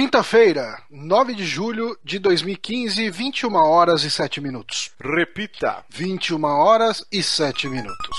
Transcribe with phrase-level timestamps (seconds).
[0.00, 4.90] Quinta-feira, 9 de julho de 2015, 21 horas e 7 minutos.
[4.98, 5.84] Repita.
[5.90, 8.18] 21 horas e 7 minutos.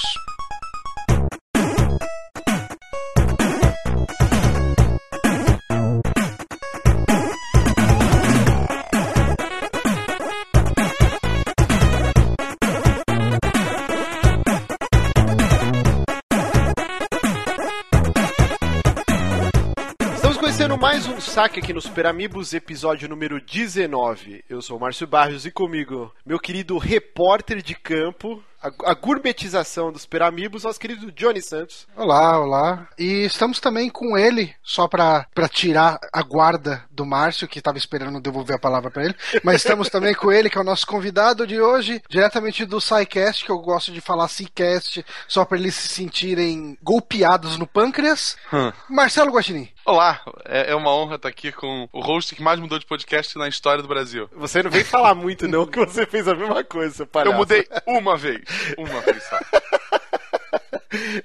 [21.31, 24.43] Saque aqui no Super Amigos, episódio número 19.
[24.49, 29.93] Eu sou o Márcio Barros e comigo, meu querido repórter de campo, a, a gourmetização
[29.93, 31.87] dos Super Amigos, nosso querido Johnny Santos.
[31.95, 32.89] Olá, olá.
[32.99, 37.77] E estamos também com ele, só pra, pra tirar a guarda do Márcio, que estava
[37.77, 39.15] esperando devolver a palavra pra ele.
[39.41, 43.45] Mas estamos também com ele, que é o nosso convidado de hoje, diretamente do SciCast,
[43.45, 48.37] que eu gosto de falar SciCast, só pra eles se sentirem golpeados no pâncreas.
[48.51, 48.71] Hum.
[48.89, 49.69] Marcelo Guaxinim.
[49.83, 53.35] Olá, é, é uma honra estar aqui com o host que mais mudou de podcast
[53.37, 54.29] na história do Brasil.
[54.35, 57.33] Você não vem falar muito não, que você fez a mesma coisa, seu palhaço.
[57.33, 58.41] Eu mudei uma vez,
[58.77, 59.39] uma vez só.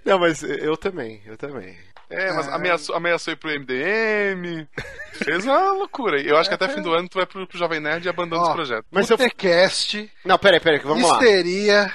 [0.05, 1.77] Não, mas eu também, eu também.
[2.09, 4.65] É, mas ameaçou, ameaçou ir pro MDM,
[5.13, 6.21] fez uma loucura.
[6.21, 8.43] Eu acho que até fim do ano tu vai pro, pro Jovem Nerd e abandona
[8.43, 8.87] Ó, esse projeto.
[8.93, 9.19] Mas se eu...
[10.25, 11.15] Não, peraí, peraí, que vamos lá.
[11.15, 11.93] histeria.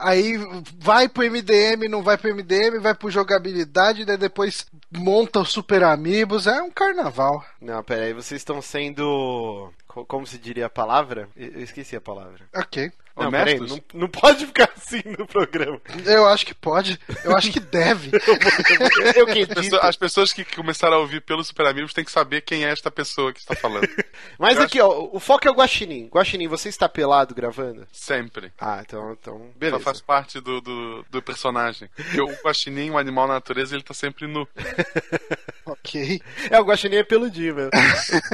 [0.00, 0.36] Aí
[0.78, 5.82] vai pro MDM, não vai pro MDM, vai pro jogabilidade, daí depois monta os Super
[5.84, 6.46] Amigos.
[6.46, 7.44] É um carnaval.
[7.60, 9.70] Não, peraí, vocês estão sendo...
[9.86, 11.28] co- Como se diria a palavra?
[11.36, 12.44] Eu esqueci a palavra.
[12.54, 12.90] Ok.
[13.24, 15.80] Não, peraí, não, não pode ficar assim no programa.
[16.04, 16.98] Eu acho que pode.
[17.24, 18.10] Eu acho que deve.
[19.16, 22.10] Eu que As pessoas- As pessoas que começaram a ouvir pelos Super Amigos têm que
[22.12, 23.88] saber quem é esta pessoa que está falando.
[24.38, 26.08] Mas Eu aqui, ó, o foco é o Guaxinim.
[26.12, 27.86] Guaxinim, você está pelado gravando?
[27.92, 28.52] Sempre.
[28.58, 29.80] Ah, então, então Só beleza.
[29.84, 31.88] faz parte do, do, do personagem.
[31.94, 34.46] Porque o guaxinim, um animal na natureza, ele tá sempre nu.
[35.66, 36.20] ok.
[36.50, 37.70] É, o Guaxinim é peludinho mesmo.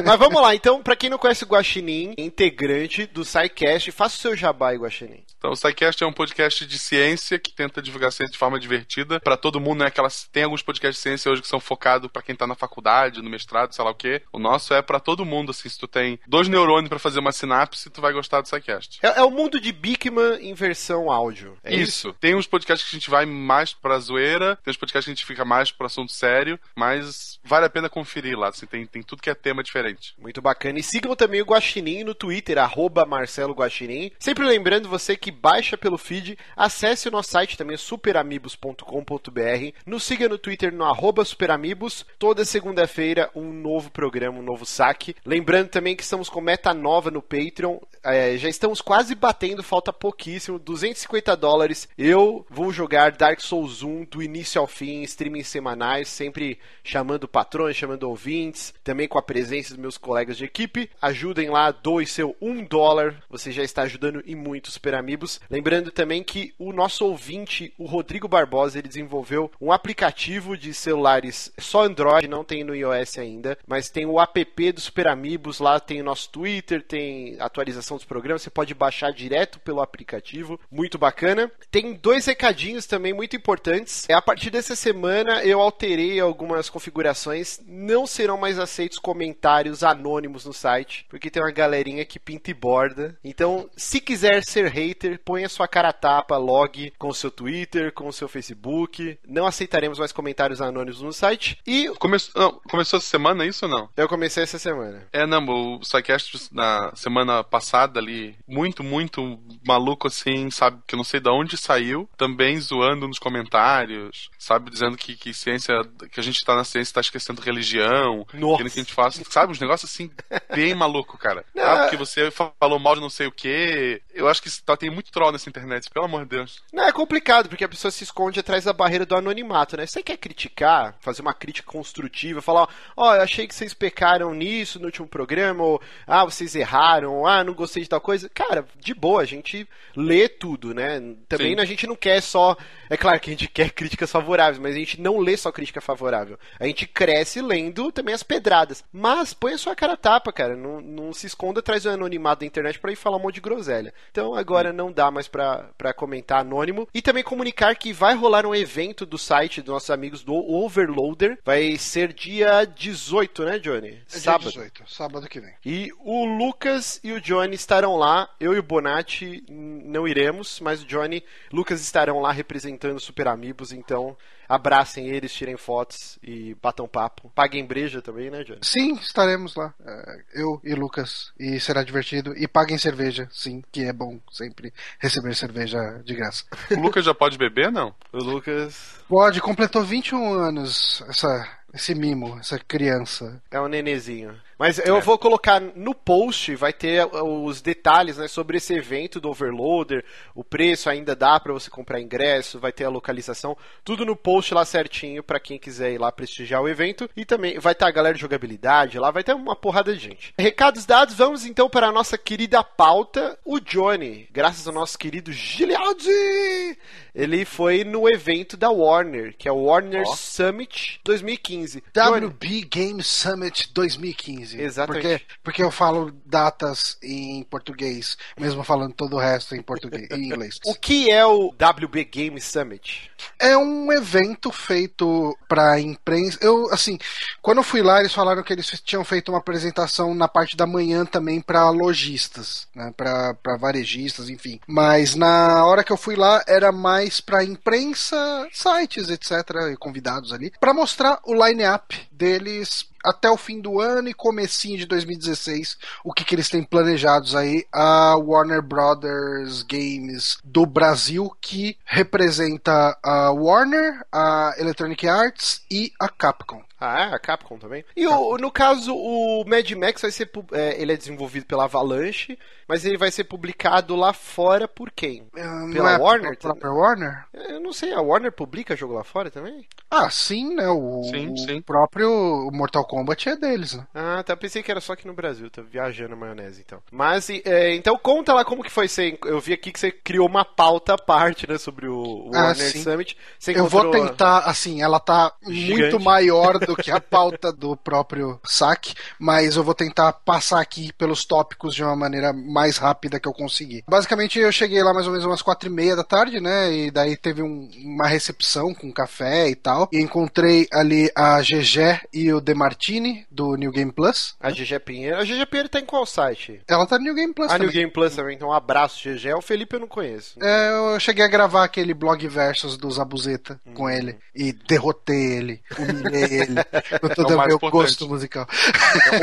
[0.05, 4.21] Mas vamos lá, então, pra quem não conhece o Guaxinim, integrante do SciCast, faça o
[4.21, 5.26] seu jabá Guaxinim.
[5.47, 9.21] Então, o SciCast é um podcast de ciência que tenta divulgar ciência de forma divertida
[9.21, 9.87] para todo mundo, né?
[9.87, 13.23] Aquelas, tem alguns podcasts de ciência hoje que são focados para quem tá na faculdade,
[13.23, 14.23] no mestrado, sei lá o quê.
[14.33, 15.69] O nosso é para todo mundo, assim.
[15.69, 18.99] Se tu tem dois neurônios para fazer uma sinapse, tu vai gostar do SciCast.
[19.05, 21.57] É, é o mundo de Bigman em versão áudio.
[21.63, 22.09] É isso?
[22.09, 22.13] isso.
[22.15, 25.15] Tem uns podcasts que a gente vai mais pra zoeira, tem uns podcasts que a
[25.15, 29.01] gente fica mais pro assunto sério, mas vale a pena conferir lá, assim, tem, tem
[29.01, 30.13] tudo que é tema diferente.
[30.19, 30.81] Muito bacana.
[30.81, 34.11] E sigam também o Guaxinim no Twitter, arroba Marcelo Guaxinim.
[34.19, 39.73] Sempre lembrando você que baixa pelo feed, acesse o nosso site também, superamigos.com.br.
[39.85, 42.05] Nos siga no Twitter no arroba superamigos.
[42.19, 45.15] Toda segunda-feira, um novo programa, um novo saque.
[45.25, 47.79] Lembrando também que estamos com meta nova no Patreon.
[48.03, 51.89] É, já estamos quase batendo, falta pouquíssimo, 250 dólares.
[51.99, 57.77] Eu vou jogar Dark Souls 1 do início ao fim, streamings semanais, sempre chamando patrões,
[57.77, 60.89] chamando ouvintes, também com a presença dos meus colegas de equipe.
[61.03, 65.16] Ajudem lá, doe seu 1 dólar, você já está ajudando e muito Super Amigos.
[65.51, 71.53] Lembrando também que o nosso ouvinte, o Rodrigo Barbosa, ele desenvolveu um aplicativo de celulares
[71.59, 75.79] só Android, não tem no iOS ainda, mas tem o app do Super Amigos, lá
[75.81, 80.99] tem o nosso Twitter, tem atualização dos programas, você pode baixar direto pelo aplicativo, muito
[80.99, 81.51] bacana.
[81.71, 84.09] Tem dois recadinhos também muito importantes.
[84.11, 90.53] A partir dessa semana eu alterei algumas configurações, não serão mais aceitos comentários anônimos no
[90.53, 93.17] site, porque tem uma galerinha que pinta e borda.
[93.23, 97.93] Então, se quiser ser hater, ponha sua cara a tapa, log com o seu Twitter,
[97.93, 99.19] com o seu Facebook.
[99.27, 101.59] Não aceitaremos mais comentários anônimos no site.
[101.67, 103.89] E Começou, não, começou essa semana isso ou não?
[103.97, 105.07] eu comecei essa semana.
[105.13, 110.99] É, não, o SciCast na semana passada ali, muito, muito maluco assim, sabe, que eu
[110.99, 115.75] não sei de onde saiu, também zoando nos comentários, sabe, dizendo que, que ciência,
[116.11, 118.63] que a gente tá na ciência tá esquecendo religião, Nossa.
[118.63, 120.11] que a gente faça, sabe, uns negócios assim,
[120.55, 121.45] bem maluco, cara.
[121.55, 121.65] Não.
[121.65, 124.91] Ah, porque você falou mal de não sei o que, eu acho que tá, tem
[124.97, 126.63] muito troll nessa internet, pelo amor de Deus.
[126.73, 129.87] Não, é complicado, porque a pessoa se esconde atrás da barreira do anonimato, né?
[129.87, 134.79] Você quer criticar, fazer uma crítica construtiva, falar, ó, eu achei que vocês pecaram nisso
[134.79, 138.29] no último programa, ou, ah, vocês erraram, ou, ah, não gostei de tal coisa.
[138.31, 141.01] Cara, de boa, a gente lê tudo, né?
[141.29, 141.61] Também Sim.
[141.61, 142.57] a gente não quer só.
[142.89, 145.81] É claro que a gente quer críticas favoráveis, mas a gente não lê só crítica
[145.81, 146.39] favorável.
[146.59, 148.85] A gente cresce lendo também as pedradas.
[148.93, 150.57] Mas põe a sua cara a tapa, cara.
[150.57, 153.41] Não, não se esconda atrás do anonimato da internet pra ir falar um monte de
[153.41, 153.93] groselha.
[154.11, 156.89] Então agora não dá mais pra, pra comentar anônimo.
[156.95, 161.39] E também comunicar que vai rolar um evento do site dos nossos amigos do Overloader.
[161.45, 163.89] Vai ser dia 18, né, Johnny?
[163.89, 164.51] É dia Sábado.
[164.51, 165.55] 18, sábado que vem.
[165.65, 168.29] E o Lucas e o Johnny estarão lá.
[168.39, 173.29] Eu e o Bonatti não iremos, mas o Johnny e Lucas estarão lá representando Super
[173.29, 174.17] Amigos, então
[174.49, 177.31] abracem eles, tirem fotos e batam papo.
[177.35, 178.61] Paguem breja também, né, Johnny?
[178.63, 179.75] Sim, estaremos lá.
[179.85, 181.33] É, eu e Lucas.
[181.39, 182.33] E será divertido.
[182.37, 186.45] E paguem cerveja, sim, que é bom sempre receber cerveja de graça.
[186.71, 187.95] O Lucas já pode beber, não?
[188.13, 189.01] O Lucas.
[189.09, 191.29] Pode, completou 21 anos essa,
[191.77, 193.41] esse mimo, essa criança.
[193.51, 194.35] É um nenezinho.
[194.59, 195.01] Mas eu é.
[195.01, 200.03] vou colocar no post, vai ter os detalhes né, sobre esse evento do Overloader,
[200.35, 204.55] o preço ainda dá para você comprar ingresso, vai ter a localização, tudo no post
[204.55, 207.09] lá certinho para quem quiser ir lá prestigiar o evento.
[207.15, 210.33] E também vai estar a galera de jogabilidade lá, vai ter uma porrada de gente.
[210.39, 215.33] Recados dados, vamos então para a nossa querida pauta, o Johnny, graças ao nosso querido
[215.33, 216.79] Gilialdi,
[217.15, 220.17] ele foi no evento da Warner, que é o Warner oh.
[220.17, 221.66] Summit 2015.
[221.75, 224.37] WB Game Summit 2015.
[224.37, 224.61] 15.
[224.61, 225.03] Exatamente.
[225.03, 230.25] Porque, porque eu falo datas em português, mesmo falando todo o resto em português, em
[230.25, 230.59] inglês.
[230.67, 233.11] O que é o WB Game Summit?
[233.39, 236.39] É um evento feito para imprensa.
[236.41, 236.99] Eu, assim,
[237.41, 240.67] quando eu fui lá, eles falaram que eles tinham feito uma apresentação na parte da
[240.67, 244.61] manhã também para lojistas, né, para varejistas, enfim.
[244.67, 250.33] Mas na hora que eu fui lá, era mais para imprensa, sites, etc, e convidados
[250.33, 255.79] ali, para mostrar o line-up deles até o fim do ano e comecinho de 2016,
[256.05, 262.99] o que, que eles têm planejados aí, a Warner Brothers Games do Brasil, que representa
[263.03, 266.63] a Warner, a Electronic Arts e a Capcom.
[266.81, 267.15] Ah, é?
[267.15, 267.85] A Capcom também.
[267.97, 270.31] E o, no caso, o Mad Max vai ser.
[270.53, 275.23] É, ele é desenvolvido pela Avalanche, mas ele vai ser publicado lá fora por quem?
[275.23, 276.39] Uh, pela é Warner?
[276.39, 277.25] Pela própria Warner?
[277.33, 279.67] Eu não sei, a Warner publica jogo lá fora também?
[279.91, 280.69] Ah, sim, né?
[280.69, 281.63] O, sim, sim.
[281.63, 283.87] próprio Mortal Kombat é deles, né?
[283.95, 284.37] Ah, tá.
[284.37, 285.49] Pensei que era só aqui no Brasil.
[285.49, 286.83] Tô viajando a maionese, então.
[286.91, 288.89] Mas, é, então conta lá como que foi.
[288.89, 291.57] Você, eu vi aqui que você criou uma pauta à parte, né?
[291.57, 292.83] Sobre o, o ah, Warner sim.
[292.83, 293.17] Summit.
[293.39, 295.81] Você eu vou tentar, assim, ela tá Gigante.
[295.81, 300.93] muito maior do que a pauta do próprio saque, mas eu vou tentar passar aqui
[300.95, 303.85] pelos tópicos de uma maneira mais rápida que eu conseguir.
[303.87, 306.73] Basicamente, eu cheguei lá mais ou menos umas quatro e meia da tarde, né?
[306.73, 309.91] E daí teve um, uma recepção com café e tal.
[309.93, 314.35] E encontrei ali a GG e o Demartini do New Game Plus.
[314.41, 315.19] A GG Pinheiro.
[315.19, 316.63] A GG Pinheiro tá em qual site?
[316.67, 317.51] Ela tá no New Game Plus.
[317.51, 317.67] A também.
[317.67, 318.37] New Game Plus também.
[318.37, 319.35] Então, um abraço, GG.
[319.35, 320.43] O Felipe eu não conheço.
[320.43, 323.75] É, eu cheguei a gravar aquele blog versus do Zabuzeta hum.
[323.75, 326.55] com ele e derrotei ele, humilhei ele.
[327.01, 328.47] com todo é o meu gosto musical.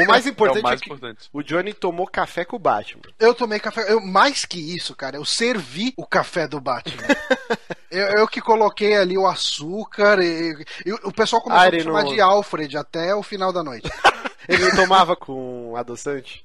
[0.04, 1.30] o mais importante é, o, mais é importante.
[1.34, 3.02] o Johnny tomou café com o Batman.
[3.24, 3.90] Eu tomei café.
[3.90, 7.04] Eu, mais que isso, cara, eu servi o café do Batman.
[7.90, 10.54] eu, eu, que coloquei ali o açúcar e,
[10.86, 13.90] e o pessoal começou ah, a chamar de Alfred até o final da noite.
[14.46, 16.44] ele não tomava com adoçante?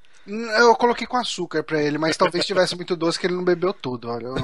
[0.58, 3.72] Eu coloquei com açúcar pra ele, mas talvez tivesse muito doce que ele não bebeu
[3.72, 4.10] tudo.
[4.10, 4.36] Olha, eu...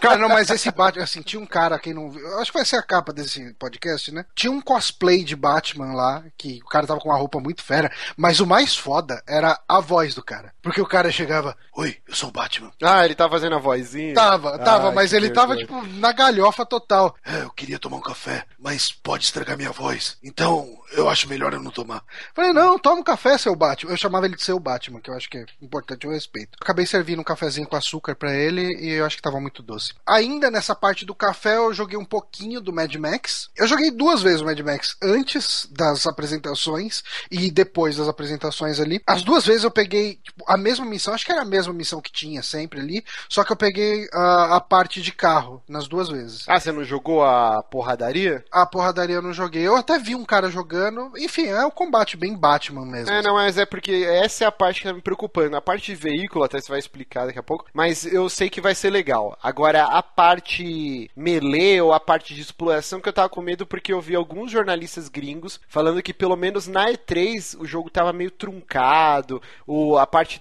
[0.00, 2.66] Cara, não, mas esse Batman, assim, tinha um cara, quem não viu, acho que vai
[2.66, 4.24] ser a capa desse podcast, né?
[4.34, 7.92] Tinha um cosplay de Batman lá, que o cara tava com uma roupa muito fera,
[8.16, 10.52] mas o mais foda era a voz do cara.
[10.62, 12.72] Porque o cara chegava, oi, eu sou o Batman.
[12.82, 14.14] Ah, ele tava fazendo a vozinha?
[14.14, 17.14] Tava, tava, ah, mas ele tava, tipo, na galhofa total.
[17.24, 20.16] É, eu queria tomar um café, mas pode estragar minha voz.
[20.22, 22.02] Então, eu acho melhor eu não tomar.
[22.34, 23.92] Falei, não, toma um café, seu Batman.
[23.92, 26.56] Eu chamava ele de seu Batman, que eu acho que é importante o respeito.
[26.60, 29.94] Acabei servindo um cafezinho com açúcar para ele e eu acho que tava muito doce.
[30.06, 33.50] Ainda nessa parte do café, eu joguei um pouquinho do Mad Max.
[33.56, 39.02] Eu joguei duas vezes o Mad Max, antes das apresentações e depois das apresentações ali.
[39.06, 42.00] As duas vezes eu peguei tipo, a mesma missão, acho que era a mesma missão
[42.00, 46.08] que tinha sempre ali, só que eu peguei a, a parte de carro nas duas
[46.08, 46.44] vezes.
[46.48, 48.44] Ah, você não jogou a porradaria?
[48.50, 49.62] A porradaria eu não joguei.
[49.66, 50.81] Eu até vi um cara jogando.
[51.18, 53.12] Enfim, é o combate bem Batman mesmo.
[53.12, 55.56] É, não, mas é porque essa é a parte que tá me preocupando.
[55.56, 58.60] A parte de veículo, até você vai explicar daqui a pouco, mas eu sei que
[58.60, 59.36] vai ser legal.
[59.42, 63.92] Agora, a parte melee ou a parte de exploração que eu tava com medo porque
[63.92, 68.30] eu vi alguns jornalistas gringos falando que pelo menos na E3 o jogo tava meio
[68.30, 70.40] truncado, o, a parte.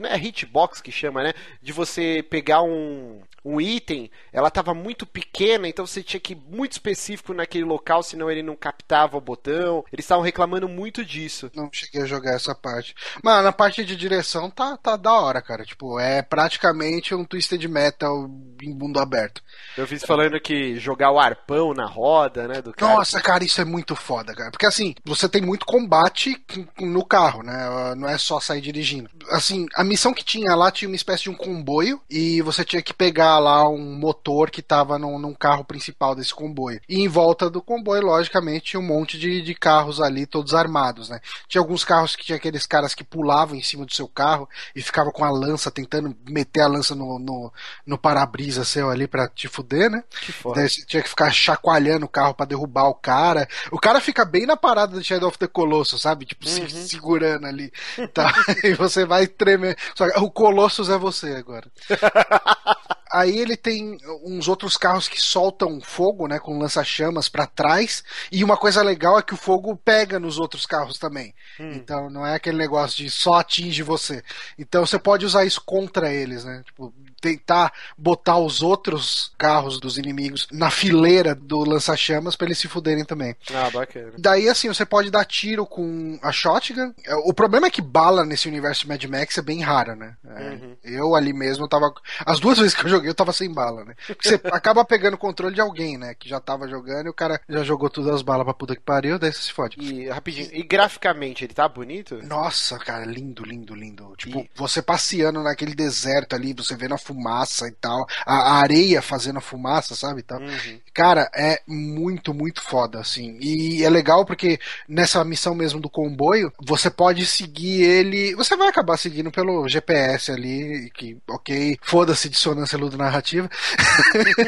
[0.00, 1.32] Não é hitbox que chama, né?
[1.60, 6.42] De você pegar um, um item, ela estava muito pequena, então você tinha que ir
[6.48, 9.81] muito específico naquele local, senão ele não captava o botão.
[9.92, 11.50] Eles estavam reclamando muito disso.
[11.54, 12.94] Não cheguei a jogar essa parte.
[13.22, 15.64] Mano, a parte de direção tá, tá da hora, cara.
[15.64, 18.30] Tipo, é praticamente um Twisted Metal
[18.62, 19.42] em mundo aberto.
[19.76, 22.94] Eu fiz falando que jogar o arpão na roda, né, do cara.
[22.94, 24.50] Nossa, cara, isso é muito foda, cara.
[24.50, 26.42] Porque assim, você tem muito combate
[26.80, 27.94] no carro, né?
[27.96, 29.10] Não é só sair dirigindo.
[29.30, 32.82] Assim, a missão que tinha lá tinha uma espécie de um comboio e você tinha
[32.82, 36.80] que pegar lá um motor que estava num, num, carro principal desse comboio.
[36.88, 41.20] E em volta do comboio, logicamente, um monte de, de carros ali, todos armados, né?
[41.46, 44.82] Tinha alguns carros que tinha aqueles caras que pulavam em cima do seu carro e
[44.82, 47.52] ficavam com a lança, tentando meter a lança no, no,
[47.86, 50.02] no para-brisa seu ali pra te fuder, né?
[50.20, 50.56] Que foda.
[50.56, 53.48] Daí você tinha que ficar chacoalhando o carro pra derrubar o cara.
[53.70, 56.26] O cara fica bem na parada do Shadow of the Colossus, sabe?
[56.26, 57.72] Tipo, se segurando ali.
[58.12, 58.32] Tá?
[58.64, 59.78] e você vai tremer.
[59.94, 61.70] Só que o Colossus é você agora.
[63.12, 68.02] Aí ele tem uns outros carros que soltam fogo, né, com lança-chamas pra trás.
[68.30, 71.34] E uma coisa legal é que o fogo pega nos outros carros também.
[71.58, 74.22] Então não é aquele negócio de só atinge você.
[74.58, 76.62] Então você pode usar isso contra eles, né?
[76.64, 82.66] Tipo, tentar botar os outros carros dos inimigos na fileira do lança-chamas pra eles se
[82.66, 83.36] fuderem também.
[83.54, 84.12] Ah, bacana.
[84.18, 86.92] Daí, assim, você pode dar tiro com a shotgun.
[87.06, 90.16] É, O problema é que bala nesse universo Mad Max é bem rara, né?
[90.24, 90.76] É, Uhum.
[90.82, 91.92] Eu ali mesmo tava.
[92.26, 93.94] As duas vezes que eu joguei, eu tava sem bala, né?
[94.06, 96.14] Porque você acaba pegando o controle de alguém, né?
[96.14, 98.82] Que já tava jogando e o cara já jogou todas as balas pra puta que
[98.82, 99.76] pariu, daí você se fode.
[99.80, 102.18] E rapidinho, e graficamente ele tá bonito?
[102.26, 104.14] Nossa, cara, lindo, lindo, lindo.
[104.16, 108.54] Tipo, E- você passeando naquele deserto ali, você vendo a fumaça e tal, a, a
[108.60, 110.22] areia fazendo a fumaça, sabe?
[110.22, 110.40] Tal.
[110.40, 110.80] Uhum.
[110.94, 113.38] Cara, é muito, muito foda, assim.
[113.40, 118.34] E é legal porque nessa missão mesmo do comboio, você pode seguir ele.
[118.34, 123.50] Você vai acabar seguindo pelo GPS ali, que, ok, foda-se dissonância ludonarrativa.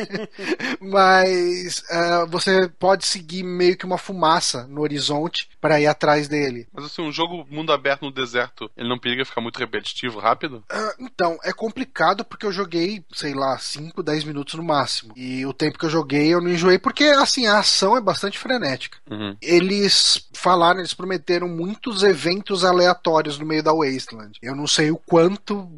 [0.80, 6.68] Mas ah, você pode seguir meio que uma fumaça no horizonte para ir atrás dele.
[6.72, 10.62] Mas assim, um jogo mundo aberto no deserto, ele não periga ficar muito repetitivo, rápido?
[10.70, 15.12] Ah, então, é complicado porque eu joguei, sei lá, 5, 10 minutos no máximo.
[15.16, 18.38] E o tempo que eu joguei eu não enjoei porque, assim, a ação é bastante
[18.38, 18.98] frenética.
[19.10, 19.36] Uhum.
[19.40, 24.38] Eles falaram, eles prometeram muitos eventos aleatórios no meio da Wasteland.
[24.42, 25.68] Eu não sei o quanto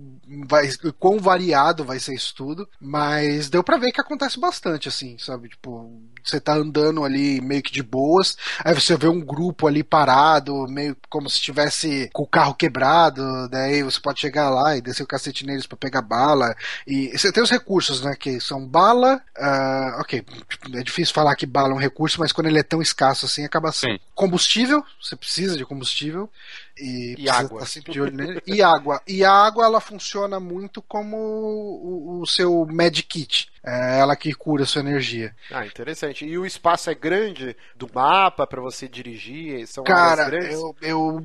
[0.47, 0.69] vai,
[0.99, 5.49] quão variado vai ser isso tudo, mas deu pra ver que acontece bastante, assim, sabe?
[5.49, 9.83] Tipo, você tá andando ali meio que de boas, aí você vê um grupo ali
[9.83, 14.81] parado, meio como se estivesse com o carro quebrado, daí você pode chegar lá e
[14.81, 16.55] descer o cacete neles pra pegar bala.
[16.87, 18.15] E você tem os recursos, né?
[18.19, 19.21] Que são bala.
[19.37, 20.25] ah, ok,
[20.75, 23.45] é difícil falar que bala é um recurso, mas quando ele é tão escasso assim,
[23.45, 23.93] acaba sendo.
[23.95, 24.01] Sim.
[24.15, 26.31] Combustível, você precisa de combustível.
[26.79, 27.59] E, E água.
[27.63, 28.43] estar sempre de olho nele.
[28.47, 29.01] E água.
[29.07, 33.49] E a água, ela funciona muito como o, o seu medkit.
[33.65, 35.35] É ela que cura a sua energia.
[35.51, 36.16] Ah, interessante.
[36.25, 39.67] E o espaço é grande do mapa pra você dirigir?
[39.67, 41.25] São Cara, eu, eu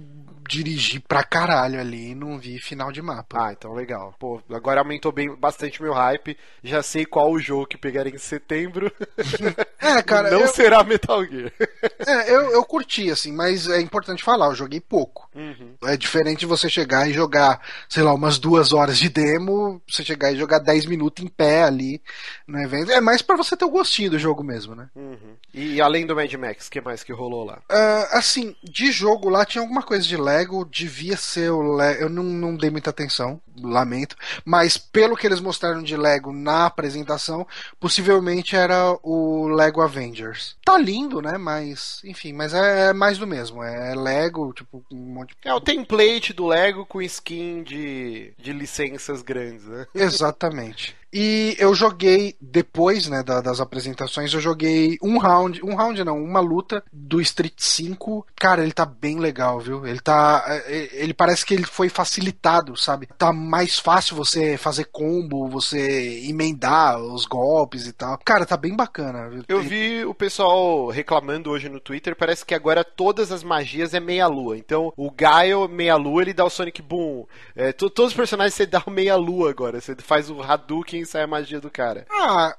[0.51, 3.47] dirigi pra caralho ali e não vi final de mapa.
[3.47, 4.13] Ah, então legal.
[4.19, 6.37] Pô, agora aumentou bem, bastante meu hype.
[6.61, 8.91] Já sei qual o jogo que pegar em setembro.
[9.83, 11.51] É, cara, Não eu, será Metal Gear.
[12.07, 15.27] é, eu, eu curti, assim, mas é importante falar, eu joguei pouco.
[15.33, 15.73] Uhum.
[15.83, 20.03] É diferente de você chegar e jogar, sei lá, umas duas horas de demo, você
[20.03, 21.99] chegar e jogar 10 minutos em pé ali
[22.47, 22.91] no evento.
[22.91, 24.80] É mais pra você ter o gostinho do jogo mesmo, né?
[24.95, 25.35] Uhum.
[25.53, 27.61] E além do Mad Max, o que mais que rolou lá?
[27.69, 32.03] Ah, assim, de jogo lá tinha alguma coisa de Lego, devia ser o Lego.
[32.03, 34.15] Eu não, não dei muita atenção, lamento.
[34.45, 37.45] Mas pelo que eles mostraram de Lego na apresentação,
[37.79, 40.55] possivelmente era o Lego Avengers.
[40.63, 41.37] Tá lindo, né?
[41.37, 43.63] Mas, enfim, mas é, é mais do mesmo.
[43.63, 45.49] É Lego, tipo, um monte de.
[45.49, 49.87] É o template do Lego com skin de, de licenças grandes, né?
[49.93, 50.95] Exatamente.
[51.13, 56.23] E eu joguei depois, né, da- das apresentações, eu joguei um round, um round não,
[56.23, 58.25] uma luta do Street 5.
[58.35, 59.85] Cara, ele tá bem legal, viu?
[59.85, 63.07] Ele tá, é, ele parece que ele foi facilitado, sabe?
[63.17, 68.17] Tá mais fácil você fazer combo, você emendar os golpes e tal.
[68.23, 69.29] Cara, tá bem bacana.
[69.29, 69.43] viu?
[69.47, 73.99] Eu vi o pessoal reclamando hoje no Twitter, parece que agora todas as magias é
[73.99, 74.57] meia-lua.
[74.57, 77.25] Então, o Gaio meia-lua, ele dá o Sonic Boom.
[77.55, 79.79] É, to- todos os personagens você dá o meia-lua agora.
[79.81, 82.05] Você faz o Hadouken e sai a magia do cara.
[82.11, 82.55] Ah,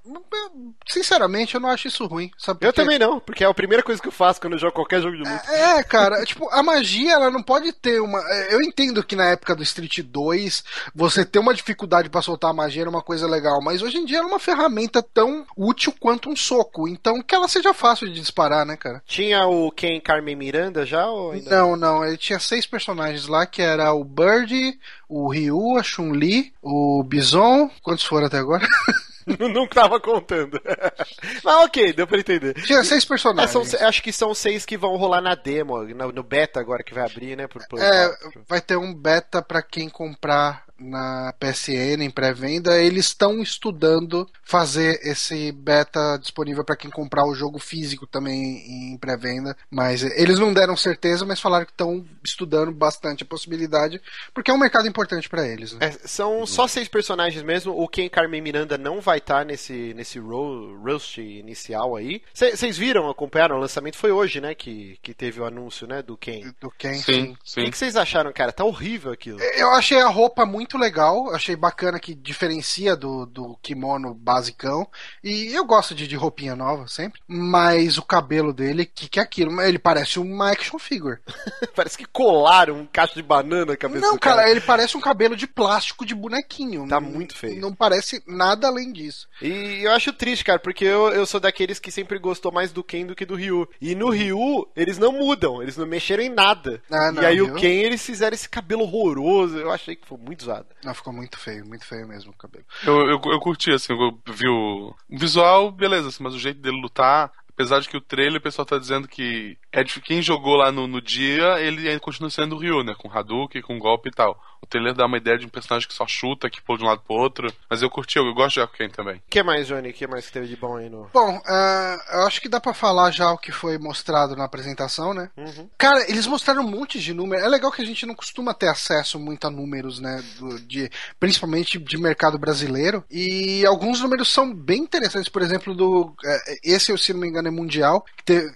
[0.87, 2.67] sinceramente, eu não acho isso ruim, sabe?
[2.67, 5.01] Eu também não, porque é a primeira coisa que eu faço quando eu jogo qualquer
[5.01, 5.53] jogo de luta.
[5.53, 8.19] É, cara, tipo, a magia, ela não pode ter uma.
[8.51, 12.55] Eu entendo que na época do Street 2, você ter uma dificuldade pra soltar a
[12.55, 15.95] magia era uma coisa legal, mas hoje em dia ela é uma ferramenta tão útil
[15.99, 16.89] quanto um soco.
[16.89, 19.03] Então que ela seja fácil de disparar, né, cara?
[19.07, 21.51] Tinha o Ken Carmen Miranda já ou ainda?
[21.51, 26.53] Não, não, ele tinha seis personagens lá, que era o Bird, o Ryu, a Chun-Li,
[26.63, 27.71] o Bison.
[27.83, 28.67] Quantos foram até agora?
[29.27, 30.61] não tava contando.
[31.45, 32.55] Mas ok, deu pra entender.
[32.55, 33.51] tinha seis É, personagens.
[33.69, 36.95] são, acho que são seis que vão rolar na demo, no, no beta agora que
[36.95, 37.45] vai abrir, né?
[37.45, 38.45] É, 4.
[38.49, 45.01] vai ter um beta pra quem comprar na PSN em pré-venda, eles estão estudando fazer
[45.03, 50.53] esse beta disponível para quem comprar o jogo físico também em pré-venda, mas eles não
[50.53, 54.01] deram certeza, mas falaram que estão estudando bastante a possibilidade,
[54.35, 55.73] porque é um mercado importante para eles.
[55.73, 55.87] Né?
[55.87, 57.73] É, são só seis personagens mesmo.
[57.73, 62.23] O Ken Carmen Miranda não vai estar tá nesse, nesse ro roast inicial aí.
[62.33, 63.57] Vocês viram, acompanharam?
[63.57, 64.55] O lançamento foi hoje, né?
[64.55, 66.03] Que, que teve o anúncio, né?
[66.03, 66.53] Do Ken.
[66.61, 67.37] Do Ken, sim.
[67.45, 67.63] sim.
[67.67, 68.53] O que vocês acharam, cara?
[68.53, 69.41] Tá horrível aquilo.
[69.41, 71.33] Eu achei a roupa muito legal.
[71.35, 74.87] Achei bacana que diferencia do, do kimono basicão.
[75.23, 77.21] E eu gosto de, de roupinha nova sempre.
[77.27, 79.61] Mas o cabelo dele, que que é aquilo?
[79.61, 81.19] Ele parece uma action figure.
[81.75, 84.37] parece que colaram um cacho de banana na cabeça Não, cara.
[84.37, 86.87] cara, ele parece um cabelo de plástico de bonequinho.
[86.89, 87.61] Tá não, muito feio.
[87.61, 89.29] Não parece nada além disso.
[89.41, 92.85] E eu acho triste, cara, porque eu, eu sou daqueles que sempre gostou mais do
[92.85, 93.69] Ken do que do Ryu.
[93.81, 96.83] E no Ryu, eles não mudam, eles não mexeram em nada.
[96.91, 97.55] Ah, não, e aí Ryu?
[97.55, 99.59] o Ken, eles fizeram esse cabelo horroroso.
[99.59, 100.62] Eu achei que foi muito usado.
[100.85, 102.65] Não, ficou muito feio, muito feio mesmo o cabelo.
[102.85, 106.61] Eu, eu, eu curti, assim, eu vi o o visual, beleza, assim, mas o jeito
[106.61, 110.23] dele lutar, apesar de que o trailer o pessoal tá dizendo que é de quem
[110.23, 112.95] jogou lá no, no dia, ele ainda continua sendo o Ryu, né?
[112.97, 114.41] Com Hadouken, com golpe e tal.
[114.63, 116.87] O trailer dá uma ideia de um personagem que só chuta, que pula de um
[116.87, 117.53] lado pro outro.
[117.69, 119.17] Mas eu curti, eu, eu gosto de Jakuken também.
[119.17, 119.91] O que mais, Johnny?
[119.91, 121.11] O que mais que teve de bom aí no.
[121.13, 125.13] Bom, uh, eu acho que dá pra falar já o que foi mostrado na apresentação,
[125.13, 125.31] né?
[125.37, 125.69] Uhum.
[125.77, 127.45] Cara, eles mostraram um monte de números.
[127.45, 130.23] É legal que a gente não costuma ter acesso muito a números, né?
[130.39, 130.89] Do, de,
[131.19, 133.05] principalmente de mercado brasileiro.
[133.11, 135.29] E alguns números são bem interessantes.
[135.29, 136.15] Por exemplo, do.
[136.25, 138.05] eh, Esse, se não me engano, é mundial.
[138.17, 138.53] Que teve,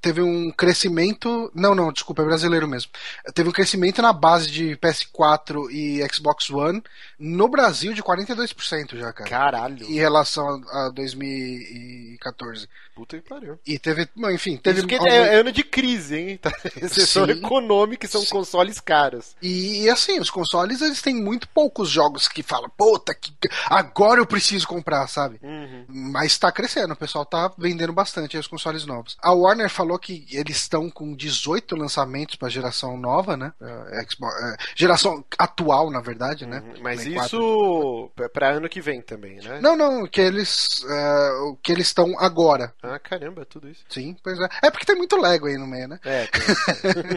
[0.00, 1.50] teve um crescimento.
[1.54, 2.90] Não, não, desculpa, é brasileiro mesmo.
[3.32, 6.82] Teve um crescimento na base de PS4 e Xbox One
[7.18, 9.30] no Brasil de 42% já, cara.
[9.30, 9.86] Caralho.
[9.86, 12.68] Em relação a a 2014.
[12.94, 13.58] Puta que pariu.
[13.66, 16.36] E teve, bom, enfim, teve Isso que algum- é, é ano de crise, hein?
[16.38, 16.50] Tá?
[16.80, 17.32] Recessão Sim.
[17.32, 19.34] econômica e são consoles caros.
[19.42, 23.32] E, e, assim, os consoles eles têm muito poucos jogos que falam, puta, que
[23.66, 25.38] agora eu preciso comprar, sabe?
[25.42, 25.84] Uhum.
[25.88, 29.16] Mas tá crescendo, o pessoal tá vendendo bastante aí os consoles novos.
[29.20, 33.52] A Warner falou que eles estão com 18 lançamentos pra geração nova, né?
[33.60, 36.60] É, Xbox- é, geração atual, na verdade, né?
[36.64, 36.74] Uhum.
[36.82, 37.26] Mas Play 4.
[37.38, 39.58] isso pra- pra ano que vem também, né?
[39.60, 40.84] Não, não, que eles.
[40.88, 42.72] é, o que eles estão agora.
[42.84, 43.82] Ah, caramba, tudo isso.
[43.88, 44.48] Sim, pois é.
[44.62, 45.98] É porque tem muito Lego aí no meio, né?
[46.04, 46.28] É,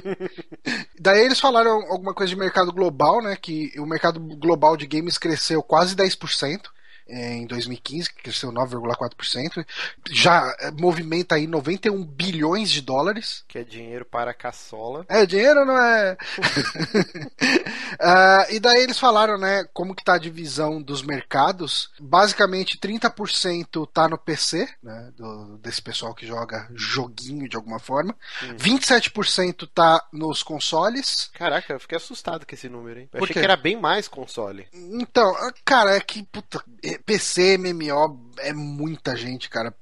[0.99, 3.35] Daí eles falaram alguma coisa de mercado global, né?
[3.35, 6.69] Que o mercado global de games cresceu quase 10%
[7.09, 9.65] em 2015, que cresceu 9,4%.
[10.09, 13.43] Já eh, movimenta aí 91 bilhões de dólares.
[13.47, 15.05] que é dinheiro para a caçola.
[15.09, 16.17] É, dinheiro não é.
[17.99, 21.89] Ah, e daí eles falaram, né, como que tá a divisão dos mercados.
[21.99, 28.15] Basicamente, 30% tá no PC, né, do- desse pessoal que joga joguinho de alguma forma.
[28.55, 31.29] 27% tá nos consoles.
[31.33, 33.09] Caraca, eu fiquei assustado com esse número, hein?
[33.13, 34.67] Eu achei que era bem mais console.
[34.73, 39.73] Então, ah, cara, é que, puta, é, PC, MMO, é muita gente, cara.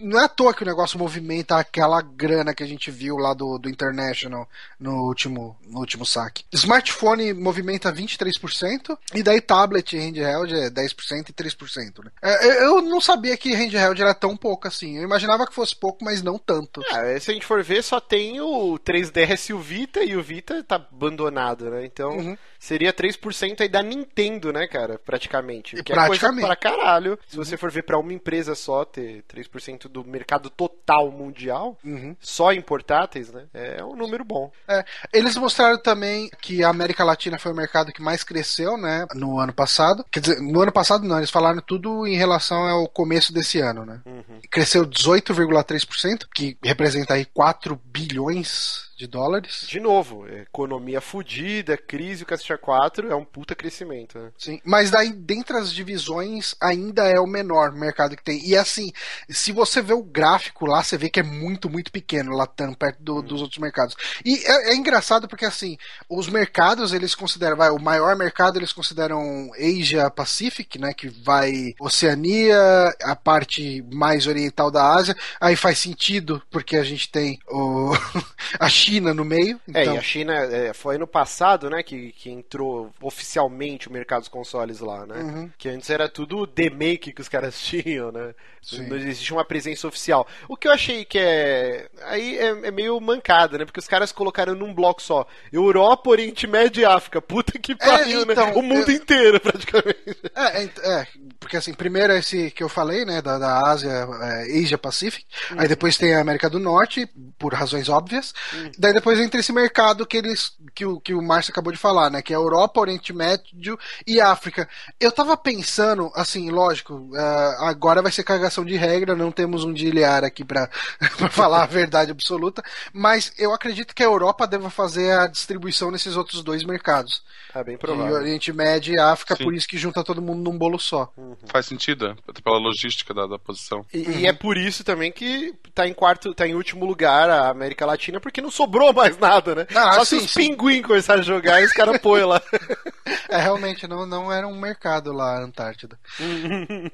[0.00, 3.34] Não é à toa que o negócio movimenta aquela grana que a gente viu lá
[3.34, 6.44] do, do International no último, no último saque.
[6.52, 12.10] Smartphone movimenta 23%, e daí tablet e handheld é 10% e 3%, né?
[12.22, 14.96] É, eu não sabia que handheld era tão pouco assim.
[14.98, 16.82] Eu imaginava que fosse pouco, mas não tanto.
[16.92, 20.22] Ah, se a gente for ver, só tem o 3DS e o Vita, e o
[20.22, 21.84] Vita tá abandonado, né?
[21.84, 22.36] Então, Uhum.
[22.58, 24.98] seria 3% aí da Nintendo, né, cara?
[24.98, 25.82] Praticamente.
[25.82, 26.46] Que é coisa praticamente.
[26.46, 27.18] pra caralho.
[27.28, 32.16] Se você for ver pra uma empresa só ter 3% do mercado total mundial, Uhum.
[32.20, 33.44] só em portáteis, né?
[33.52, 34.50] É um número bom.
[34.68, 39.06] É, eles mostraram também que a América Latina foi o mercado que mais cresceu, né,
[39.14, 40.04] no ano passado.
[40.10, 43.84] Quer dizer, no ano passado não, eles falaram tudo em relação ao começo desse ano,
[43.84, 44.00] né.
[44.06, 44.40] Uhum.
[44.50, 49.64] Cresceu 18,3%, que representa aí 4 bilhões de dólares.
[49.68, 54.30] De novo, economia fudida, crise, o Caixa 4 é um puta crescimento, né?
[54.38, 58.46] Sim, mas daí, dentre as divisões, ainda é o menor mercado que tem.
[58.46, 58.92] E assim,
[59.28, 63.02] se você vê o gráfico lá, você vê que é muito, muito pequeno, Latam, perto
[63.02, 63.96] do- dos outros mercados.
[64.24, 65.76] E é, é engraçado porque, assim,
[66.08, 71.74] os mercados, eles consideram, vai, o maior mercado eles consideram Asia Pacific, né, que vai
[71.80, 77.92] Oceania, a parte mais oriental da Ásia, aí faz sentido, porque a gente tem o,
[78.60, 79.60] a China no meio.
[79.74, 83.92] É, Então, e a China é, foi ano passado, né, que, que entrou oficialmente o
[83.92, 85.16] mercado dos consoles lá, né?
[85.22, 85.50] Uhum.
[85.58, 88.34] Que antes era tudo demake que os caras tinham, né?
[88.62, 88.86] Sim.
[88.86, 90.24] Não existia uma presença oficial.
[90.48, 91.88] O que eu achei que é.
[92.04, 93.64] Aí é, é meio mancada, né?
[93.64, 95.26] Porque os caras colocaram num bloco só.
[95.52, 97.20] Europa, Oriente Médio e África.
[97.20, 98.52] Puta que pariu, então, né?
[98.54, 100.20] O mundo eu- inteiro, praticamente.
[100.32, 101.06] É, é, é,
[101.40, 105.60] porque assim, primeiro esse que eu falei, né, da, da Ásia, é, Asia Pacific, Uhum.
[105.60, 108.32] aí depois tem a América do Norte, por razões óbvias,
[108.82, 112.10] Daí depois entra esse mercado que eles que o, que o Márcio acabou de falar,
[112.10, 112.20] né?
[112.20, 114.68] Que é Europa, Oriente Médio e África.
[114.98, 119.72] Eu tava pensando, assim, lógico, uh, agora vai ser cagação de regra, não temos um
[119.72, 120.68] Diliar aqui pra,
[121.16, 122.60] pra falar a verdade absoluta,
[122.92, 127.22] mas eu acredito que a Europa deva fazer a distribuição nesses outros dois mercados.
[127.54, 128.16] É bem provável.
[128.16, 129.44] Oriente Médio e África, Sim.
[129.44, 131.12] por isso que junta todo mundo num bolo só.
[131.46, 133.86] Faz sentido, até pela logística da, da posição.
[133.92, 137.50] E, e é por isso também que tá em quarto, tá em último lugar a
[137.50, 139.66] América Latina, porque não sobrou mais nada, né?
[139.74, 140.48] Ah, Só sim, se os sim.
[140.48, 142.40] pinguim começarem a jogar e os caras põem lá.
[143.28, 145.98] É, realmente, não, não era um mercado lá, a Antártida.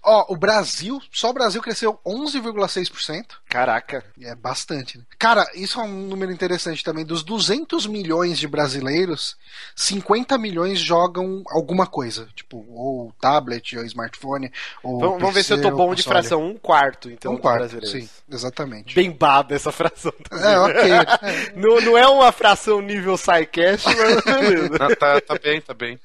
[0.02, 3.24] Ó, o Brasil, só o Brasil cresceu 11,6%.
[3.48, 4.04] Caraca.
[4.22, 5.04] É bastante, né?
[5.18, 7.04] Cara, isso é um número interessante também.
[7.04, 9.36] Dos 200 milhões de brasileiros,
[9.76, 12.28] 50 milhões jogam alguma coisa.
[12.34, 14.50] Tipo, ou tablet, ou smartphone,
[14.82, 16.42] ou Vamos, vamos ver se eu tô bom de fração.
[16.42, 17.90] Um quarto, então, Um quarto, brasileiros.
[17.90, 18.94] sim, exatamente.
[18.94, 20.12] Bem bada essa fração.
[20.32, 20.90] É, ok.
[21.58, 21.60] É.
[21.60, 24.78] Não, não é uma fração nível SciCast, mas beleza.
[24.78, 25.98] Não, tá, tá bem, tá bem.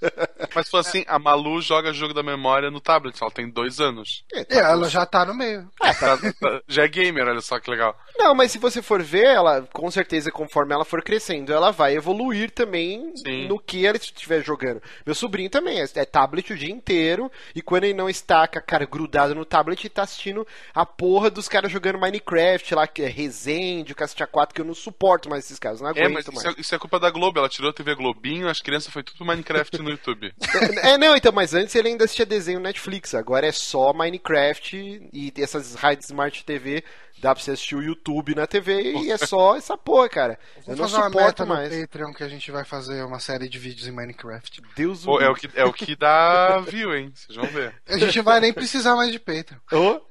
[0.54, 3.80] Mas se for assim, a Malu joga jogo da memória no tablet, ela tem dois
[3.80, 4.24] anos.
[4.34, 5.70] É, ela já tá no meio.
[5.80, 7.98] Tá- tá- já é gamer, olha só que legal.
[8.18, 11.96] Não, mas se você for ver, ela, com certeza, conforme ela for crescendo, ela vai
[11.96, 13.48] evoluir também Sim.
[13.48, 14.82] no que ela estiver jogando.
[15.06, 18.58] Meu sobrinho também é, é tablet o dia inteiro, e quando ele não está com
[18.60, 22.88] a cara grudado no tablet, ele tá assistindo a porra dos caras jogando Minecraft lá,
[22.88, 25.92] que é Resende, o Cacete 4, que eu não suporto mais esses caras, não É,
[25.92, 26.38] aguento mas mais.
[26.38, 27.40] isso é, isso é culpa da Globo.
[27.40, 30.34] Ela tirou a TV Globinho, as crianças foi tudo pro Minecraft no YouTube.
[30.84, 35.34] É, não, então, mas antes ele ainda assistia desenho Netflix, agora é só Minecraft e
[35.38, 36.84] essas rádios Smart TV,
[37.24, 40.40] dá pra você assistir o YouTube na TV e é só essa porra, cara.
[40.68, 41.80] Eu Vamos não fazer uma suporto meta no mais.
[41.82, 44.62] Patreon que a gente vai fazer uma série de vídeos em Minecraft.
[44.76, 47.12] Deus Pô, é, o que, é o que dá view, hein?
[47.16, 47.74] Vocês vão ver.
[47.88, 49.58] A gente vai nem precisar mais de Patreon.
[49.72, 50.02] Ô,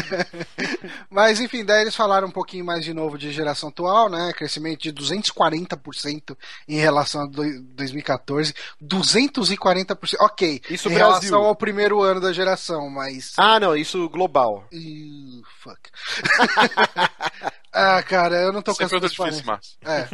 [1.10, 4.32] Mas enfim, daí eles falaram um pouquinho mais de novo de geração atual, né?
[4.32, 6.36] Crescimento de 240%
[6.68, 8.54] em relação a do- 2014.
[8.82, 10.16] 240%.
[10.20, 10.62] Ok.
[10.70, 11.06] Isso em Brasil.
[11.20, 13.32] relação ao primeiro ano da geração, mas.
[13.36, 14.66] Ah, não, isso global.
[14.72, 15.78] Ih, fuck.
[17.72, 19.76] ah, cara, eu não tô com Sempre essa outra difícil, Márcio.
[19.84, 20.08] É.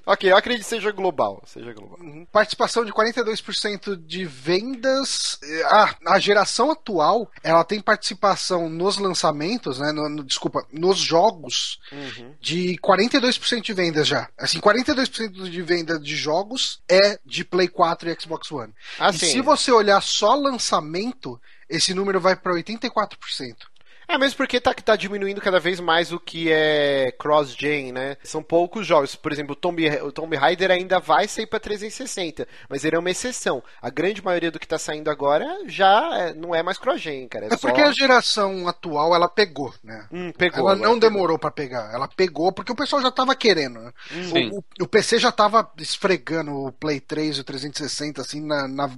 [0.06, 1.42] Ok, eu acredito que seja global.
[1.46, 1.98] Seja global.
[2.32, 5.38] Participação de 42% de vendas.
[5.66, 9.92] Ah, a geração atual, ela tem participação nos lançamentos, né?
[9.92, 12.34] no- no- desculpa, nos jogos Uhum.
[12.40, 14.28] de 42% de vendas já.
[14.38, 18.72] Assim, 42% de venda de jogos é de Play 4 e Xbox One.
[18.98, 19.26] Ah, e sim.
[19.32, 23.69] se você olhar só lançamento, esse número vai para 84%.
[24.12, 28.16] É mesmo porque tá, tá diminuindo cada vez mais o que é cross-gen, né?
[28.24, 29.14] São poucos jogos.
[29.14, 32.98] Por exemplo, o Tomb, o Tomb Raider ainda vai sair pra 360, mas ele é
[32.98, 33.62] uma exceção.
[33.80, 37.46] A grande maioria do que tá saindo agora já é- não é mais cross-gen, cara.
[37.46, 37.68] É, É só...
[37.68, 40.06] porque a geração atual, ela pegou, né?
[40.12, 40.60] Hum, pegou.
[40.60, 41.10] ela agora não pegou.
[41.10, 43.80] demorou pra pegar, ela pegou porque o pessoal já tava querendo.
[43.80, 43.92] né?
[44.10, 44.50] Sim.
[44.50, 48.66] O, o- o PC já tava esfregando o Play 3 e o 360 assim na,
[48.66, 48.90] na,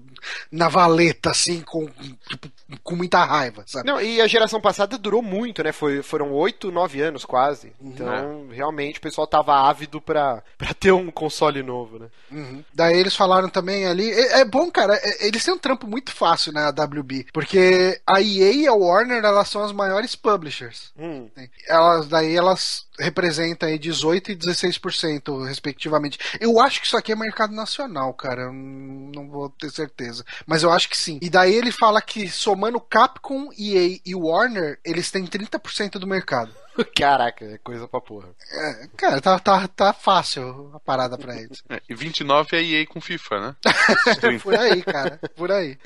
[0.51, 1.87] na valeta, assim, com,
[2.29, 2.51] tipo,
[2.83, 3.87] com muita raiva, sabe?
[3.87, 5.73] Não, e a geração passada durou muito, né?
[5.73, 7.73] Foi, foram oito, nove anos quase.
[7.81, 12.07] Então, realmente, o pessoal tava ávido pra, pra ter um console novo, né?
[12.31, 12.65] Uhum.
[12.73, 14.11] Daí eles falaram também ali.
[14.11, 17.27] É, é bom, cara, é- eles têm um trampo muito fácil, né, a WB.
[17.33, 20.93] Porque a EA e a Warner, elas são as maiores publishers.
[20.99, 21.29] Hum.
[21.69, 26.19] Elas, daí elas representam aí 18% e 16%, respectivamente.
[26.41, 28.51] Eu acho que isso aqui é mercado nacional, cara.
[28.53, 30.25] Não vou ter certeza.
[30.47, 31.19] Mas eu acho que sim.
[31.21, 36.53] E daí ele fala que somando Capcom, EA e Warner, eles têm 30% do mercado.
[36.97, 38.29] Caraca, é coisa pra porra.
[38.51, 41.62] É, cara, tá, tá, tá fácil a parada pra eles.
[41.73, 43.57] É, e 29 é EA com FIFA, né?
[44.43, 45.19] Por aí, cara.
[45.35, 45.79] Por aí.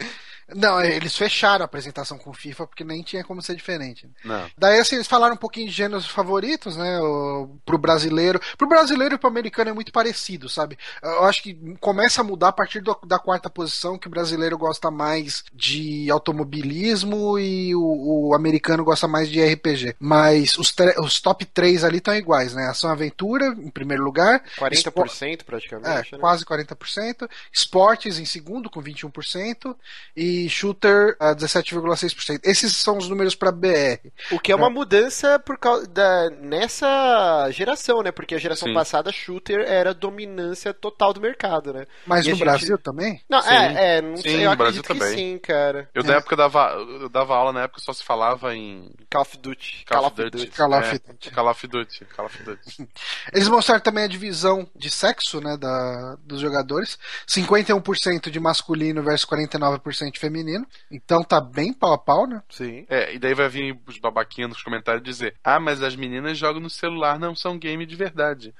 [0.54, 4.08] Não, eles fecharam a apresentação com FIFA porque nem tinha como ser diferente.
[4.24, 4.48] Não.
[4.56, 7.00] Daí, assim, eles falaram um pouquinho de gêneros favoritos, né?
[7.00, 8.40] o- Pro brasileiro.
[8.56, 10.78] Pro brasileiro e pro americano é muito parecido, sabe?
[11.02, 14.56] Eu acho que começa a mudar a partir do- da quarta posição, que o brasileiro
[14.56, 19.96] gosta mais de automobilismo e o, o americano gosta mais de RPG.
[19.98, 22.66] Mas os, os top 3 ali estão iguais, né?
[22.68, 24.42] Ação Aventura, em primeiro lugar.
[24.58, 26.18] 40% É, praticamente, né?
[26.18, 27.28] quase 40%.
[27.52, 29.74] Esportes em segundo, com 21%.
[30.16, 32.40] E shooter, a 17,6%.
[32.44, 34.10] Esses são os números para BR.
[34.32, 38.10] O que é uma mudança por causa da, nessa geração, né?
[38.12, 38.74] Porque a geração Sim.
[38.74, 41.86] passada, shooter era a dominância total do mercado, né?
[42.06, 43.20] Mas E no gente- Brasil também?
[43.28, 43.48] Não, Sim.
[43.50, 45.14] é, é, não Sim, sei, eu no Brasil também.
[45.14, 45.88] sim, cara.
[45.94, 46.06] Eu É.
[46.06, 46.70] da época dava,
[47.00, 49.84] eu dava aula na época só se falava em Call of Duty.
[49.88, 50.46] Call of Duty.
[50.48, 51.30] Call of É, Duty.
[51.30, 52.04] Call of Duty.
[52.16, 52.88] Call of Duty.
[53.32, 56.98] Eles mostraram também a divisão de sexo, né, da, dos jogadores.
[57.26, 60.66] 51% de masculino versus 49% feminino.
[60.90, 62.42] Então tá bem pau a pau, né?
[62.48, 62.84] Sim.
[62.88, 66.60] É, e daí vai vir os babaquinhos nos comentários dizer: Ah, mas as meninas jogam
[66.60, 68.54] no celular, não são game de verdade.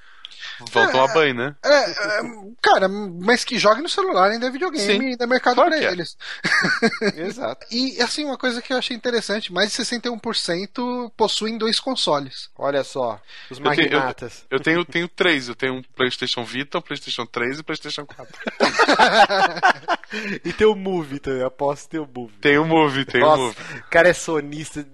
[0.73, 1.55] Vão É, tomar banho, né?
[1.65, 2.23] É, é,
[2.63, 5.09] cara, mas que jogue no celular ainda é videogame Sim.
[5.11, 5.93] ainda é mercado Claro pra é.
[5.93, 6.17] eles.
[7.17, 7.67] Exato.
[7.71, 12.49] E assim, uma coisa que eu achei interessante, mais de 61% possuem dois consoles.
[12.57, 14.47] Olha só, os Eu tenho- eu- magnatas.
[14.51, 15.49] Eu tenho, tenho três.
[15.49, 18.27] Eu tenho um PlayStation Vita, um PlayStation 3 e um PlayStation 4.
[20.45, 22.33] E tem o Move também, aposto que tem o Move.
[22.41, 23.57] Tem o Move, tem o Nossa, Move.
[23.81, 24.87] o cara é sonista.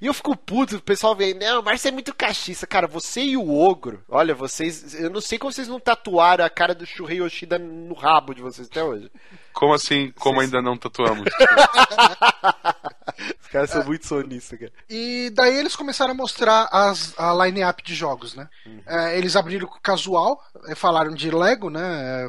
[0.00, 2.66] E eu fico puto, o pessoal vem, não, o Márcio é muito cachista.
[2.66, 4.34] Cara, você e o Ogro, olha,
[4.70, 4.94] vocês.
[4.94, 8.42] Eu não sei como vocês não tatuaram a cara do Shuhei Yoshida no rabo de
[8.42, 9.10] vocês até hoje.
[9.52, 11.24] Como assim, como Sim, ainda não tatuamos?
[13.40, 14.72] Os caras são muito sonistas, cara.
[14.88, 18.48] E daí eles começaram a mostrar as, a line-up de jogos, né?
[18.86, 22.24] É, eles abriram com casual, é, falaram de Lego, né?
[22.24, 22.28] É,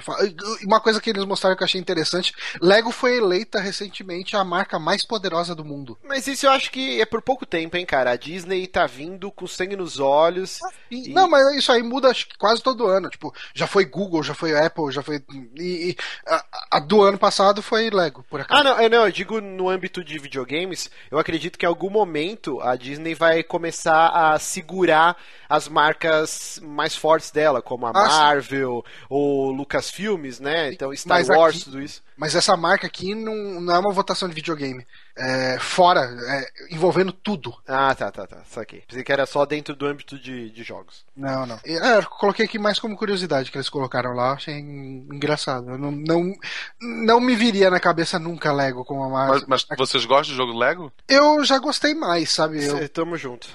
[0.65, 4.77] Uma coisa que eles mostraram que eu achei interessante: Lego foi eleita recentemente a marca
[4.77, 5.97] mais poderosa do mundo.
[6.03, 8.11] Mas isso eu acho que é por pouco tempo, hein, cara.
[8.11, 10.59] A Disney tá vindo com sangue nos olhos.
[10.91, 13.09] E- E- Não, mas isso aí muda quase todo ano.
[13.09, 15.23] Tipo, já foi Google, já foi Apple, já foi.
[15.55, 15.95] E, e
[16.27, 18.59] a, a do ano passado foi Lego, por acaso.
[18.59, 21.89] Ah, não, é, não, eu digo no âmbito de videogames, eu acredito que em algum
[21.89, 25.15] momento a Disney vai começar a segurar
[25.49, 28.17] as marcas mais fortes dela, como a Ah, sim.
[28.17, 30.71] Marvel ou Lucasfilmes, né?
[30.73, 32.01] Então Star Mas Wars, aqui- tudo isso.
[32.17, 34.85] Mas essa marca aqui não, não é uma votação de videogame.
[35.15, 37.53] É fora, é, envolvendo tudo.
[37.67, 38.41] Ah, tá, tá, tá.
[38.45, 38.81] Saquei.
[38.87, 41.05] Pensei que era só dentro do âmbito de, de jogos.
[41.15, 41.59] Não, não.
[41.63, 45.69] E, É, eu coloquei aqui mais como curiosidade que eles colocaram lá, achei en- engraçado.
[45.69, 46.33] Eu não, não,
[46.81, 49.45] não me viria na cabeça nunca Lego como uma marca.
[49.47, 50.91] Mas, mas vocês gostam de jogo Lego?
[51.07, 52.63] Eu já gostei mais, sabe?
[52.65, 53.47] Eu, Cê- Tamo junto.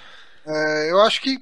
[0.46, 1.38] é, eu acho que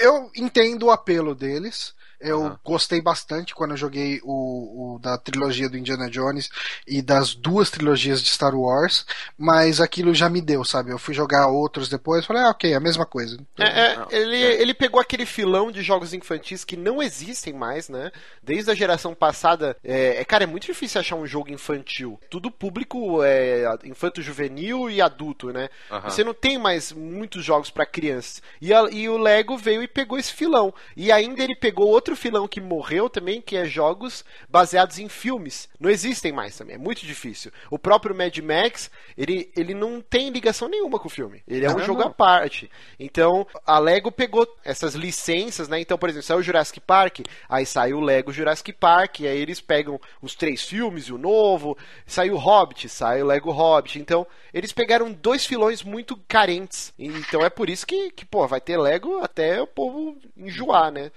[0.00, 1.92] eu entendo o apelo deles.
[2.20, 2.58] Eu Aham.
[2.64, 6.48] gostei bastante quando eu joguei o, o da trilogia do Indiana Jones
[6.86, 10.90] e das duas trilogias de Star Wars, mas aquilo já me deu, sabe?
[10.90, 13.38] Eu fui jogar outros depois, falei, ah, ok, é a mesma coisa.
[13.58, 14.60] É, é, ele, é.
[14.60, 18.10] ele pegou aquele filão de jogos infantis que não existem mais, né?
[18.42, 22.20] Desde a geração passada, é, é, cara, é muito difícil achar um jogo infantil.
[22.30, 25.68] Tudo público é infanto juvenil e adulto, né?
[25.90, 26.10] Aham.
[26.10, 28.42] Você não tem mais muitos jogos pra crianças.
[28.60, 30.72] E, a- e o Lego veio e pegou esse filão.
[30.96, 35.68] E ainda ele pegou outro filão que morreu também, que é jogos baseados em filmes.
[35.78, 37.50] Não existem mais também, é muito difícil.
[37.70, 41.42] O próprio Mad Max, ele, ele não tem ligação nenhuma com o filme.
[41.46, 42.08] Ele é um Não, jogo não.
[42.08, 42.70] à parte.
[42.98, 45.80] Então, a Lego pegou essas licenças, né?
[45.80, 49.38] Então, por exemplo, saiu o Jurassic Park, aí saiu o Lego Jurassic Park, e aí
[49.38, 53.98] eles pegam os três filmes e o novo, saiu o Hobbit, sai o Lego Hobbit.
[53.98, 56.92] Então, eles pegaram dois filões muito carentes.
[56.98, 61.10] Então é por isso que, que pô, vai ter Lego até o povo enjoar, né?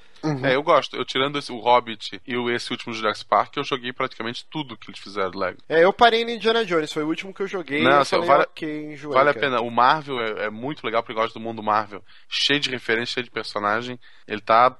[0.43, 0.95] É, eu gosto.
[0.95, 4.77] Eu tirando esse- o Hobbit e o, esse último Jurassic Park, eu joguei praticamente tudo
[4.77, 5.57] que eles fizeram do Lego.
[5.67, 7.83] É, eu parei no Indiana Jones, foi o último que eu joguei.
[7.83, 9.45] Não, eu assim, falei, vale- ok, enjoei, Vale a cara.
[9.47, 9.61] pena.
[9.61, 12.03] O Marvel é, é muito legal porque eu gosto do mundo Marvel.
[12.29, 13.99] Cheio de referência, cheio de personagem.
[14.27, 14.77] Ele tá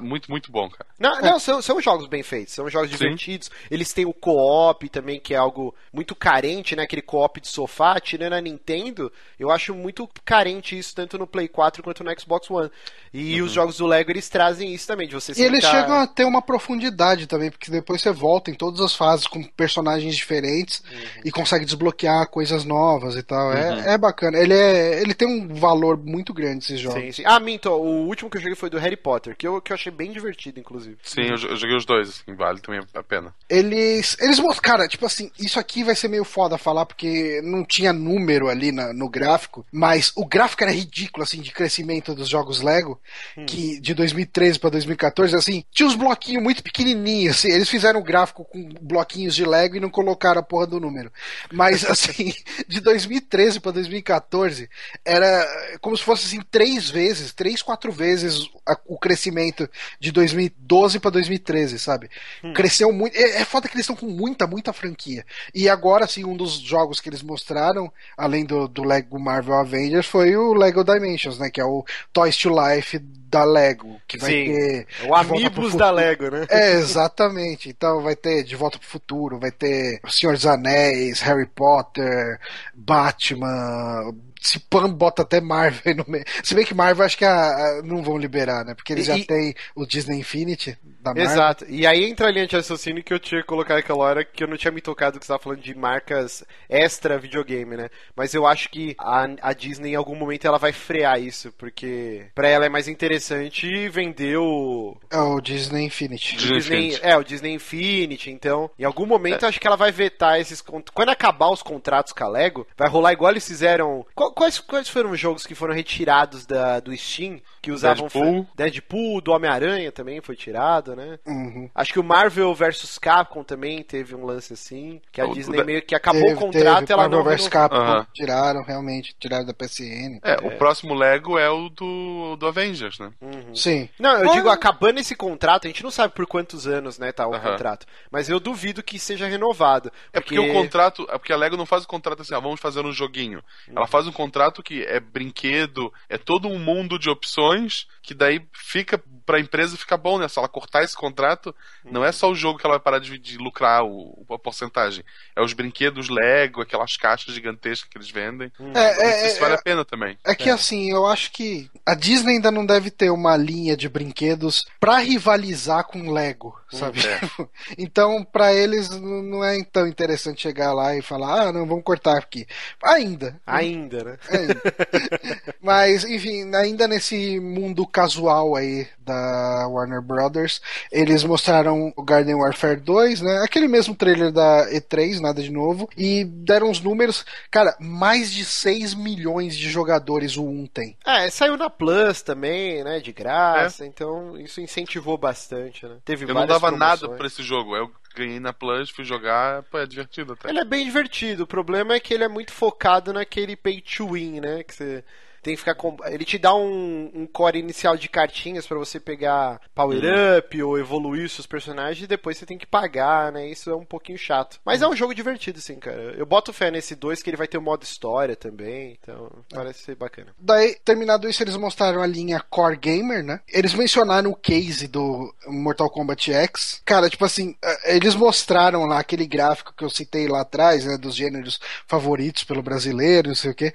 [0.00, 0.86] muito, muito bom, cara.
[0.98, 2.96] Não, não são, são jogos bem feitos, são jogos Sim.
[2.96, 3.50] divertidos.
[3.70, 6.82] Eles têm o co-op também, que é algo muito carente, né?
[6.84, 11.46] Aquele co-op de sofá, tirando a Nintendo, eu acho muito carente isso, tanto no Play
[11.46, 12.70] 4 quanto no Xbox One.
[13.12, 15.96] E os jogos do Lego, eles trazem isso também, de você E eles sentar- chegam
[16.00, 20.14] a ter uma profundidade também, porque depois você volta em todas as fases com personagens
[20.16, 20.82] diferentes
[21.24, 23.52] e consegue desbloquear coisas novas e tal.
[23.52, 24.38] É, é bacana.
[24.38, 27.00] Ele, é, ele tem um valor muito grande, esses jogos.
[27.00, 27.22] Sim, sim.
[27.26, 29.74] Ah, minto, o último que eu joguei foi do Harry Potter, que eu, que eu
[29.74, 30.96] achei bem divertido, inclusive.
[31.02, 33.34] Sim, eu, eu joguei os dois, assim, vale também a pena.
[33.48, 34.16] Eles.
[34.20, 34.62] Eles mostram.
[34.62, 38.70] Cara, tipo assim, isso aqui vai ser meio foda falar, porque não tinha número ali
[38.72, 43.00] na- no gráfico, mas o gráfico era ridículo, assim, de crescimento dos jogos Lego,
[43.46, 48.04] que de 2013 pra 2014, assim, tinha uns bloquinhos muito pequenininhos, assim, eles fizeram o
[48.04, 51.10] gráfico com bloquinhos de Lego e não colocaram a porra do número.
[51.52, 52.32] Mas, assim,
[52.68, 54.68] de 2013 pra 2014,
[55.04, 55.46] era
[55.80, 59.68] como se fosse, assim, três vezes, três, quatro vezes a- o crescimento
[59.98, 62.10] de 2012 pra 2013, sabe?
[62.54, 63.16] Cresceu muito.
[63.16, 65.24] É, é foda que eles estão com muita, muita franquia.
[65.54, 70.06] E agora, assim, um dos jogos que eles mostraram, além do, do Lego Marvel Avengers,
[70.06, 71.50] foi o Lego Dimensions, né?
[71.50, 72.98] Que é o Toys to Life
[73.30, 74.00] da Lego.
[74.08, 74.44] Que vai Sim.
[74.46, 74.86] ter.
[75.04, 76.46] O Volta pro Amigos da Lego, né?
[76.50, 77.68] É, exatamente.
[77.68, 82.40] Então vai ter De Volta pro Futuro, vai ter O Senhor dos Anéis, Harry Potter,
[82.74, 86.24] Batman, se Pan bota até Marvel no meio.
[86.42, 87.32] Se bem que Marvel acho que a,
[87.78, 88.74] a, não vão liberar, né?
[88.74, 91.24] Porque eles E- já têm o Disney Infinity da Marvel.
[91.24, 91.64] Exato.
[91.68, 94.48] E aí entra a linha de raciocínio que eu tinha colocado aquela hora que eu
[94.48, 97.88] não tinha me tocado que você estava falando de marcas extra videogame, né?
[98.16, 102.26] Mas eu acho que a, a Disney em algum momento ela vai frear isso, porque
[102.34, 106.36] pra ela é mais interessante vender o, É o Disney Infinity.
[106.36, 109.92] Disney Disney, é, o Disney Infinity, então, em algum momento eu acho que ela vai
[109.92, 114.06] vetar esses quando acabar os contratos com a Lego, vai rolar igual eles fizeram.
[114.14, 118.46] Qual- Quais, quais foram os jogos que foram retirados da, do Steam que usavam Deadpool.
[118.54, 121.18] Deadpool, do Homem-Aranha também foi tirado, né?
[121.26, 121.68] Uhum.
[121.74, 125.34] Acho que o Marvel vs Capcom também teve um lance assim, que a O- o
[125.34, 127.50] Disney da- meio que acabou Teve- o contrato teve ela Marvel não vs renovou.
[127.50, 127.76] Capcom.
[127.78, 128.06] Aham.
[128.14, 129.14] Tiraram, realmente.
[129.18, 130.20] Tiraram da PSN.
[130.22, 133.10] É, o próximo Lego é o do, do Avengers, né?
[133.20, 133.54] Uhum.
[133.54, 133.88] Sim.
[133.98, 137.12] Não, eu Mas- digo, acabando esse contrato, a gente não sabe por quantos anos, né,
[137.12, 137.86] tá o contrato.
[138.10, 139.90] Mas eu duvido que seja renovado.
[140.12, 141.06] É porque o contrato.
[141.10, 143.42] É porque a Lego não faz o contrato assim, ah, vamos fazer um joguinho.
[143.74, 148.46] Ela faz um contrato que é brinquedo, é todo um mundo de opções, que daí
[148.52, 149.02] fica.
[149.30, 150.26] Pra empresa fica bom, né?
[150.26, 153.16] Se ela cortar esse contrato, não é só o jogo que ela vai parar de,
[153.16, 155.04] de lucrar o, a porcentagem.
[155.36, 158.50] É os brinquedos Lego, aquelas caixas gigantescas que eles vendem.
[158.74, 160.18] É, é, Isso é, vale a pena também.
[160.24, 163.88] É que assim, eu acho que a Disney ainda não deve ter uma linha de
[163.88, 166.98] brinquedos pra rivalizar com Lego, sabe?
[167.06, 167.20] É.
[167.78, 172.18] então, pra eles não é tão interessante chegar lá e falar: "Ah, não, vamos cortar
[172.18, 172.48] aqui".
[172.82, 173.40] Ainda.
[173.46, 174.18] Ainda, né?
[174.28, 174.60] ainda.
[175.62, 180.60] Mas, enfim, ainda nesse mundo casual aí da Warner Brothers,
[180.92, 183.42] eles mostraram o Garden Warfare 2, né?
[183.44, 188.44] Aquele mesmo trailer da E3, nada de novo, e deram os números, cara, mais de
[188.44, 190.96] 6 milhões de jogadores o 1 tem.
[191.04, 193.00] É, saiu na Plus também, né?
[193.00, 195.96] De graça, então isso incentivou bastante, né?
[196.04, 197.16] Teve Eu não dava nada promoções.
[197.18, 197.76] por esse jogo.
[197.76, 200.48] Eu ganhei na Plus, fui jogar, pô, é divertido até.
[200.48, 201.44] Ele é bem divertido.
[201.44, 204.62] O problema é que ele é muito focado naquele pay to win, né?
[204.62, 205.04] Que você
[205.42, 205.96] tem que ficar com...
[206.06, 210.00] Ele te dá um, um core inicial de cartinhas pra você pegar power
[210.38, 213.48] up ou evoluir os seus personagens e depois você tem que pagar, né?
[213.48, 214.60] Isso é um pouquinho chato.
[214.64, 216.14] Mas é um jogo divertido, sim, cara.
[216.16, 218.98] Eu boto fé nesse 2 que ele vai ter o modo história também.
[219.00, 220.34] Então parece ser bacana.
[220.38, 223.40] Daí, terminado isso, eles mostraram a linha Core Gamer, né?
[223.48, 226.82] Eles mencionaram o case do Mortal Kombat X.
[226.84, 230.96] Cara, tipo assim, eh, eles mostraram lá aquele gráfico que eu citei lá atrás, né?
[230.96, 233.72] Dos gêneros favoritos pelo brasileiro, não sei o quê.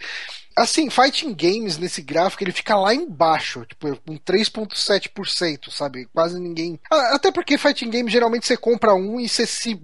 [0.56, 6.08] Assim, Fighting Games nesse gráfico ele fica lá embaixo, tipo, com 3,7%, sabe?
[6.14, 6.80] Quase ninguém.
[6.90, 9.80] Até porque Fighting Game geralmente você compra um e você se,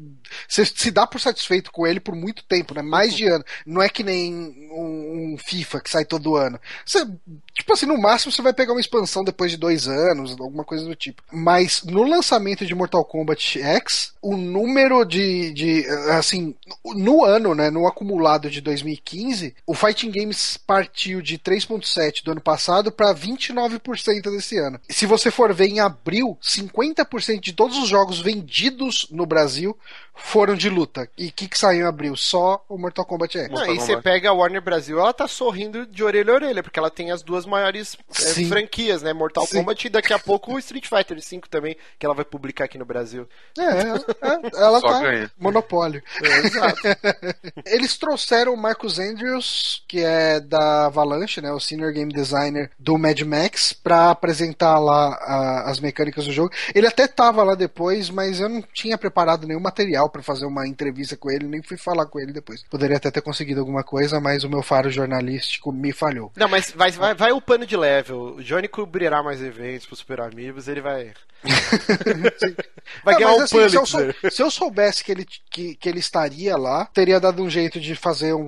[0.47, 2.81] você se dá por satisfeito com ele por muito tempo, né?
[2.81, 3.43] Mais de ano.
[3.65, 6.59] Não é que nem um, um FIFA que sai todo ano.
[6.85, 7.05] Você,
[7.53, 10.85] tipo assim, no máximo você vai pegar uma expansão depois de dois anos, alguma coisa
[10.85, 11.21] do tipo.
[11.31, 15.85] Mas no lançamento de Mortal Kombat X, o número de, de
[16.17, 16.55] assim,
[16.95, 17.69] no ano, né?
[17.69, 24.31] No acumulado de 2015, o Fighting Games partiu de 3,7% do ano passado para 29%
[24.31, 24.79] desse ano.
[24.89, 29.77] Se você for ver em abril, 50% de todos os jogos vendidos no Brasil
[30.23, 31.09] foram de luta.
[31.17, 32.15] E o que, que saiu em abril?
[32.15, 33.49] Só o Mortal Kombat X.
[33.49, 36.79] Não, e você pega a Warner Brasil, ela tá sorrindo de orelha a orelha, porque
[36.79, 39.13] ela tem as duas maiores é, franquias, né?
[39.13, 39.57] Mortal Sim.
[39.59, 42.77] Kombat e daqui a pouco o Street Fighter V também, que ela vai publicar aqui
[42.77, 43.27] no Brasil.
[43.57, 45.31] É, é, ela Só tá ganha.
[45.39, 46.01] monopólio.
[46.21, 46.81] exato.
[47.65, 52.97] Eles trouxeram o Marcus Andrews, que é da Avalanche, né, o senior game designer do
[52.97, 56.51] Mad Max, pra apresentar lá a- as mecânicas do jogo.
[56.73, 60.67] Ele até tava lá depois, mas eu não tinha preparado nenhum material pra fazer uma
[60.67, 62.63] entrevista com ele, nem fui falar com ele depois.
[62.69, 66.31] Poderia até ter conseguido alguma coisa, mas o meu faro jornalístico me falhou.
[66.35, 68.35] Não, mas vai, vai, vai o pano de level.
[68.35, 71.13] O Johnny cobrirá mais eventos pro Super Amigos, ele vai.
[73.03, 74.31] vai Não, ganhar mas um assim, se, eu sou- Pulitzer.
[74.33, 77.95] se eu soubesse que ele, que, que ele estaria lá, teria dado um jeito de
[77.95, 78.41] fazer um,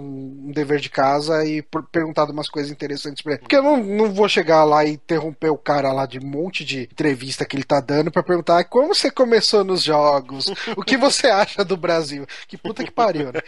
[0.47, 3.41] um dever de casa e per- perguntado umas coisas interessantes pra ele.
[3.41, 6.63] Porque eu não, não vou chegar lá e interromper o cara lá de um monte
[6.65, 10.83] de entrevista que ele tá dando pra perguntar "Ah, como você começou nos jogos, o
[10.83, 12.25] que você acha do Brasil.
[12.47, 13.39] Que puta que pariu, né?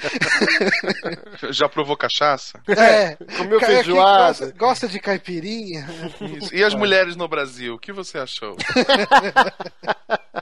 [1.51, 2.59] Já provou cachaça?
[2.67, 3.15] É.
[3.37, 4.25] Comeu Cara, quem feijoada.
[4.25, 5.87] Gosta, gosta de caipirinha?
[6.37, 6.53] Isso.
[6.55, 8.55] E as mulheres no Brasil, o que você achou?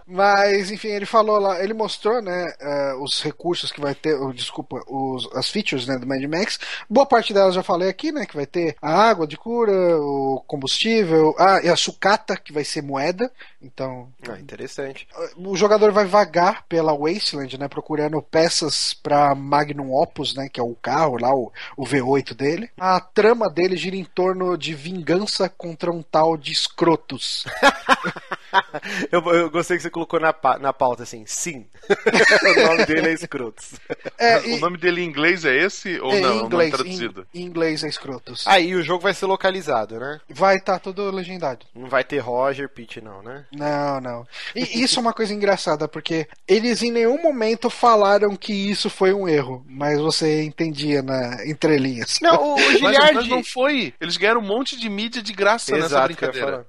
[0.07, 0.32] Mas,
[0.71, 5.29] enfim, ele falou lá, ele mostrou, né, eh, os recursos que vai ter, desculpa, os,
[5.33, 6.59] as features, né, do Mad Max.
[6.89, 10.43] Boa parte delas já falei aqui, né, que vai ter a água de cura, o
[10.47, 13.31] combustível, ah, e a sucata, que vai ser moeda.
[13.63, 15.07] Então, Ah, interessante.
[15.37, 20.63] o jogador vai vagar pela Wasteland, né, procurando peças para Magnum Opus, né, que é
[20.63, 22.69] o carro lá, o, o V8 dele.
[22.77, 27.45] A trama dele gira em torno de vingança contra um tal de escrotos.
[29.11, 31.65] eu, eu, gostei que você colocou na, na pauta assim, sim.
[31.89, 33.73] o nome dele é Escrotos.
[34.17, 34.57] É, e...
[34.57, 36.33] O nome dele em inglês é esse ou é, não?
[36.33, 37.27] Em inglês, não é traduzido?
[37.33, 38.45] Em, em inglês é Escrotos.
[38.47, 40.19] Aí ah, o jogo vai ser localizado, né?
[40.29, 41.65] Vai estar tá tudo legendado.
[41.73, 43.45] Não vai ter Roger Pitt, não, né?
[43.55, 44.27] Não, não.
[44.55, 49.13] E isso é uma coisa engraçada, porque eles em nenhum momento falaram que isso foi
[49.13, 52.19] um erro, mas você entendia na entrelinhas.
[52.21, 52.97] Não, o, o Giliard...
[52.97, 53.93] mas, mas, não foi.
[54.01, 56.67] Eles ganharam um monte de mídia de graça Exato, nessa brincadeira.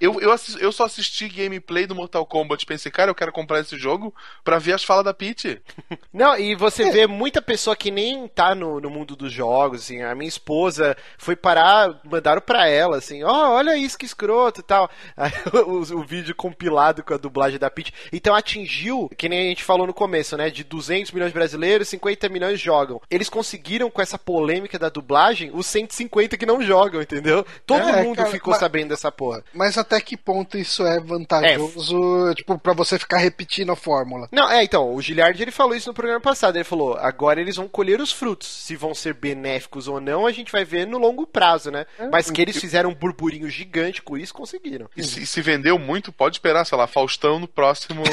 [0.00, 3.60] Eu, eu, assisti, eu só assisti gameplay do Mortal Kombat pensei, cara, eu quero comprar
[3.60, 4.14] esse jogo
[4.44, 5.60] pra ver as falas da Peach.
[6.12, 6.90] Não, e você é.
[6.90, 10.96] vê muita pessoa que nem tá no, no mundo dos jogos, assim, a minha esposa
[11.18, 14.88] foi parar, mandaram pra ela, assim, ó, oh, olha isso que escroto e tal.
[15.16, 17.92] Aí, o, o, vídeo compilado com a dublagem da Peach.
[18.12, 21.88] Então atingiu, que nem a gente falou no começo, né, de 200 milhões de brasileiros,
[21.88, 23.00] 50 milhões jogam.
[23.10, 27.44] Eles conseguiram com essa polêmica da dublagem os 150 que não jogam, entendeu?
[27.66, 29.44] Todo é, mundo cara, ficou mas, sabendo dessa porra.
[29.52, 32.34] Mas até que ponto isso é vantajoso, é.
[32.34, 34.28] tipo, pra você ficar repetindo a fórmula?
[34.32, 36.56] Não, é, então, o Giliard ele falou isso no programa passado.
[36.56, 38.48] Ele falou: agora eles vão colher os frutos.
[38.48, 41.86] Se vão ser benéficos ou não, a gente vai ver no longo prazo, né?
[41.98, 42.08] É.
[42.08, 44.88] Mas que eles fizeram um burburinho gigante com isso, conseguiram.
[44.96, 48.02] E se, se vendeu muito, pode esperar, sei lá, Faustão no próximo.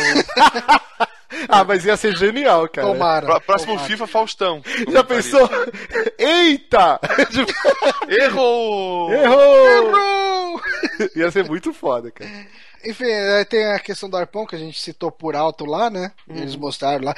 [1.49, 2.87] Ah, mas ia ser genial, cara.
[2.87, 3.39] Tomara.
[3.41, 3.87] Próximo tomara.
[3.87, 4.61] FIFA, Faustão.
[4.89, 5.49] Já pensou?
[6.17, 6.99] Eita!
[8.07, 9.11] Errou!
[9.11, 9.67] Errou!
[9.67, 10.61] Errou!
[11.15, 12.31] Ia ser muito foda, cara.
[12.85, 13.05] Enfim,
[13.49, 16.11] tem a questão do arpão que a gente citou por alto lá, né?
[16.27, 16.37] Uhum.
[16.37, 17.15] Eles mostraram lá.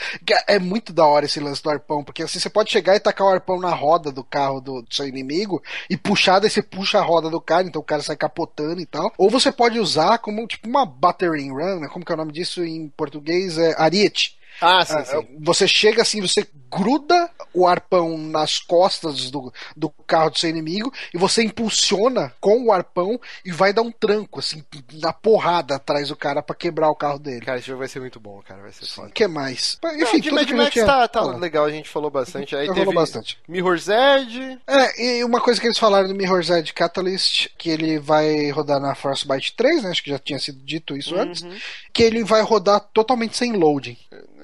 [0.47, 3.28] É muito da hora esse lance do arpão, porque assim você pode chegar e tacar
[3.28, 6.99] o arpão na roda do carro do, do seu inimigo e puxar, daí você puxa
[6.99, 9.12] a roda do cara, então o cara sai capotando e tal.
[9.18, 11.88] Ou você pode usar como tipo uma battering run, né?
[11.88, 13.57] Como que é o nome disso em português?
[13.57, 14.38] É ariete.
[14.62, 15.28] Ah, sim, ah, sim.
[15.39, 20.93] Você chega assim, você gruda o arpão nas costas do, do carro do seu inimigo
[21.14, 26.10] e você impulsiona com o arpão e vai dar um tranco, assim, na porrada atrás
[26.10, 27.45] do cara para quebrar o carro dele.
[27.45, 28.62] Cara, esse jogo vai ser muito bom, cara.
[28.62, 29.07] Vai ser foda.
[29.07, 29.80] O que mais?
[29.84, 30.86] Enfim, Não, de Mad Max tinha...
[30.86, 32.55] tá, tá legal, a gente falou bastante.
[32.55, 33.39] Aí teve bastante.
[33.47, 34.60] Mirror's Edge.
[34.68, 38.80] É, e uma coisa que eles falaram do Mirror's Edge Catalyst, que ele vai rodar
[38.80, 39.89] na Frostbite 3, né?
[39.89, 41.22] Acho que já tinha sido dito isso uhum.
[41.22, 41.43] antes.
[41.91, 43.97] Que ele vai rodar totalmente sem loading.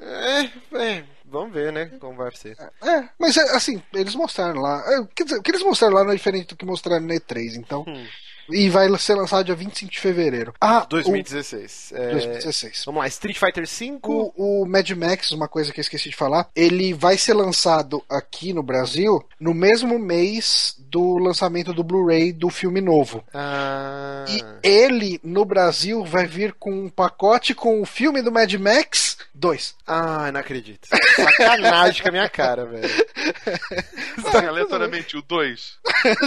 [0.05, 1.91] É, é, vamos ver, né?
[1.99, 2.55] Como vai ser.
[2.83, 4.83] É, mas é, assim, eles mostraram lá.
[4.87, 7.13] É, quer dizer, o que eles mostraram lá não é diferente do que mostraram no
[7.13, 7.83] E3, então.
[7.87, 8.05] Hum.
[8.49, 10.53] E vai ser lançado dia 25 de fevereiro.
[10.61, 11.91] Ah, 2016.
[11.91, 11.97] O...
[11.97, 12.11] É...
[12.11, 12.83] 2016.
[12.85, 13.99] Vamos lá, Street Fighter V.
[14.03, 18.03] O, o, Mad Max, uma coisa que eu esqueci de falar, ele vai ser lançado
[18.09, 23.23] aqui no Brasil no mesmo mês do lançamento do Blu-ray do filme novo.
[23.33, 24.25] Ah.
[24.29, 29.14] E ele, no Brasil, vai vir com um pacote com o filme do Mad Max
[29.33, 29.75] 2.
[29.85, 30.87] Ah, não acredito.
[30.87, 32.87] Sacanagem com a minha cara, velho.
[34.25, 35.77] Assim, aleatoriamente, o 2.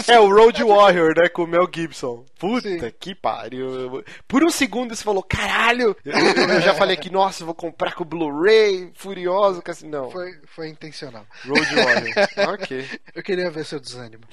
[0.08, 1.28] É o Road Warrior, né?
[1.28, 2.24] Com o Mel Gibson.
[2.38, 2.92] Puta Sim.
[2.98, 4.04] que pariu.
[4.26, 5.96] Por um segundo você falou, caralho!
[6.04, 10.10] Eu, eu já falei que, nossa, vou comprar com o Blu-ray, furioso, que assim, não.
[10.10, 11.26] Foi, foi intencional.
[11.46, 12.14] Road Warrior.
[12.54, 12.88] ok.
[13.14, 14.24] Eu queria ver seu desânimo.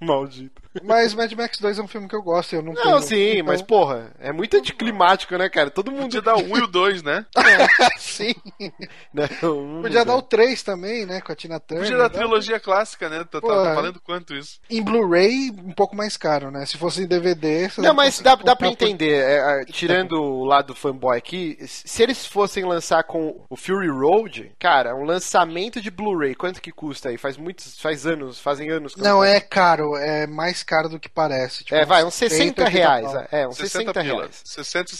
[0.06, 0.62] Maldito.
[0.84, 3.32] Mas Mad Max 2 é um filme que eu gosto, eu não Não, tenho, sim,
[3.32, 3.46] então...
[3.46, 5.68] mas porra, é muito anticlimático, né, cara?
[5.68, 6.02] Todo mundo.
[6.02, 7.26] Podia dar o 1 e o 2, né?
[7.50, 8.34] É, sim.
[9.12, 11.84] Não, Podia dar o 3 também, né, com a Tina Turner.
[11.84, 13.24] Podia dar a trilogia clássica, né?
[13.24, 14.60] Tá, tá, tá valendo quanto isso?
[14.70, 16.64] Em Blu-ray, um pouco mais caro, né?
[16.64, 17.68] Se fosse em DVD.
[17.78, 19.24] Não, mas dá, dá pra entender.
[19.24, 24.94] É, tirando o lado fanboy aqui, se eles fossem lançar com o Fury Road, cara,
[24.94, 27.18] um lançamento de Blu-ray, quanto que custa aí?
[27.18, 27.80] Faz muitos.
[27.80, 28.94] Faz anos, fazem anos.
[28.96, 31.64] Não, é caro, é mais caro do que parece.
[31.64, 33.06] Tipo, é, vai, uns 60 reais.
[33.30, 34.42] É, uns 60, 60 reais.
[34.44, 34.90] 60,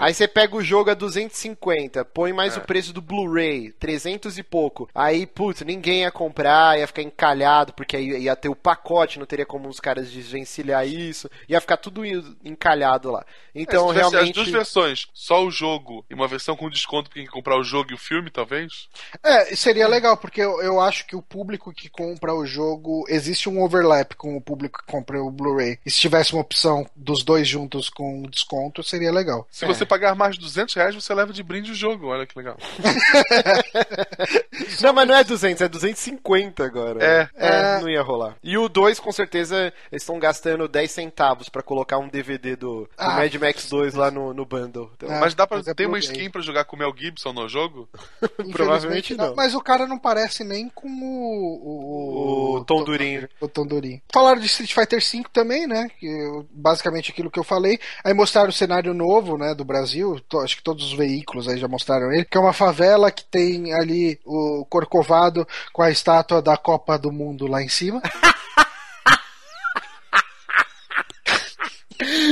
[0.00, 2.58] Aí você pega o jogo a 250, põe mais é.
[2.58, 4.88] o preço do Blu-ray, 300 e pouco.
[4.94, 9.26] Aí, putz, ninguém ia comprar, ia ficar encalhado, porque aí ia ter o pacote, não
[9.26, 12.02] teria como os caras desvencilhar isso, ia ficar tudo
[12.44, 13.24] encalhado lá.
[13.54, 14.30] Então, é, realmente.
[14.30, 17.64] As duas versões, só o jogo e uma versão com desconto pra quem comprar o
[17.64, 18.88] jogo e o filme, talvez?
[19.22, 23.48] É, seria legal, porque eu, eu acho que o público que compra o jogo, existe
[23.48, 25.78] um overlap com o público que compra o Blu-ray.
[25.84, 29.46] E se tivesse uma opção dos dois juntos com desconto, seria legal.
[29.50, 29.68] Se é.
[29.68, 32.56] você pagar mais de 200 reais, você leva de brinde o jogo, olha que legal.
[34.80, 37.04] não, mas não é 200, é 250 agora.
[37.04, 37.28] É.
[37.36, 37.80] é.
[37.80, 38.36] Não ia rolar.
[38.42, 42.82] E o 2, com certeza, eles estão gastando 10 centavos para colocar um DVD do,
[42.82, 44.90] do ah, Mad Max 2 lá no, no bundle.
[44.96, 47.48] Então, ah, mas dá pra ter uma skin para jogar com o Mel Gibson no
[47.48, 47.88] jogo?
[48.52, 49.34] Provavelmente não.
[49.34, 51.62] Mas o cara não parece nem com o.
[51.62, 53.28] O, o Tom Durinho.
[53.40, 54.00] O Tom Durinho.
[54.22, 55.88] Falaram de Street Fighter V também, né?
[55.98, 56.08] Que
[56.52, 57.80] basicamente aquilo que eu falei.
[58.04, 59.52] Aí mostraram o cenário novo, né?
[59.52, 60.20] Do Brasil.
[60.44, 62.24] Acho que todos os veículos aí já mostraram ele.
[62.24, 67.10] Que é uma favela que tem ali o Corcovado com a estátua da Copa do
[67.10, 68.00] Mundo lá em cima.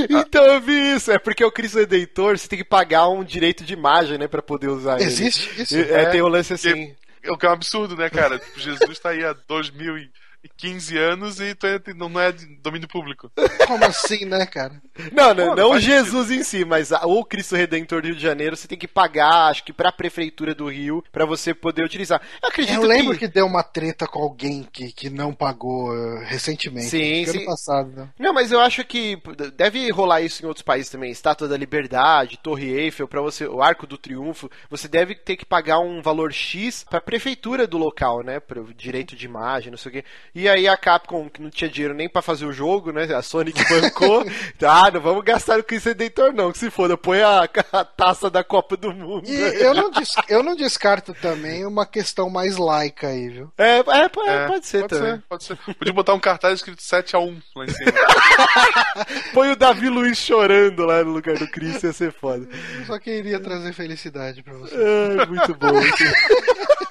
[0.08, 1.12] Então, eu vi isso.
[1.12, 4.42] É porque o Cristo Redentor você tem que pagar um direito de imagem, né, pra
[4.42, 5.04] poder usar ele.
[5.04, 5.76] Existe isso?
[5.76, 6.92] É, tem um lance assim.
[7.22, 8.38] É o que é um absurdo, né, cara?
[8.38, 10.19] Tipo, Jesus tá aí há 2015 anos e
[11.54, 12.32] tu é- não não é
[12.62, 13.30] domínio público.
[13.66, 14.80] Como assim, né, cara?
[15.12, 18.16] Não, não, Pô, não faz Jesus em si, mas a- o Cristo Redentor do Rio
[18.16, 21.84] de Janeiro você tem que pagar, acho que pra prefeitura do Rio, pra você poder
[21.84, 22.20] utilizar.
[22.42, 26.24] Eu acredito Eu lembro que deu uma treta com alguém que, que não pagou eh,
[26.26, 26.88] recentemente.
[26.88, 27.36] Sim, que sim.
[27.38, 28.08] Ano passado, né?
[28.18, 29.18] Não, mas eu acho que
[29.56, 31.10] deve rolar isso em outros países também.
[31.10, 35.44] Estátua da Liberdade, Torre Eiffel, para você, o Arco do Triunfo, você deve ter que
[35.44, 39.90] pagar um valor X pra prefeitura do local, né, pro direito de imagem, não sei
[39.90, 40.04] o quê.
[40.34, 43.20] E aí a Capcom, que não tinha dinheiro nem pra fazer o jogo, né, a
[43.22, 44.24] Sony que bancou,
[44.62, 48.30] ah, não vamos gastar no Cristo Redentor não, que se foda, põe a, a taça
[48.30, 49.28] da Copa do Mundo.
[49.28, 53.52] E eu não, des- eu não descarto também uma questão mais laica aí, viu?
[53.58, 55.14] É, é, pode, É, pode ser pode também.
[55.16, 55.56] Ser, pode ser.
[55.74, 57.92] Podia botar um cartaz escrito 7x1 lá em cima.
[59.34, 62.48] Põe o Davi Luiz chorando lá no lugar do Cristo, ia ser foda.
[62.78, 64.74] Eu só queria trazer felicidade pra você.
[64.76, 65.70] É, muito bom.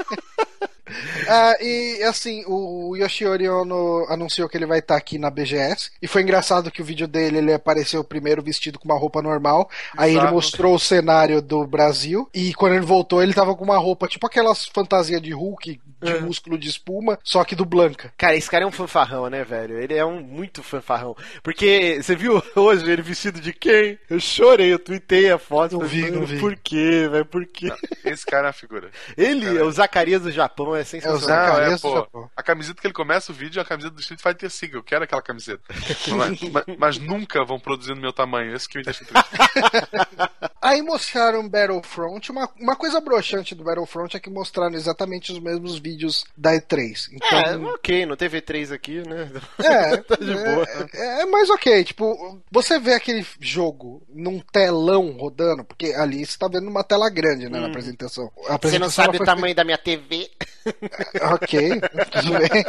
[1.27, 5.91] Ah, e assim, o Yoshiori Ono anunciou que ele vai estar aqui na BGS.
[6.01, 9.69] E foi engraçado que o vídeo dele ele apareceu primeiro vestido com uma roupa normal.
[9.97, 10.33] Aí ele Exato.
[10.33, 12.27] mostrou o cenário do Brasil.
[12.33, 16.11] E quando ele voltou, ele tava com uma roupa tipo aquelas fantasias de Hulk de
[16.11, 16.19] É.
[16.21, 18.13] músculo de espuma, só que do Blanca.
[18.17, 19.77] Cara, esse cara é um fanfarrão, né, velho?
[19.79, 21.15] Ele é um muito fanfarrão.
[21.43, 23.99] Porque você viu hoje ele vestido de quem?
[24.09, 25.77] Eu chorei, eu tuitei a foto.
[25.77, 27.25] Não vi, não "Mano, vi." Por quê, velho?
[27.25, 27.71] Por quê?
[28.05, 28.89] Esse cara é uma figura.
[29.17, 29.65] Ele, Cara.
[29.65, 31.57] o Zacarias do Japão, é É sensacional.
[31.57, 34.21] Não, é, pô, a camiseta que ele começa o vídeo é a camiseta do Street
[34.21, 34.77] Fighter V.
[34.77, 35.63] Eu quero aquela camiseta.
[36.15, 38.55] mas, mas- mas nunca vão produzir no meu tamanho.
[38.55, 39.29] Esse que me deixa triste.
[40.61, 42.31] Aí mostraram Battlefront.
[42.31, 47.07] Uma, uma coisa broxante do Battlefront é que mostraram exatamente os mesmos vídeos da E3.
[47.11, 47.15] É,
[47.55, 49.29] Então, ok, não teve três aqui, né?
[49.63, 50.67] É, Tá de é, boa.
[50.93, 51.83] É, é mais ok.
[51.83, 57.09] Tipo, você vê aquele jogo num telão rodando, porque ali você tá vendo uma tela
[57.09, 58.25] grande, né, na apresentação.
[58.25, 58.59] A Hum.
[58.61, 60.29] Você não apresentação sabe o tamanho da minha TV?
[61.33, 62.63] Ok, tudo bem.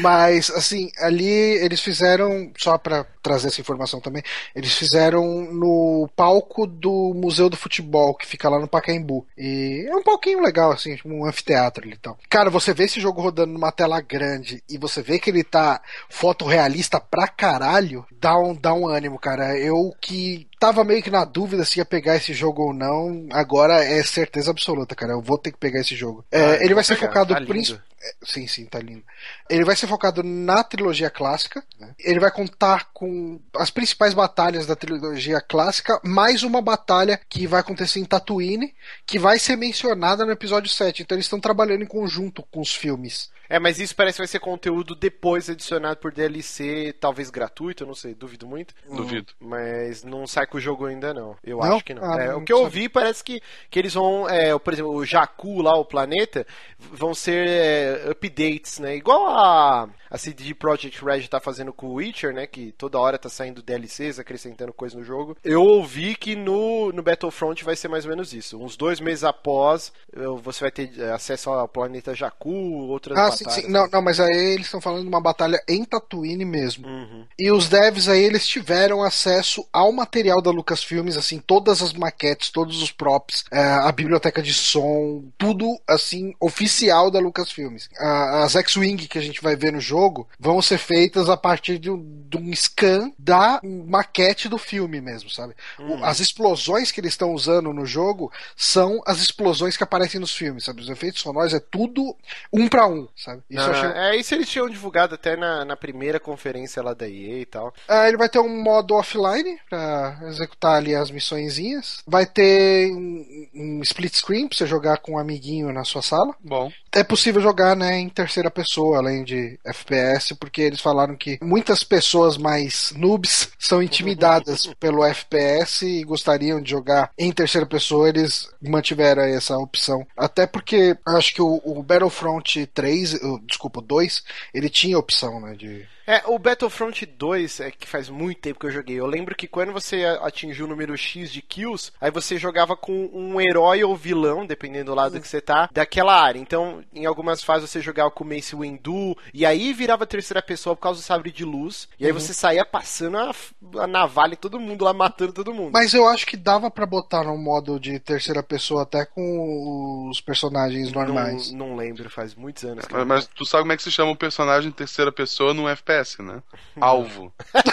[0.00, 4.22] Mas, assim, ali eles fizeram, só pra trazer essa informação também,
[4.54, 9.26] eles fizeram no palco do Museu do Futebol, que fica lá no Pacaembu.
[9.36, 12.18] E é um palquinho legal, assim, tipo um anfiteatro ali e tal.
[12.28, 15.80] Cara, você vê esse jogo rodando numa tela grande e você vê que ele tá
[16.08, 19.58] fotorrealista pra caralho, dá um, dá um ânimo, cara.
[19.58, 23.82] Eu que tava meio que na dúvida se ia pegar esse jogo ou não, agora
[23.82, 25.14] é certeza absoluta, cara.
[25.14, 26.24] Eu vou ter que pegar esse jogo.
[26.30, 27.90] É, Ah, ele vai ser cara, focado tá principalmente.
[28.22, 29.02] Sim, sim, tá lindo.
[29.48, 31.62] Ele vai ser focado na trilogia clássica.
[31.78, 31.94] né?
[31.98, 37.60] Ele vai contar com as principais batalhas da trilogia clássica, mais uma batalha que vai
[37.60, 41.02] acontecer em Tatooine, que vai ser mencionada no episódio 7.
[41.02, 43.30] Então eles estão trabalhando em conjunto com os filmes.
[43.50, 47.86] É, mas isso parece que vai ser conteúdo depois adicionado por DLC, talvez gratuito, eu
[47.88, 48.72] não sei, duvido muito.
[48.88, 49.32] Duvido.
[49.40, 51.36] Mas não sai com o jogo ainda, não.
[51.42, 51.74] Eu Não?
[51.76, 52.04] acho que não.
[52.04, 53.40] Ah, É, não o que eu ouvi parece que,
[53.70, 56.46] que eles vão, é, por exemplo, o Jakku lá, o planeta,
[56.78, 58.96] vão ser é, updates, né?
[58.96, 62.46] Igual a, a CD Projekt Red tá fazendo com o Witcher, né?
[62.46, 65.36] Que toda hora tá saindo DLCs, acrescentando coisa no jogo.
[65.44, 68.58] Eu ouvi que no, no Battlefront vai ser mais ou menos isso.
[68.60, 72.50] Uns dois meses após, eu- você vai ter é, acesso ao planeta Jakku,
[72.88, 73.38] outras Ah, batalhas.
[73.54, 73.70] sim, sim.
[73.70, 76.86] Não, não, mas aí eles estão falando de uma batalha em Tatooine mesmo.
[76.86, 77.24] Uhum.
[77.38, 82.50] E os devs aí, eles tiveram acesso ao material da Lucasfilmes, assim, todas as maquetes,
[82.50, 87.88] todos os props, é, a biblioteca de som, tudo, assim, oficial da Lucasfilmes.
[87.98, 91.78] A- As X-Wing que a gente vai ver no jogo vão ser feitas a partir
[91.78, 95.54] de um, de um scan da maquete do filme mesmo, sabe?
[95.78, 100.34] O- As explosões que eles estão usando no jogo são as explosões que aparecem nos
[100.34, 100.80] filmes, sabe?
[100.82, 102.16] Os efeitos sonoros é tudo
[102.52, 103.42] um pra um, sabe?
[103.50, 106.94] Isso eu achei Ah, é, isso eles tinham divulgado até na, na primeira conferência lá
[106.94, 107.72] da EA e tal.
[107.88, 111.98] Ah, ele vai ter um modo offline pra executar ali as missõezinhas.
[112.06, 116.34] Vai ter um, um split screen pra você jogar com um amiguinho na sua sala.
[116.42, 121.38] Bom, É possível jogar né, em terceira pessoa, além de FPS, porque eles falaram que
[121.40, 128.08] muitas pessoas mais noobs são intimidadas pelo FPS e gostariam de jogar em terceira pessoa.
[128.08, 130.04] Eles mantiveram essa opção.
[130.16, 135.40] Até porque acho que o, o Battlefront 3, o- desculpa, o 2, ele tinha opção
[135.40, 135.86] né, de.
[136.06, 138.98] É, o Battlefront 2 é que faz muito tempo que eu joguei.
[138.98, 143.08] Eu lembro que quando você atingiu o número X de kills, aí você jogava com
[143.12, 146.40] um herói ou vilão, dependendo do lado que você tá, daquela área.
[146.40, 150.76] Então, em algumas fases você jogava com o Mace Windu, e aí virava terceira pessoa
[150.76, 153.34] por causa do sabre de luz, e aí você saía passando a,
[153.78, 155.70] a navalha em todo mundo lá, matando todo mundo.
[155.72, 160.20] Mas eu acho que dava pra botar no modo de terceira pessoa até com os
[160.20, 161.52] personagens normais.
[161.52, 164.12] Não, não lembro, faz muitos anos mas, mas tu sabe como é que se chama
[164.12, 166.42] um personagem em terceira pessoa num FPS, né?
[166.80, 167.32] Alvo.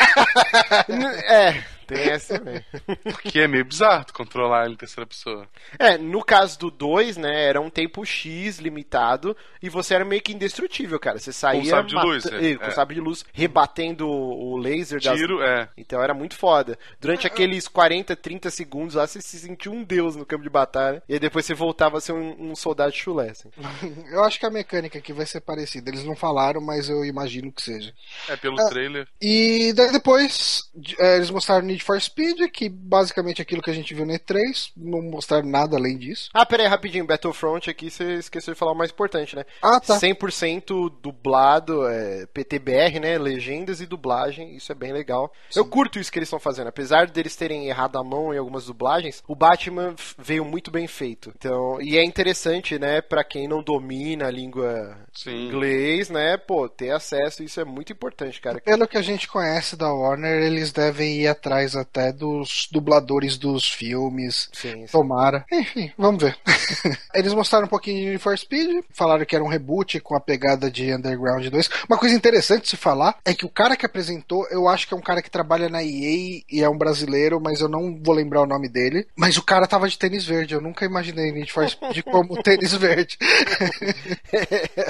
[1.29, 2.63] É, Tem essa também.
[3.03, 5.47] Porque é meio bizarro controlar ele em terceira pessoa.
[5.79, 10.21] É, no caso do 2, né, era um tempo X limitado e você era meio
[10.21, 11.17] que indestrutível, cara.
[11.19, 12.71] Você saía Com sabre de luz, mata- é, com é.
[12.71, 15.69] sabre de luz, rebatendo o laser das Tiro, é.
[15.77, 16.77] Então era muito foda.
[16.99, 21.01] Durante aqueles 40, 30 segundos lá, você se sentia um deus no campo de batalha.
[21.07, 23.29] E aí depois você voltava a ser um, um soldado chulé.
[23.31, 23.49] assim.
[24.11, 25.89] Eu acho que a mecânica aqui vai ser parecida.
[25.89, 27.93] Eles não falaram, mas eu imagino que seja.
[28.27, 28.69] É, pelo Ah.
[28.69, 29.07] trailer.
[29.21, 33.69] E daí depois de- é, eles mostraram Need for Speed, que basicamente é aquilo que
[33.69, 34.71] a gente viu no E3.
[34.75, 36.29] Não mostraram nada além disso.
[36.33, 37.05] Ah, pera aí, rapidinho.
[37.05, 39.45] Battlefront aqui, você esqueceu de falar o mais importante, né?
[39.61, 39.99] Ah, tá.
[39.99, 43.17] 100% dublado, é, PTBR, né?
[43.17, 45.31] Legendas e dublagem, isso é bem legal.
[45.55, 46.67] Eu curto isso que eles estão fazendo.
[46.67, 51.31] Apesar deles terem errado a mão em algumas dublagens, o Batman veio muito bem feito.
[51.37, 55.47] Então, e é interessante, né, Pra quem não domina a língua Sim.
[55.47, 58.59] inglês, né, pô, ter acesso, isso é muito importante, cara.
[58.61, 63.69] Pelo que a gente conhece da Warner, eles devem ir atrás até dos dubladores dos
[63.69, 64.49] filmes.
[64.53, 64.91] Sim, sim.
[64.91, 65.45] Tomara.
[65.51, 66.37] Enfim, vamos ver.
[67.13, 70.19] Eles mostraram um pouquinho de Need for Speed, falaram que era um reboot com a
[70.19, 71.69] pegada de Underground 2.
[71.89, 74.93] Uma coisa interessante de se falar é que o cara que apresentou, eu acho que
[74.93, 78.13] é um cara que trabalha na EA e é um brasileiro, mas eu não vou
[78.15, 79.07] lembrar o nome dele.
[79.15, 82.73] Mas o cara tava de tênis verde, eu nunca imaginei Need for Speed como tênis
[82.73, 83.17] verde.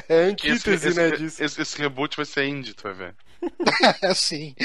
[0.09, 1.43] É Esse, antítese, esse, né, disso.
[1.43, 3.15] esse- esse reboot vai ser indie, tu vai ver.
[4.03, 4.55] assim.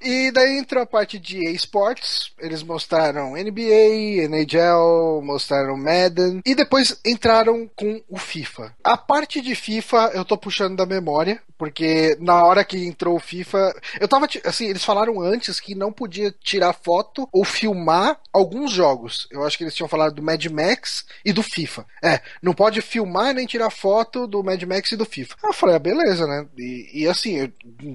[0.00, 2.32] e daí entrou a parte de esportes.
[2.38, 6.40] Eles mostraram NBA, NHL, mostraram Madden.
[6.44, 8.74] E depois entraram com o FIFA.
[8.82, 11.40] A parte de FIFA eu tô puxando da memória.
[11.60, 13.74] Porque na hora que entrou o FIFA.
[14.00, 14.26] Eu tava.
[14.46, 19.28] Assim, eles falaram antes que não podia tirar foto ou filmar alguns jogos.
[19.30, 21.84] Eu acho que eles tinham falado do Mad Max e do FIFA.
[22.02, 25.36] É, não pode filmar nem tirar foto do Mad Max e do FIFA.
[25.44, 26.46] Eu falei, ah, beleza, né?
[26.56, 27.52] E, e assim, eu-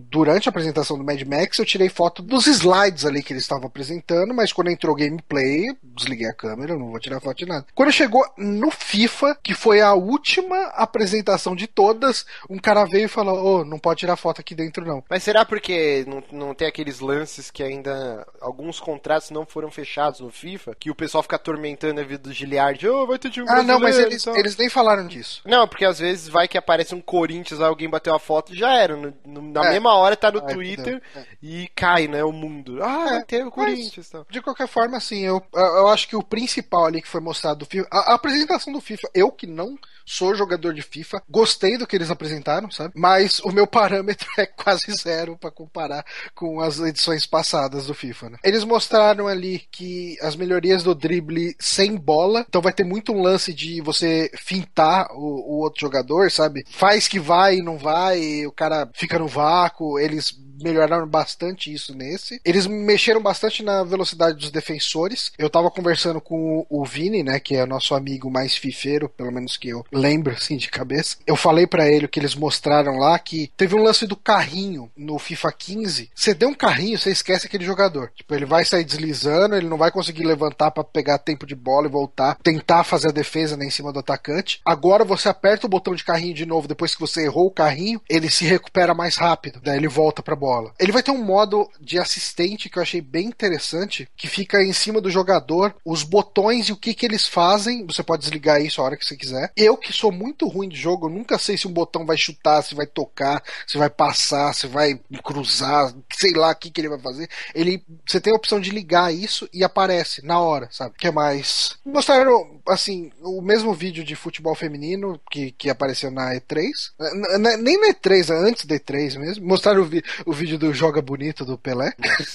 [0.09, 3.67] durante a apresentação do Mad Max, eu tirei foto dos slides ali que eles estavam
[3.67, 7.65] apresentando, mas quando entrou gameplay, desliguei a câmera, não vou tirar foto de nada.
[7.73, 13.09] Quando chegou no FIFA, que foi a última apresentação de todas, um cara veio e
[13.09, 15.03] falou: Ô, não pode tirar foto aqui dentro, não.
[15.09, 20.19] Mas será porque não, não tem aqueles lances que ainda alguns contratos não foram fechados
[20.19, 20.75] no FIFA?
[20.79, 22.87] Que o pessoal fica atormentando a vida do Giliard.
[22.87, 25.41] Ô, vai ter time Ah, não, mas eles, e tal." eles nem falaram disso.
[25.45, 28.73] Não, porque às vezes vai que aparece um Corinthians, alguém bateu a foto e já
[28.77, 28.95] era.
[28.95, 29.71] No- no- na É.
[29.73, 31.27] mesma hora tá no Ai, Twitter fudeu.
[31.41, 32.83] e cai, né, o mundo.
[32.83, 34.25] Ah, É, tem o mas- Corinthians tal.
[34.29, 37.65] De qualquer forma, assim, eu, eu acho que o principal ali que foi mostrado do
[37.65, 41.87] FIFA, a, a apresentação do FIFA, eu que não sou jogador de FIFA, gostei do
[41.87, 42.93] que eles apresentaram, sabe?
[42.95, 48.29] Mas o meu parâmetro é quase zero pra comparar com as edições passadas do FIFA,
[48.31, 48.37] né?
[48.43, 53.21] Eles mostraram ali que as melhorias do drible sem bola, então vai ter muito um
[53.21, 56.65] lance de você fintar o, o outro jogador, sabe?
[56.69, 61.95] Faz que vai e não vai, o cara fica no vácuo, eles melhoraram bastante isso
[61.95, 62.39] nesse.
[62.45, 65.31] Eles mexeram bastante na velocidade dos defensores.
[65.37, 69.57] Eu tava conversando com o Vini, né, que é nosso amigo mais fifeiro, pelo menos
[69.57, 71.17] que eu lembro assim de cabeça.
[71.25, 74.91] Eu falei pra ele o que eles mostraram lá que teve um lance do carrinho
[74.95, 76.11] no FIFA 15.
[76.13, 78.11] Você deu um carrinho, você esquece aquele jogador.
[78.15, 81.87] Tipo, ele vai sair deslizando, ele não vai conseguir levantar pra pegar tempo de bola
[81.87, 84.61] e voltar, tentar fazer a defesa né, em cima do atacante.
[84.65, 88.01] Agora você aperta o botão de carrinho de novo depois que você errou o carrinho,
[88.09, 90.73] ele se recupera mais rápido, daí ele volta pra bola.
[90.79, 94.73] Ele vai ter um modo de assistente que eu achei bem interessante, que fica em
[94.73, 98.81] cima do jogador, os botões e o que que eles fazem, você pode desligar isso
[98.81, 99.51] a hora que você quiser.
[99.55, 102.63] Eu que sou muito ruim de jogo, eu nunca sei se um botão vai chutar,
[102.63, 106.89] se vai tocar, se vai passar, se vai cruzar, sei lá o que que ele
[106.89, 107.29] vai fazer.
[107.53, 110.95] Ele, você tem a opção de ligar isso e aparece na hora, sabe?
[110.97, 111.77] que mais?
[111.85, 116.63] Mostraram, assim, o mesmo vídeo de futebol feminino que, que apareceu na E3.
[116.99, 119.45] N- n- Nem na E3, antes da E3 mesmo.
[119.45, 121.93] Mostraram o, vi- o vídeo do Joga Bonito do Pelé.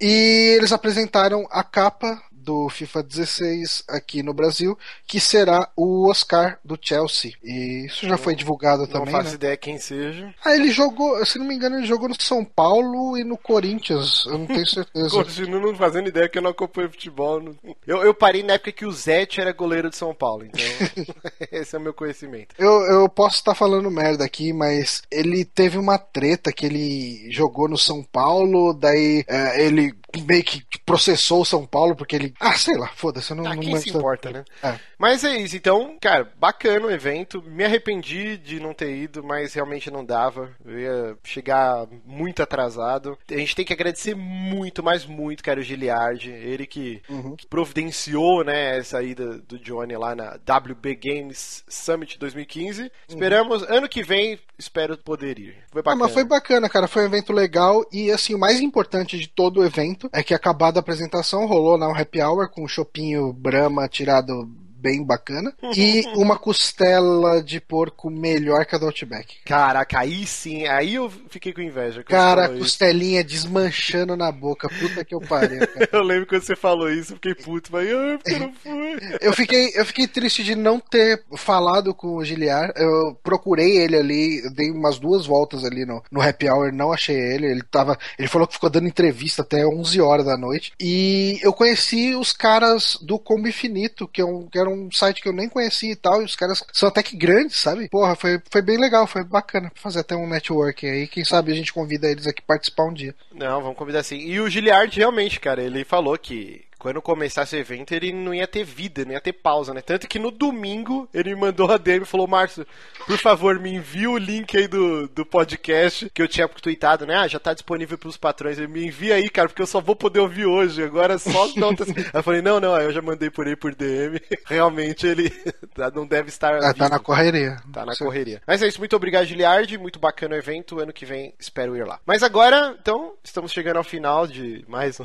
[0.00, 4.76] E eles apresentaram a capa do FIFA 16 aqui no Brasil,
[5.06, 7.32] que será o Oscar do Chelsea.
[7.42, 9.34] E isso já foi divulgado Não também, faço né?
[9.34, 10.34] ideia quem seja.
[10.44, 14.24] Ah, ele jogou, se não me engano, ele jogou no São Paulo e no Corinthians.
[14.26, 15.10] Eu não tenho certeza.
[15.10, 17.40] Continuo não fazendo ideia que eu não acompanho futebol.
[17.40, 17.54] não-
[17.86, 20.60] Eu, eu parei na época que o Zete era goleiro de São Paulo, então
[21.50, 22.54] esse é o meu conhecimento.
[22.58, 27.68] Eu, eu posso estar falando merda aqui, mas ele teve uma treta que ele jogou
[27.68, 29.94] no São Paulo, daí é, ele
[30.26, 33.54] meio que processou o São Paulo porque ele Ah, sei lá, foda-se, eu não, Ah,
[33.54, 34.44] não quem se importa, né?
[34.62, 34.78] É.
[34.98, 37.42] Mas é isso, então, cara, bacana o evento.
[37.42, 40.50] Me arrependi de não ter ido, mas realmente não dava.
[40.64, 43.18] Eu ia chegar muito atrasado.
[43.30, 46.30] A gente tem que agradecer muito, mas muito, cara, o Giliard.
[46.30, 47.36] Ele que, Uhum.
[47.36, 52.90] que providenciou, né, essa ida do Johnny lá na WB Games Summit 2015.
[53.08, 55.56] Esperamos, ano que vem, espero poder ir.
[55.70, 56.04] Foi Ah, bacana.
[56.04, 56.86] mas foi bacana, cara.
[56.88, 57.84] Foi um evento legal.
[57.92, 61.76] E assim, o mais importante de todo o evento é que acabada a apresentação, rolou
[61.76, 64.48] lá um happy hour com um chopinho Brahma tirado
[64.82, 65.54] bem bacana.
[65.76, 69.36] E uma costela de porco melhor que a do Outback.
[69.44, 72.02] Caraca, aí sim, aí eu fiquei com inveja.
[72.02, 72.64] Cara, falou isso.
[72.64, 74.68] costelinha desmanchando na boca.
[74.68, 75.20] Puta que eu
[75.72, 75.88] cara.
[75.92, 78.72] Eu lembro quando você falou isso, eu fiquei puto, mas ah, porque eu não fui.
[79.22, 82.72] Eu fiquei, eu fiquei triste de não ter falado com o Giliar.
[82.76, 86.92] Eu procurei ele ali, eu dei umas duas voltas ali no, no happy hour, não
[86.92, 87.46] achei ele.
[87.46, 90.72] Ele tava, ele falou que ficou dando entrevista até 11 horas da noite.
[90.80, 95.22] E eu conheci os caras do Combo Infinito, que, é um, que era um site
[95.22, 96.22] que eu nem conhecia e tal.
[96.22, 97.88] E os caras são até que grandes, sabe?
[97.88, 101.06] Porra, foi, foi bem legal, foi bacana fazer até um networking aí.
[101.06, 103.14] Quem sabe a gente convida eles aqui participar um dia.
[103.32, 104.18] Não, vamos convidar assim.
[104.18, 108.44] E o Giliard, realmente, cara, ele falou que quando começasse o evento ele não ia
[108.48, 109.80] ter vida, não ia ter pausa, né?
[109.80, 112.66] Tanto que no domingo ele me mandou a DM e falou: Márcio,
[113.06, 117.14] por favor, me envia o link aí do, do podcast que eu tinha tweetado, né?
[117.14, 118.58] Ah, já tá disponível pros patrões.
[118.58, 120.82] Ele me envia aí, cara, porque eu só vou poder ouvir hoje.
[120.82, 121.86] Agora só as notas.
[121.96, 124.20] Aí eu falei: não, não, aí eu já mandei por aí por DM.
[124.46, 125.32] Realmente ele
[125.94, 126.56] não deve estar.
[126.64, 127.58] Ah, tá na correria.
[127.72, 128.42] Tá na Você- correria.
[128.44, 129.78] Mas é isso, muito obrigado, Giliard.
[129.78, 130.80] Muito bacana o evento.
[130.80, 132.00] Ano que vem espero ir lá.
[132.04, 135.04] Mas agora, então, estamos chegando ao final de mais um.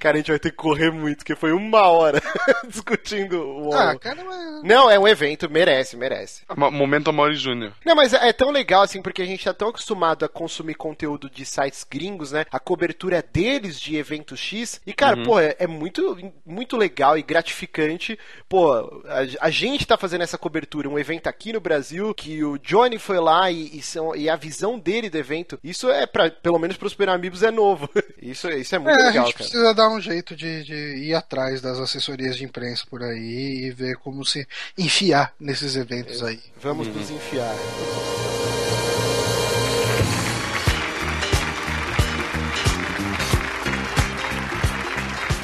[0.00, 2.20] Cara, a gente vai ter que correr muito, porque foi uma hora
[2.66, 3.72] discutindo o.
[3.74, 4.62] Ah, cara, mas...
[4.64, 6.42] Não, é um evento, merece, merece.
[6.56, 7.72] Mo- Momento Amori Júnior.
[7.84, 10.74] Não, mas é é tão legal assim, porque a gente tá tão acostumado a consumir
[10.74, 12.44] conteúdo de sites gringos, né?
[12.52, 14.80] A cobertura deles de evento X.
[14.86, 18.18] E, cara, pô, é, é muito, muito legal e gratificante.
[18.48, 18.72] Pô,
[19.06, 22.98] a, a gente tá fazendo essa cobertura, um evento aqui no Brasil, que o Johnny
[22.98, 25.58] foi lá e, e, são, e a visão dele do evento.
[25.62, 27.88] Isso é, pra, pelo menos pros Super Amigos, é novo.
[28.22, 29.44] Isso, isso é muito É, a legal, gente cara.
[29.48, 33.70] precisa dar um jeito de, de ir atrás das assessorias de imprensa por aí e
[33.70, 36.40] ver como se enfiar nesses eventos aí.
[36.60, 37.54] Vamos nos enfiar.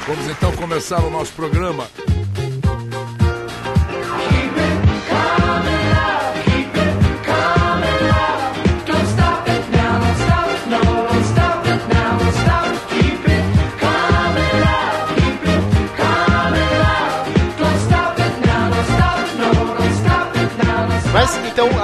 [0.07, 1.89] Vamos então começar o nosso programa.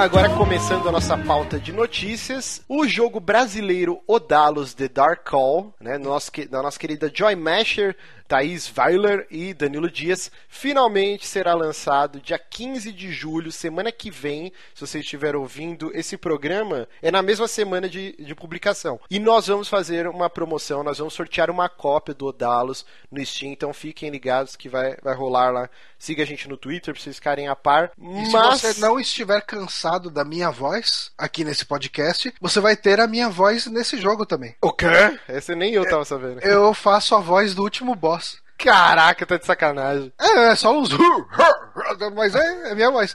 [0.04, 5.96] Agora começando a nossa pauta de notícias, o jogo brasileiro Odalos The Dark Call, né,
[5.96, 7.96] nosso, da nossa querida Joy Masher,
[8.26, 14.52] Thaís Weiler e Danilo Dias, finalmente será lançado dia 15 de julho, semana que vem.
[14.74, 18.98] Se você estiver ouvindo esse programa, é na mesma semana de, de publicação.
[19.10, 23.52] E nós vamos fazer uma promoção, nós vamos sortear uma cópia do Odalos no Steam,
[23.52, 25.70] então fiquem ligados que vai, vai rolar lá.
[25.98, 27.90] Siga a gente no Twitter pra vocês ficarem a par.
[27.98, 28.60] E Mas...
[28.60, 33.06] se você não estiver cansado da minha voz aqui nesse podcast, você vai ter a
[33.06, 34.54] minha voz nesse jogo também.
[34.60, 34.86] O quê?
[35.26, 36.40] Essa nem eu tava sabendo.
[36.40, 38.23] Eu faço a voz do último boss.
[38.58, 40.12] Caraca, tá de sacanagem.
[40.18, 40.90] É, é só uns.
[42.14, 43.14] Mas é, é minha voz.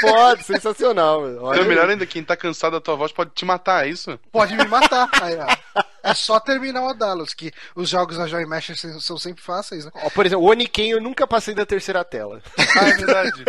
[0.00, 1.42] Foda, sensacional, meu.
[1.42, 4.18] Olha Então, melhor ainda, quem tá cansado da tua voz pode te matar, é isso?
[4.32, 5.08] Pode me matar.
[5.20, 5.82] Aí, ó.
[6.06, 9.90] É só terminar o Odalos, que os jogos na Joy Mesh são sempre fáceis, né?
[9.94, 12.40] Ó, por exemplo, o Oniken eu nunca passei da terceira tela.
[12.56, 13.44] Ah, é verdade.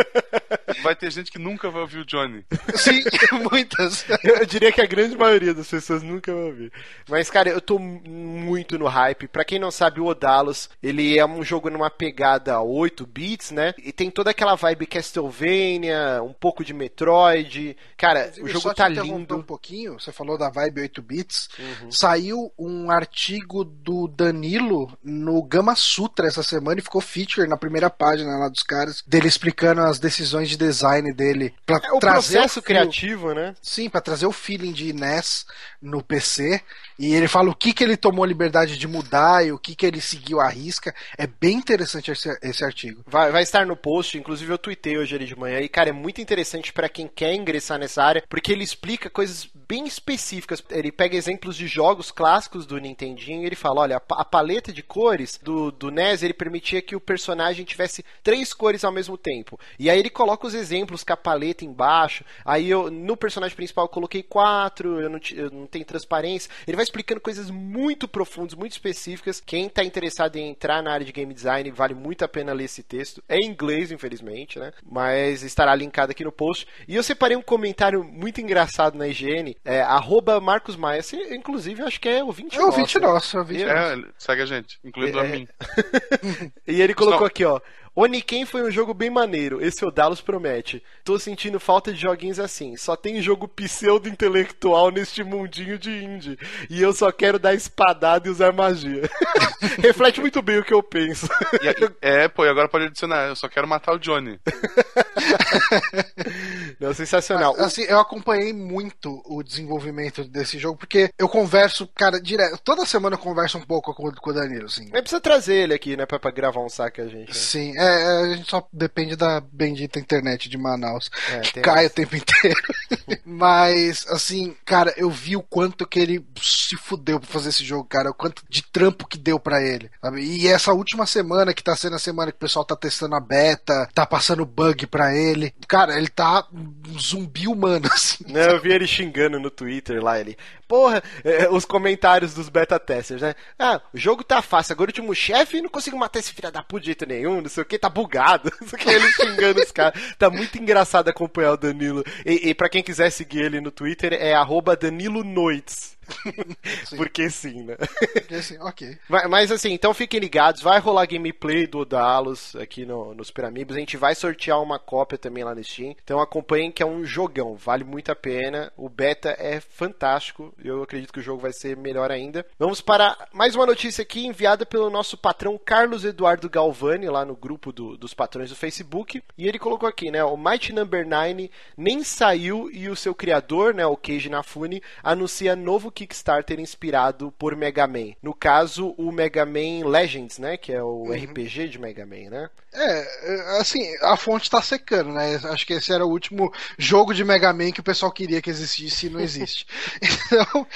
[0.82, 2.46] Vai ter gente que nunca vai ouvir o Johnny.
[2.76, 3.04] Sim,
[3.52, 4.06] muitas.
[4.24, 6.72] Eu diria que a grande maioria das pessoas nunca vai ouvir.
[7.08, 9.28] Mas, cara, eu tô muito no hype.
[9.28, 13.74] Pra quem não sabe, o Odalos, ele é um jogo numa pegada 8 bits, né?
[13.78, 17.78] E tem toda aquela vibe Castlevania, um pouco de Metroid.
[17.96, 19.38] Cara, o jogo só tá lindo.
[19.38, 21.50] um pouquinho, você falou da vibe 8 bits.
[21.60, 21.92] Uhum.
[21.92, 27.90] Saiu um artigo do Danilo no Gama Sutra essa semana e ficou feature na primeira
[27.90, 32.38] página lá dos caras, dele explicando as decisões de design dele pra É o trazer
[32.38, 33.56] processo o criativo, né?
[33.62, 35.46] Sim, pra trazer o feeling de NES
[35.82, 36.62] no PC.
[37.00, 39.76] E ele fala o que, que ele tomou a liberdade de mudar e o que,
[39.76, 40.94] que ele seguiu à risca.
[41.18, 43.04] É bem interessante esse, esse artigo.
[43.06, 45.60] Vai, vai estar no post, inclusive eu tuitei hoje ali de manhã.
[45.60, 49.48] E, cara, é muito interessante pra quem quer ingressar nessa área, porque ele explica coisas
[49.68, 50.64] bem específicas.
[50.72, 54.26] Ele pega exemplos de jogos clássicos do Nintendinho e ele fala: olha, a pa- a
[54.26, 58.92] paleta de cores do, do NES ele permitia que o personagem tivesse três cores ao
[58.92, 59.60] mesmo tempo.
[59.78, 62.24] E aí ele coloca os exemplos com a paleta embaixo.
[62.44, 66.50] Aí eu, no personagem principal, eu coloquei quatro, eu não, eu não tenho transparência.
[66.66, 69.42] Ele vai explicando coisas muito profundas, muito específicas.
[69.46, 72.66] Quem tá interessado em entrar na área de game design, vale muito a pena ler
[72.66, 73.24] esse texto.
[73.28, 74.72] É em inglês, infelizmente, né?
[74.90, 76.68] Mas estará linkado aqui no post.
[76.88, 81.00] E eu separei um comentário muito engraçado na IGN, é, arroba Marcos Maia.
[81.00, 83.08] Esse, inclusive, eu acho que é ouvinte É o 20 né?
[83.08, 83.78] nosso, é o 20 nosso.
[83.78, 85.28] É, segue a gente, incluindo a É.
[85.30, 85.48] mim.
[86.68, 87.60] E ele colocou aqui, ó.
[88.00, 90.84] Oniken foi um jogo bem maneiro, esse o Dallas promete.
[91.04, 92.78] Tô sentindo falta de joguinhos assim.
[92.78, 96.38] Só tem jogo pseudo-intelectual neste mundinho de indie.
[96.70, 99.10] E eu só quero dar espadada e usar magia.
[99.82, 101.28] Reflete muito bem o que eu penso.
[101.62, 104.40] E aí- é, pô, e agora pode adicionar, eu só quero matar o Johnny.
[106.80, 107.56] Não, sensacional.
[107.58, 112.60] Assim, eu acompanhei muito o desenvolvimento desse jogo, porque eu converso, cara, direto.
[112.64, 114.90] Toda semana eu converso um pouco com, com o Danilo, assim.
[114.92, 117.30] Mas precisa trazer ele aqui, né, pra, pra gravar um saco a gente.
[117.30, 117.34] né?
[117.34, 121.10] Sim, é, é, a gente só depende da bendita internet de Manaus.
[121.32, 121.94] É, que cai essa.
[121.94, 122.62] o tempo inteiro.
[123.26, 127.86] Mas, assim, cara, eu vi o quanto que ele se fudeu pra fazer esse jogo,
[127.86, 128.10] cara.
[128.10, 129.90] O quanto de trampo que deu pra ele.
[130.02, 130.22] sabe?
[130.22, 133.20] E essa última semana, que tá sendo a semana que o pessoal tá testando a
[133.20, 135.54] beta, tá passando bug pra ele.
[135.68, 138.26] Cara, ele tá um zumbi humano, assim.
[138.28, 140.38] Não, eu vi ele xingando no Twitter lá, ele.
[140.68, 143.36] Porra, é, os comentários dos beta testers, né?
[143.58, 146.62] Ah, o jogo tá fácil, agora o último chefe não consigo matar esse filho da
[146.62, 148.52] puta de jeito nenhum, não sei o que, tá bugado.
[148.68, 150.00] O que, ele xingando os caras.
[150.18, 152.04] Tá muito engraçado acompanhar o Danilo.
[152.26, 155.97] E, e pra quem quiser seguir ele no Twitter, é arroba Danilo Noites.
[156.96, 157.76] Porque sim, né?
[158.14, 158.98] Porque, assim, ok.
[159.10, 163.46] Mas, mas, assim, então fiquem ligados, vai rolar gameplay do Dalos aqui no, no Super
[163.46, 163.76] Amigos.
[163.76, 165.96] A gente vai sortear uma cópia também lá no Steam.
[166.04, 168.72] Então acompanhem que é um jogão, vale muito a pena.
[168.78, 170.54] O beta é fantástico.
[170.64, 172.46] Eu acredito que o jogo vai ser melhor ainda.
[172.58, 177.36] Vamos para mais uma notícia aqui enviada pelo nosso patrão Carlos Eduardo Galvani, lá no
[177.36, 179.22] grupo do- dos patrões do Facebook.
[179.38, 180.24] E ele colocou aqui, né?
[180.24, 183.86] O Mighty Number 9 nem saiu e o seu criador, né?
[183.86, 188.14] O Keiji Nafune, anuncia novo Kickstarter inspirado por Mega Man.
[188.22, 190.56] No caso, o Mega Man Legends, né?
[190.56, 192.50] Que é o RPG de Mega Man, né?
[192.72, 193.00] É,
[193.34, 195.40] é, assim, a fonte tá secando, né?
[195.46, 198.50] Acho que esse era o último jogo de Mega Man que o pessoal queria que
[198.52, 199.66] existisse e não existe.
[200.00, 200.68] então,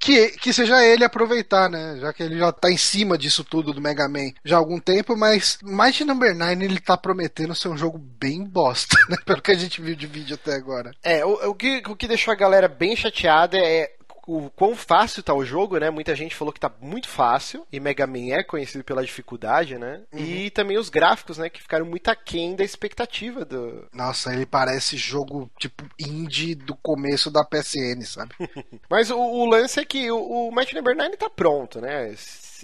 [0.00, 1.98] que, que seja ele aproveitar, né?
[2.00, 4.80] Já que ele já tá em cima disso tudo do Mega Man já há algum
[4.80, 9.16] tempo, mas Mighty Number 9 ele tá prometendo ser um jogo bem bosta, né?
[9.24, 10.90] Pelo que a gente viu de vídeo até agora.
[11.00, 13.92] É, o, o que, o que deixou a galera bem chateada é
[14.26, 15.90] o quão fácil tá o jogo, né?
[15.90, 20.02] Muita gente falou que tá muito fácil, e Mega Man é conhecido pela dificuldade, né?
[20.12, 21.48] E também os gráficos, né?
[21.48, 23.86] Que ficaram muito aquém da expectativa do.
[23.92, 28.34] Nossa, ele parece jogo tipo indie do começo da PSN, sabe?
[28.88, 32.14] Mas o, o lance é que o, o Mighty Number 9 tá pronto, né?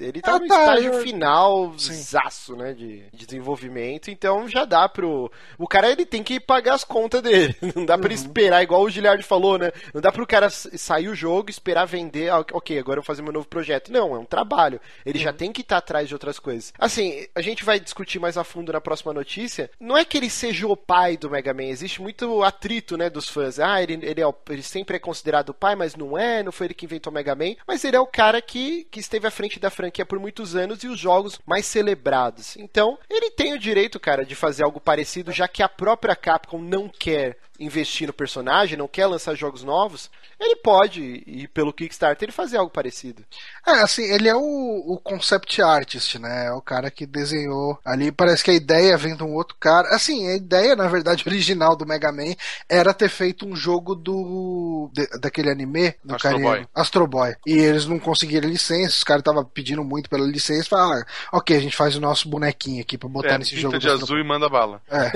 [0.01, 1.93] Ele tá Ah, no tá, estágio eu- final, Sim.
[1.95, 5.31] zaço, né, de, de desenvolvimento, então já dá pro...
[5.59, 8.13] O cara, ele tem que pagar as contas dele, não dá pra Uhum.
[8.13, 11.85] ele esperar, igual o Giliard falou, né, não dá pro cara sair o jogo, esperar
[11.87, 13.93] vender, ah, ok, agora eu vou fazer meu novo projeto.
[13.93, 15.25] Não, é um trabalho, ele Uhum.
[15.25, 16.73] já tem que estar atrás de outras coisas.
[16.79, 20.31] Assim, a gente vai discutir mais a fundo na próxima notícia, não é que ele
[20.31, 24.21] seja o pai do Mega Man, existe muito atrito, né, dos fãs, ah, ele, ele,
[24.21, 26.85] é o- ele sempre é considerado o pai, mas não é, não foi ele que
[26.85, 29.71] inventou o Mega Man, mas ele é o cara que, que esteve à frente da
[29.71, 32.57] franquia por muitos anos e os jogos mais celebrados.
[32.57, 36.61] Então, ele tem o direito, cara, de fazer algo parecido, já que a própria Capcom
[36.61, 42.29] não quer investir no personagem, não quer lançar jogos novos, ele pode ir pelo Kickstarter
[42.31, 43.23] e fazer algo parecido.
[43.67, 44.41] É, assim, ele é o,
[44.87, 46.47] o concept artist, né?
[46.47, 48.11] É o cara que desenhou ali.
[48.11, 49.89] Parece que a ideia vem de um outro cara.
[49.95, 52.35] Assim, a ideia, na verdade, original do Mega Man
[52.69, 54.89] era ter feito um jogo do.
[54.95, 56.69] de- daquele anime do Astro carinha- Boy.
[56.75, 57.35] Astro Boy.
[57.47, 60.69] E eles não conseguiram licença, os caras estavam pedindo muito pela licença.
[60.71, 63.61] Falaram, ah, ok, a gente faz o nosso bonequinho aqui pra botar É, nesse pinta
[63.63, 63.79] jogo.
[63.79, 64.81] de do Astro azul e manda bala.
[64.91, 65.11] é.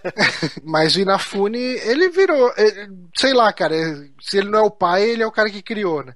[0.64, 2.52] Mas o Inafune, ele virou.
[2.56, 3.74] ele- sei lá, cara.
[4.20, 6.14] Se ele não é o pai, ele é o cara que criou, né?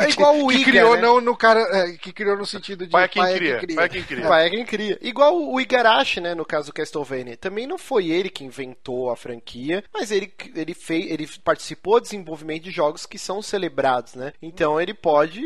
[0.00, 1.02] É igual o que Iga, criou, né?
[1.02, 1.60] não no cara.
[1.60, 3.76] é, que criou no sentido de Pai é quem pai cria, que cria.
[3.76, 4.28] pai é quem cria.
[4.28, 4.98] Pai é quem cria.
[5.02, 7.36] Igual o Igarashi, né, no caso do Castlevania.
[7.36, 12.04] Também não foi ele que inventou a franquia, mas ele, ele, fez, ele participou do
[12.04, 14.32] desenvolvimento de jogos que são celebrados, né?
[14.40, 15.42] Então ele pode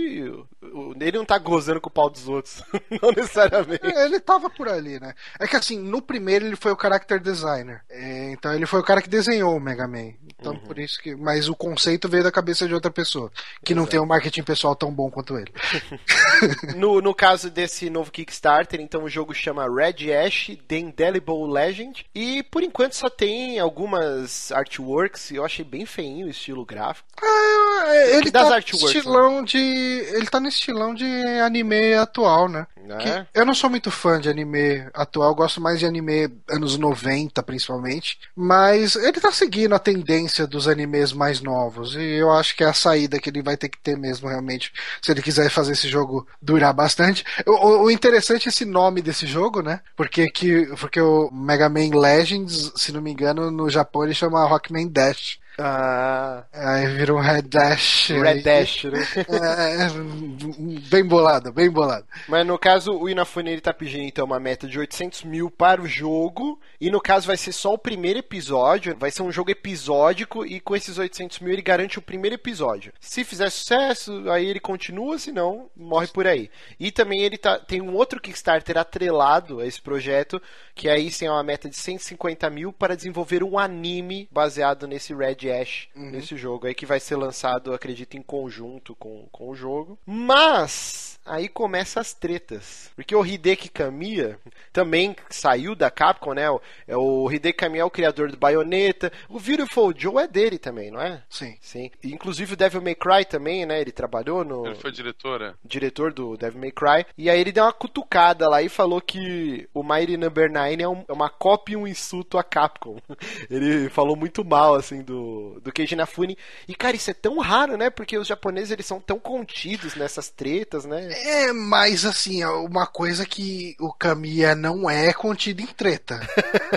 [1.01, 2.63] ele não tá gozando com o pau dos outros.
[3.03, 3.81] não necessariamente.
[3.87, 5.15] É, Ele tava por ali, né?
[5.39, 7.83] É que assim, no primeiro ele foi o character designer.
[7.91, 10.13] É, então ele foi o cara que desenhou o Mega Man.
[10.39, 10.61] Então Uhum.
[10.61, 11.15] por isso que.
[11.17, 13.31] Mas o conceito veio da cabeça de outra pessoa.
[13.65, 15.53] Que não tem um marketing pessoal tão bom quanto ele.
[16.77, 22.05] No, no caso desse novo Kickstarter, então o jogo chama Red Ash The Indelible Legend.
[22.15, 25.31] E por enquanto só tem algumas artworks.
[25.31, 27.09] Eu achei bem feinho o estilo gráfico.
[27.23, 28.99] Ah, ele Das tá artworks, né?
[28.99, 29.59] estilão de.
[29.59, 31.05] Ele tá no estilão de
[31.45, 32.67] anime atual, né?
[32.99, 37.43] Que eu não sou muito fã de anime atual, gosto mais de anime anos 90,
[37.43, 38.19] principalmente.
[38.37, 41.95] Mas ele tá seguindo a tendência dos animes mais novos.
[41.95, 44.73] E eu acho que é a saída que ele vai ter que ter mesmo, realmente,
[45.03, 47.25] se ele quiser fazer esse jogo durar bastante.
[47.47, 49.81] O, o- o interessante é esse nome desse jogo, né?
[49.97, 54.45] Porque, que, porque o Mega Man Legends, se não me engano, no Japão ele chama
[54.47, 55.39] Rockman Dash.
[55.59, 58.09] Ah, Aí vira um Red Dash.
[58.11, 59.01] Red aí- Dash, né?
[59.29, 62.07] É, bem bolado, bem bolado.
[62.29, 65.81] Mas no caso, o Inafune ele tá pedindo então uma meta de 800 mil para
[65.81, 66.61] o jogo.
[66.81, 68.97] E no caso vai ser só o primeiro episódio.
[68.99, 70.45] Vai ser um jogo episódico.
[70.45, 72.93] E com esses 800 mil ele garante o primeiro episódio.
[73.01, 75.19] Se fizer sucesso, aí ele continua.
[75.19, 76.51] Se não, morre por aí.
[76.79, 80.41] E também ele tá, tem um outro Kickstarter atrelado a esse projeto.
[80.75, 85.46] Que aí tem uma meta de 150 mil para desenvolver um anime baseado nesse Red
[85.51, 86.67] Ash, nesse jogo.
[86.67, 89.99] Aí que vai ser lançado, acredito, em conjunto com, com o jogo.
[90.05, 92.91] Mas aí começa as tretas.
[92.97, 94.39] Porque o Hideki Kamiya
[94.73, 96.49] também saiu da Capcom, né?
[96.51, 99.13] O, é o Hideki Kamiya é o criador do Bayonetta.
[99.29, 101.23] O Beautiful Joe é dele também, não é?
[101.29, 101.57] Sim.
[101.61, 101.91] Sim.
[102.03, 103.81] E, inclusive o Devil May Cry também, né?
[103.81, 105.57] Ele trabalhou no Ele foi diretora.
[105.65, 107.07] diretor do Devil May Cry.
[107.19, 110.89] E aí ele deu uma cutucada lá e falou que o Mighty Number 9 é,
[110.89, 112.99] um- é uma cópia e um insulto a Capcom.
[113.51, 116.37] Ele falou muito mal, assim, do, do Keiji Inafune.
[116.69, 117.91] E, cara, isso é tão raro, né?
[117.91, 121.09] Porque os japoneses, eles são tão contidos nessas tretas, né?
[121.19, 126.21] É, mas assim, é uma coisa que o Kamiya não é contido em treta.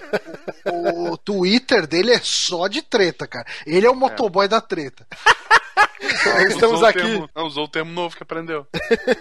[0.65, 3.45] o, o Twitter dele é só de treta, cara.
[3.65, 5.05] Ele é o motoboy da treta.
[6.47, 6.99] Estamos Usou o aqui.
[6.99, 8.65] termo- não, usou o termo novo que aprendeu.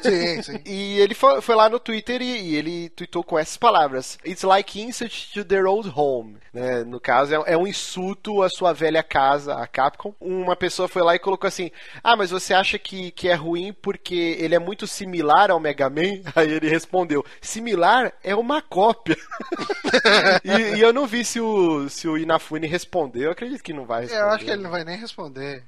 [0.02, 0.60] Sim, sim.
[0.64, 4.42] E ele foi, foi lá no Twitter e, e ele tweetou com essas palavras: It's
[4.42, 6.36] like insult to their old home.
[6.52, 6.84] Né?
[6.84, 10.14] No caso, é, é um insulto à sua velha casa, a Capcom.
[10.20, 11.70] Uma pessoa foi lá e colocou assim:
[12.02, 15.07] Ah, mas você acha que, que é ruim porque ele é muito similar
[15.50, 16.22] ao Mega Man?
[16.34, 19.16] Aí ele respondeu: Similar é uma cópia.
[20.44, 23.24] e, e eu não vi se o, se o Inafune respondeu.
[23.24, 24.22] Eu acredito que não vai É, responder.
[24.22, 25.64] eu acho que ele não vai nem responder.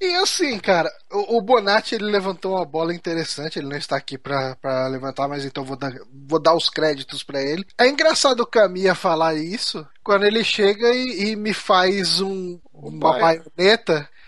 [0.00, 3.58] E assim, cara, o, o Bonatti ele levantou uma bola interessante.
[3.58, 5.92] Ele não está aqui pra, pra levantar, mas então vou dar,
[6.28, 7.64] vou dar os créditos pra ele.
[7.78, 13.18] É engraçado o Kamiya falar isso quando ele chega e, e me faz um, uma
[13.18, 13.42] pai.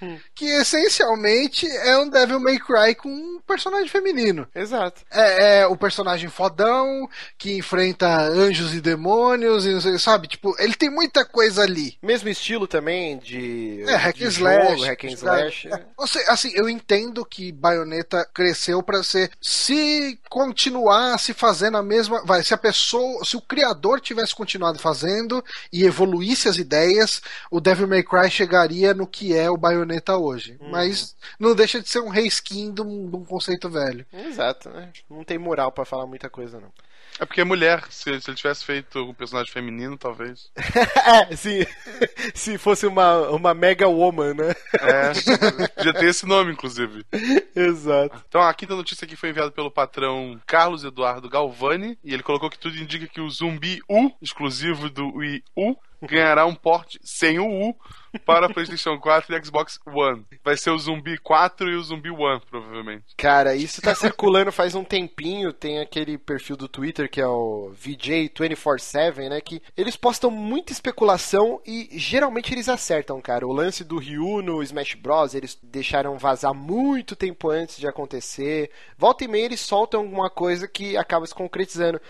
[0.01, 4.47] Baioneta que essencialmente é um Devil May Cry com um personagem feminino.
[4.55, 5.03] Exato.
[5.11, 10.29] É, é o personagem fodão que enfrenta anjos e demônios, e sabe?
[10.29, 11.97] Tipo, ele tem muita coisa ali.
[12.03, 13.83] Mesmo estilo também de.
[13.87, 14.69] É, hack de and slash.
[14.71, 15.69] Jogo, hack and slash.
[15.69, 19.31] É, Você, assim, eu entendo que Bayonetta cresceu pra ser.
[19.41, 22.23] Se continuar se fazendo a mesma.
[22.25, 23.25] Vai, se a pessoa.
[23.25, 25.43] Se o criador tivesse continuado fazendo
[25.73, 29.86] e evoluísse as ideias, o Devil May Cry chegaria no que é o Bayonetta
[30.19, 30.57] hoje.
[30.61, 30.71] Uhum.
[30.71, 34.07] Mas não deixa de ser um reskin de um, de um conceito velho.
[34.13, 34.93] Exato, né?
[35.09, 36.73] Não tem moral pra falar muita coisa, não.
[37.19, 37.85] É porque é mulher.
[37.89, 40.51] Se, se ele tivesse feito um personagem feminino, talvez.
[40.57, 41.67] é, se,
[42.35, 44.55] se fosse uma, uma Mega Woman, né?
[44.75, 45.69] É.
[45.69, 47.05] Podia ter esse nome, inclusive.
[47.55, 48.23] Exato.
[48.29, 51.99] Então a quinta notícia aqui foi enviada pelo patrão Carlos Eduardo Galvani.
[52.05, 56.45] E ele colocou que tudo indica que o Zumbi U, exclusivo do Wii U, ganhará
[56.45, 57.77] um porte sem o U
[58.19, 60.25] para PlayStation 4 e Xbox One.
[60.45, 63.05] Vai ser o Zumbi 4 e o Zumbi One, provavelmente.
[63.17, 65.53] Cara, isso tá circulando faz um tempinho.
[65.53, 69.41] Tem aquele perfil do Twitter que é o VJ247, né?
[69.41, 73.47] Que eles postam muita especulação e geralmente eles acertam, cara.
[73.47, 75.35] O lance do Ryu no Smash Bros.
[75.35, 78.71] eles deixaram vazar muito tempo antes de acontecer.
[78.97, 82.01] Volta e meia eles soltam alguma coisa que acaba se concretizando.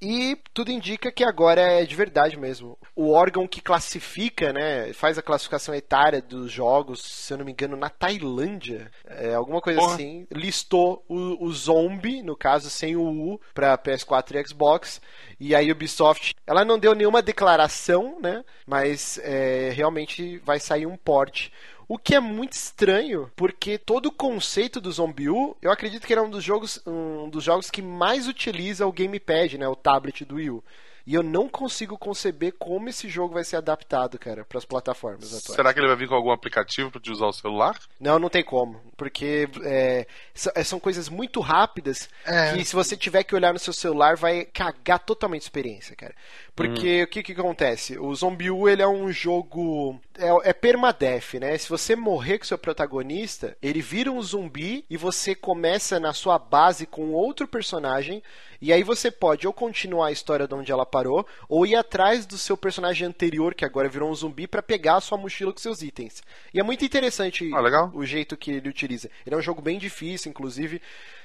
[0.00, 2.78] E tudo indica que agora é de verdade mesmo.
[2.94, 4.92] O órgão que classifica, né?
[4.92, 8.90] Faz a classificação etária dos jogos, se eu não me engano, na Tailândia.
[9.06, 9.94] É, alguma coisa Porra.
[9.94, 10.26] assim.
[10.30, 15.00] Listou o, o Zombie, no caso, sem o U, pra PS4 e Xbox.
[15.38, 18.44] E a Ubisoft, ela não deu nenhuma declaração, né?
[18.66, 21.52] Mas é, realmente vai sair um porte.
[21.88, 26.12] O que é muito estranho, porque todo o conceito do Zombie U, eu acredito que
[26.12, 29.76] ele é um dos jogos, um dos jogos que mais utiliza o gamepad, né, o
[29.76, 30.64] tablet do Wii U.
[31.06, 35.28] E eu não consigo conceber como esse jogo vai ser adaptado, cara, para as plataformas
[35.28, 35.54] atuais.
[35.54, 37.78] Será que ele vai vir com algum aplicativo para te usar o celular?
[38.00, 38.80] Não, não tem como.
[38.96, 40.06] Porque é,
[40.54, 42.54] é, são coisas muito rápidas É.
[42.54, 46.14] que se você tiver que olhar no seu celular vai cagar totalmente a experiência, cara.
[46.56, 47.98] Porque o que que acontece?
[47.98, 50.00] O Zombie U, ele é um jogo...
[50.18, 51.56] É, é permadeath, né?
[51.58, 56.38] Se você morrer com seu protagonista, ele vira um zumbi e você começa na sua
[56.38, 58.22] base com outro personagem
[58.60, 62.24] e aí você pode ou continuar a história de onde ela parou, ou ir atrás
[62.26, 65.58] do seu personagem anterior, que agora virou um zumbi, pra pegar a sua mochila com
[65.58, 66.22] seus itens.
[66.52, 69.10] E é muito interessante Ah, o jeito que ele utiliza.
[69.26, 70.80] Ele é um jogo bem difícil, inclusive.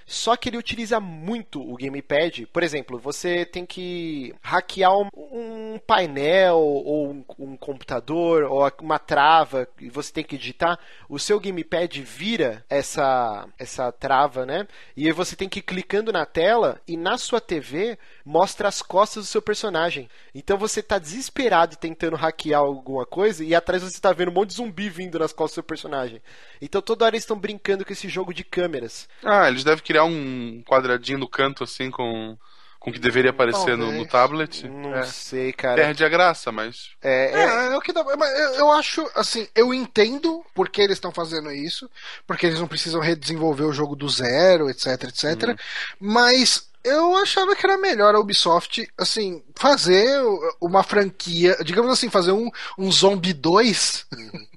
[0.06, 2.46] Só que ele utiliza muito o gamepad.
[2.48, 9.00] Por exemplo, você tem que hackear um, um painel ou um, um computador ou uma
[9.00, 10.80] trava e você tem que digitar.
[11.08, 14.68] O seu gamepad vira essa essa trava, né?
[14.96, 19.24] E você tem que ir clicando na tela e na sua TV mostra as costas
[19.26, 20.10] do seu personagem.
[20.34, 24.50] Então você tá desesperado tentando hackear alguma coisa e atrás você tá vendo um monte
[24.50, 26.22] de zumbi vindo nas costas do seu personagem.
[26.62, 29.08] Então toda hora eles estão brincando com esse jogo de câmeras.
[29.24, 32.38] Ah, eles devem criar um quadradinho no canto, assim, com
[32.80, 34.68] com o que deveria aparecer no, no tablet.
[34.68, 35.04] Não É.
[35.04, 35.76] sei, cara.
[35.76, 36.90] Perde a graça, mas.
[37.00, 38.04] É, é- É, é o que dá.
[38.18, 41.88] Mas eu, eu acho, assim, eu entendo por que eles estão fazendo isso,
[42.26, 45.56] porque eles não precisam redesenvolver o jogo do zero, etc, etc.
[46.00, 50.22] Mas eu achava que era melhor a Ubisoft, assim, fazer
[50.60, 54.08] uma franquia, digamos assim, fazer um, um Zombie 2.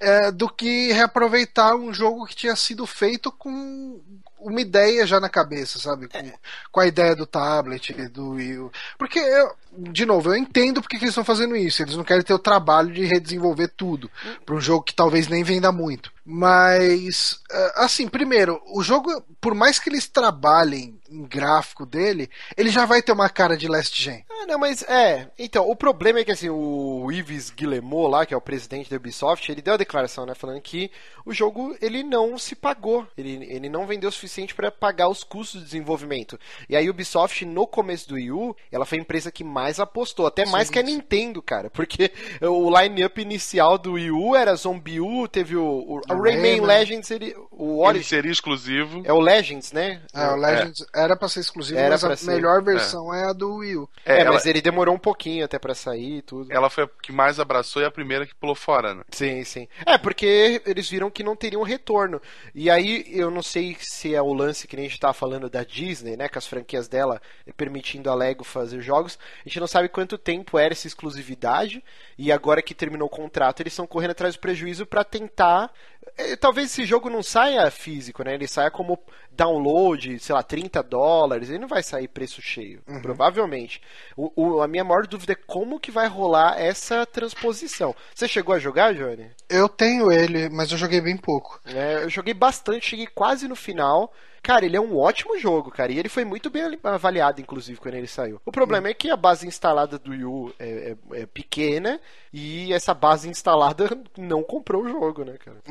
[0.00, 4.00] é, do que reaproveitar um jogo que tinha sido feito com
[4.40, 6.08] uma ideia já na cabeça, sabe?
[6.08, 6.32] Com,
[6.70, 8.70] com a ideia do tablet, do Wii.
[8.96, 11.82] Porque, eu, de novo, eu entendo porque que eles estão fazendo isso.
[11.82, 14.08] Eles não querem ter o trabalho de redesenvolver tudo
[14.46, 16.12] para um jogo que talvez nem venda muito.
[16.24, 22.70] Mas, eh, assim, primeiro, o jogo, por mais que eles trabalhem em gráfico dele, ele
[22.70, 24.24] já vai ter uma cara de Last Gen.
[24.30, 25.28] Ah, não, mas é.
[25.38, 28.96] Então, o problema é que assim, o Yves Guillemot lá, que é o presidente da
[28.96, 30.90] Ubisoft, ele deu a declaração, né, falando que
[31.24, 35.22] o jogo ele não se pagou, ele, ele não vendeu o suficiente para pagar os
[35.24, 36.38] custos de desenvolvimento.
[36.68, 40.26] E a Ubisoft no começo do Wii U, ela foi a empresa que mais apostou,
[40.26, 45.00] até mais que a Nintendo, cara, porque o line-up inicial do Wii U era Zombie
[45.00, 46.60] U, teve o, o, o Rayman.
[46.60, 49.02] Legends, ele, o Ele seria exclusivo.
[49.04, 50.02] é o Legends, né?
[50.14, 52.26] É, o Legends era pra ser exclusivo, Era mas a ser.
[52.26, 53.24] melhor versão é.
[53.24, 53.88] a do Wii U.
[54.04, 56.52] É, É, ela, mas ele demorou um pouquinho até pra sair e tudo.
[56.52, 59.02] ela foi a que mais abraçou e a primeira que pulou fora, né?
[59.10, 59.68] Sim, sim.
[59.86, 62.20] É, porque eles viram que não teriam retorno.
[62.54, 65.48] E aí, eu não sei se é o lance que nem a gente tava falando
[65.48, 66.28] da Disney, né?
[66.28, 67.20] Com as franquias dela
[67.56, 69.18] permitindo a Lego fazer jogos.
[69.44, 71.82] A gente não sabe quanto tempo era essa exclusividade.
[72.16, 75.70] E agora que terminou o contrato, eles estão correndo atrás do prejuízo pra tentar.
[76.16, 78.34] Eh, Talvez esse jogo não saia físico, né?
[78.34, 78.98] Ele saia como
[79.30, 81.48] download, sei lá, 30 dólares.
[81.48, 83.80] Ele não vai sair preço cheio, provavelmente.
[84.16, 87.94] O, o- a minha maior dúvida é como que vai rolar essa transposição.
[88.14, 89.30] Você chegou a jogar, Johnny?
[89.48, 91.60] Eu tenho ele, mas eu joguei bem pouco.
[91.64, 94.12] É, eu joguei bastante, cheguei quase no final.
[94.42, 95.92] Cara, ele é um ótimo jogo, cara.
[95.92, 98.40] E ele foi muito bem ali- avaliado, inclusive, quando ele saiu.
[98.44, 102.00] O problema é que a base instalada do Wii U é, é- é pequena
[102.32, 105.62] e essa base instalada não comprou o jogo, né, cara?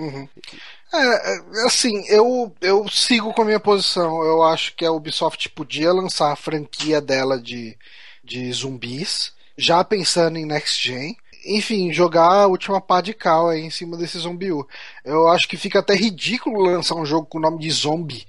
[0.93, 4.23] É, é, assim, eu, eu sigo com a minha posição.
[4.23, 7.77] Eu acho que a Ubisoft podia lançar a franquia dela de,
[8.23, 11.15] de zumbis, já pensando em Next Gen.
[11.45, 14.67] Enfim, jogar a última pá de cal aí em cima desse Zombie U.
[15.05, 18.25] Eu acho que fica até ridículo lançar um jogo com o nome de Zombie.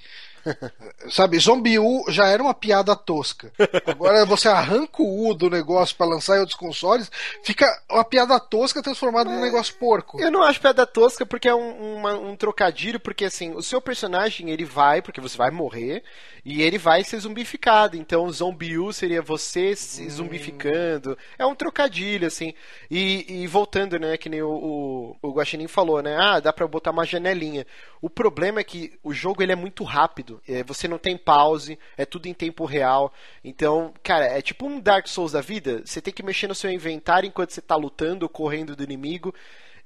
[1.11, 3.53] Sabe, Zombie U já era uma piada tosca.
[3.87, 7.11] Agora você arranca o U do negócio pra lançar em outros consoles,
[7.43, 10.21] fica uma piada tosca transformada num negócio porco.
[10.21, 13.81] Eu não acho piada tosca porque é um, uma- um trocadilho, porque assim, o seu
[13.81, 16.03] personagem ele vai, porque você vai morrer,
[16.45, 17.97] e ele vai ser zumbificado.
[17.97, 21.17] Então, Zombie U seria você se zumbificando.
[21.39, 22.55] É um trocadilho, assim.
[22.91, 26.17] E, e voltando, né, que nem o, o, o Guaxinim falou, né?
[26.19, 27.67] Ah, dá pra botar uma janelinha.
[28.01, 30.38] O problema é que o jogo ele é muito rápido.
[30.47, 33.13] É, você não tem pause, é tudo em tempo real.
[33.43, 35.83] Então, cara, é tipo um Dark Souls da vida.
[35.85, 39.35] Você tem que mexer no seu inventário enquanto você tá lutando, correndo do inimigo.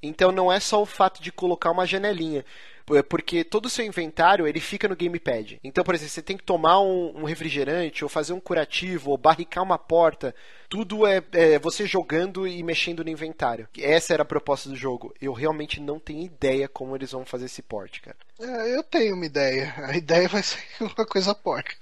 [0.03, 2.45] Então não é só o fato de colocar uma janelinha.
[2.91, 5.61] É Porque todo o seu inventário ele fica no gamepad.
[5.63, 9.63] Então, por exemplo, você tem que tomar um refrigerante, ou fazer um curativo, ou barricar
[9.63, 10.35] uma porta.
[10.73, 13.69] Tudo é, é você jogando e mexendo no inventário.
[13.79, 15.15] Essa era a proposta do jogo.
[15.21, 18.17] Eu realmente não tenho ideia como eles vão fazer esse port, cara.
[18.41, 19.73] É, eu tenho uma ideia.
[19.77, 21.77] A ideia vai ser uma coisa porca.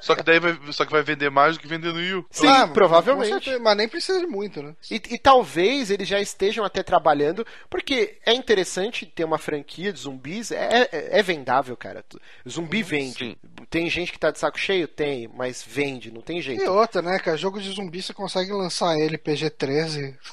[0.00, 2.26] Só que daí vai, só que vai vender mais do que vender no Wii U.
[2.30, 3.28] Sim, Ah, provavelmente.
[3.28, 4.74] certeza, Mas nem precisa de muito, né?
[4.90, 9.92] E, e talvez eles já estejam até trabalhando, porque é interessante ter uma uma franquia
[9.92, 12.02] de zumbis, é, é, é vendável, cara.
[12.48, 13.18] Zumbi vende.
[13.18, 13.36] Sim.
[13.68, 14.88] Tem gente que tá de saco cheio?
[14.88, 16.64] Tem, mas vende, não tem jeito.
[16.64, 17.36] E outra, né, cara?
[17.36, 20.14] Jogo de zumbi você consegue lançar ele PG-13.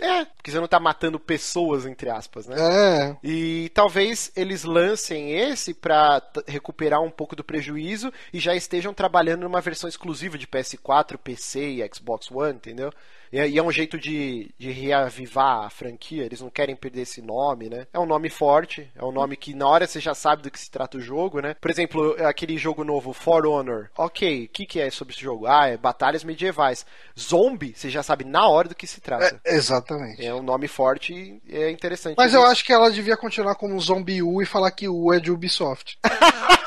[0.00, 2.56] É, porque você não tá matando pessoas, entre aspas, né?
[2.58, 3.16] É.
[3.22, 9.42] E talvez eles lancem esse pra recuperar um pouco do prejuízo e já estejam trabalhando
[9.42, 12.92] numa versão exclusiva de PS4, PC e Xbox One, entendeu?
[13.32, 17.02] E é- e é um jeito de, de reavivar a franquia, eles não querem perder
[17.02, 17.86] esse nome, né?
[17.92, 20.58] É um nome forte, é um nome que na hora você já sabe do que
[20.58, 21.54] se trata o jogo, né?
[21.60, 23.88] Por exemplo, aquele jogo novo, For Honor.
[23.96, 25.46] Ok, o que, que é sobre esse jogo?
[25.46, 26.84] Ah, é batalhas medievais.
[27.18, 29.40] Zombie, você já sabe na hora do que se trata.
[29.44, 30.24] É, exatamente.
[30.24, 32.16] É um nome forte e é interessante.
[32.16, 35.20] Mas eu acho que ela devia continuar como Zombie U e falar que U é
[35.20, 35.98] de Ubisoft.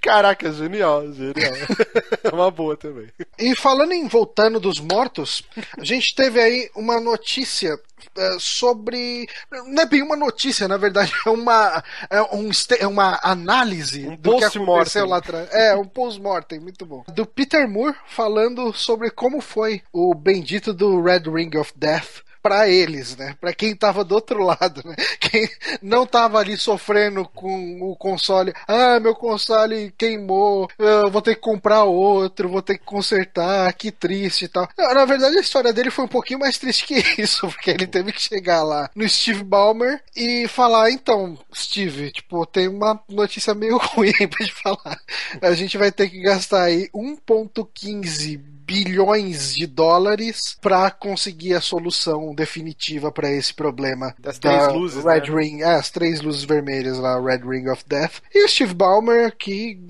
[0.00, 1.54] Caraca, genial, genial.
[2.22, 3.08] é uma boa também.
[3.38, 5.42] E falando em voltando dos mortos,
[5.78, 7.78] a gente teve aí uma notícia
[8.16, 9.28] eh, sobre.
[9.50, 14.16] Não é bem uma notícia, na verdade, é uma, é um, é uma análise Um
[14.16, 15.48] do que aconteceu lá atrás.
[15.52, 17.04] É, um post-mortem, muito bom.
[17.08, 22.22] Do Peter Moore falando sobre como foi o bendito do Red Ring of Death.
[22.42, 23.34] Pra eles, né?
[23.40, 24.94] Pra quem tava do outro lado, né?
[25.20, 25.48] Quem
[25.82, 28.52] não tava ali sofrendo com o console.
[28.66, 30.68] Ah, meu console queimou.
[30.78, 33.72] Eu vou ter que comprar outro, vou ter que consertar.
[33.74, 34.68] Que triste e tal.
[34.76, 38.12] Na verdade, a história dele foi um pouquinho mais triste que isso, porque ele teve
[38.12, 43.78] que chegar lá no Steve Ballmer e falar: então, Steve, tipo, tem uma notícia meio
[43.94, 45.00] ruim pra te falar.
[45.40, 52.34] A gente vai ter que gastar aí 1,15 bilhões de dólares para conseguir a solução
[52.34, 55.40] definitiva para esse problema Das da três luzes, Red né?
[55.40, 58.20] Ring, é, as três luzes vermelhas lá, Red Ring of Death.
[58.34, 59.80] E o Steve Ballmer que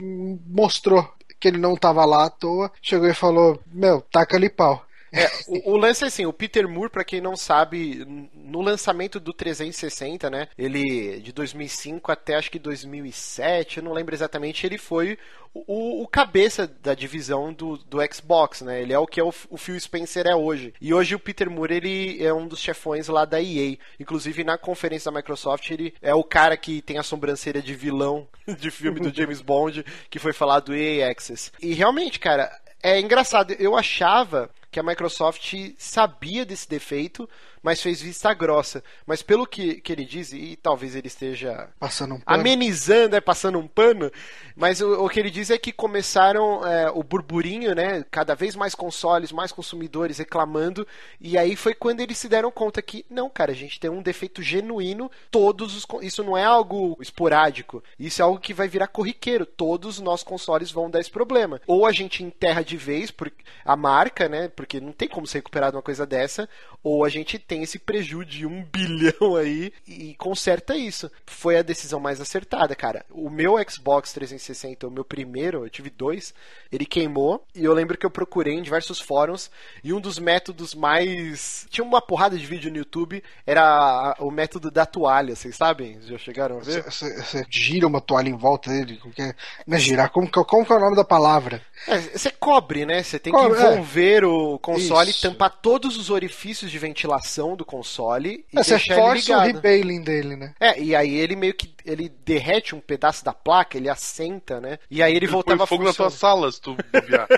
[0.46, 4.84] mostrou que ele não tava lá à toa, chegou e falou: "Meu, taca ali pau".
[5.12, 8.04] É, o, o lance é assim, o Peter Moore, pra quem não sabe,
[8.34, 14.14] no lançamento do 360, né, ele de 2005 até acho que 2007, eu não lembro
[14.14, 15.18] exatamente, ele foi
[15.54, 19.32] o, o cabeça da divisão do, do Xbox, né, ele é o que é o,
[19.50, 20.74] o Phil Spencer é hoje.
[20.80, 24.58] E hoje o Peter Moore, ele é um dos chefões lá da EA, inclusive na
[24.58, 28.28] conferência da Microsoft, ele é o cara que tem a sobrancelha de vilão
[28.58, 31.50] de filme do James Bond, que foi falar do EA Access.
[31.60, 32.50] E realmente, cara,
[32.82, 37.28] é engraçado, eu achava que a Microsoft sabia desse defeito,
[37.62, 38.82] mas fez vista grossa.
[39.06, 42.40] Mas pelo que, que ele diz, e talvez ele esteja Passando um pano.
[42.40, 44.10] amenizando, é, passando um pano,
[44.56, 48.04] mas o, o que ele diz é que começaram é, o burburinho, né?
[48.10, 50.86] Cada vez mais consoles, mais consumidores reclamando,
[51.20, 54.02] e aí foi quando eles se deram conta que, não, cara, a gente tem um
[54.02, 55.86] defeito genuíno, todos os.
[56.02, 60.24] Isso não é algo esporádico, isso é algo que vai virar corriqueiro, todos os nossos
[60.24, 61.60] consoles vão dar esse problema.
[61.66, 63.30] Ou a gente enterra de vez por,
[63.64, 64.48] a marca, né?
[64.48, 66.48] Porque não tem como se recuperar de uma coisa dessa,
[66.82, 71.10] ou a gente tem esse prejuízo de um bilhão aí e conserta isso.
[71.26, 73.04] Foi a decisão mais acertada, cara.
[73.10, 76.34] O meu Xbox 360, o meu primeiro, eu tive dois,
[76.70, 79.50] ele queimou e eu lembro que eu procurei em diversos fóruns
[79.82, 81.66] e um dos métodos mais.
[81.70, 85.98] Tinha uma porrada de vídeo no YouTube, era o método da toalha, vocês sabem?
[86.02, 86.82] Já chegaram a ver?
[86.84, 89.34] Você gira uma toalha em volta dele, que é?
[89.66, 91.62] Não é girar, como como que é o nome da palavra?
[91.86, 93.02] É, você cobre, né?
[93.02, 95.22] Você tem Cobre, que envolver o console, Isso.
[95.22, 99.46] tampar todos os orifícios de ventilação do console e É, você força o ligado.
[99.46, 100.54] rebailing dele, né?
[100.58, 104.78] É, e aí ele meio que ele derrete um pedaço da placa, ele assenta, né?
[104.90, 107.28] E aí ele Ele voltava fogo na tua sala se tu bobear.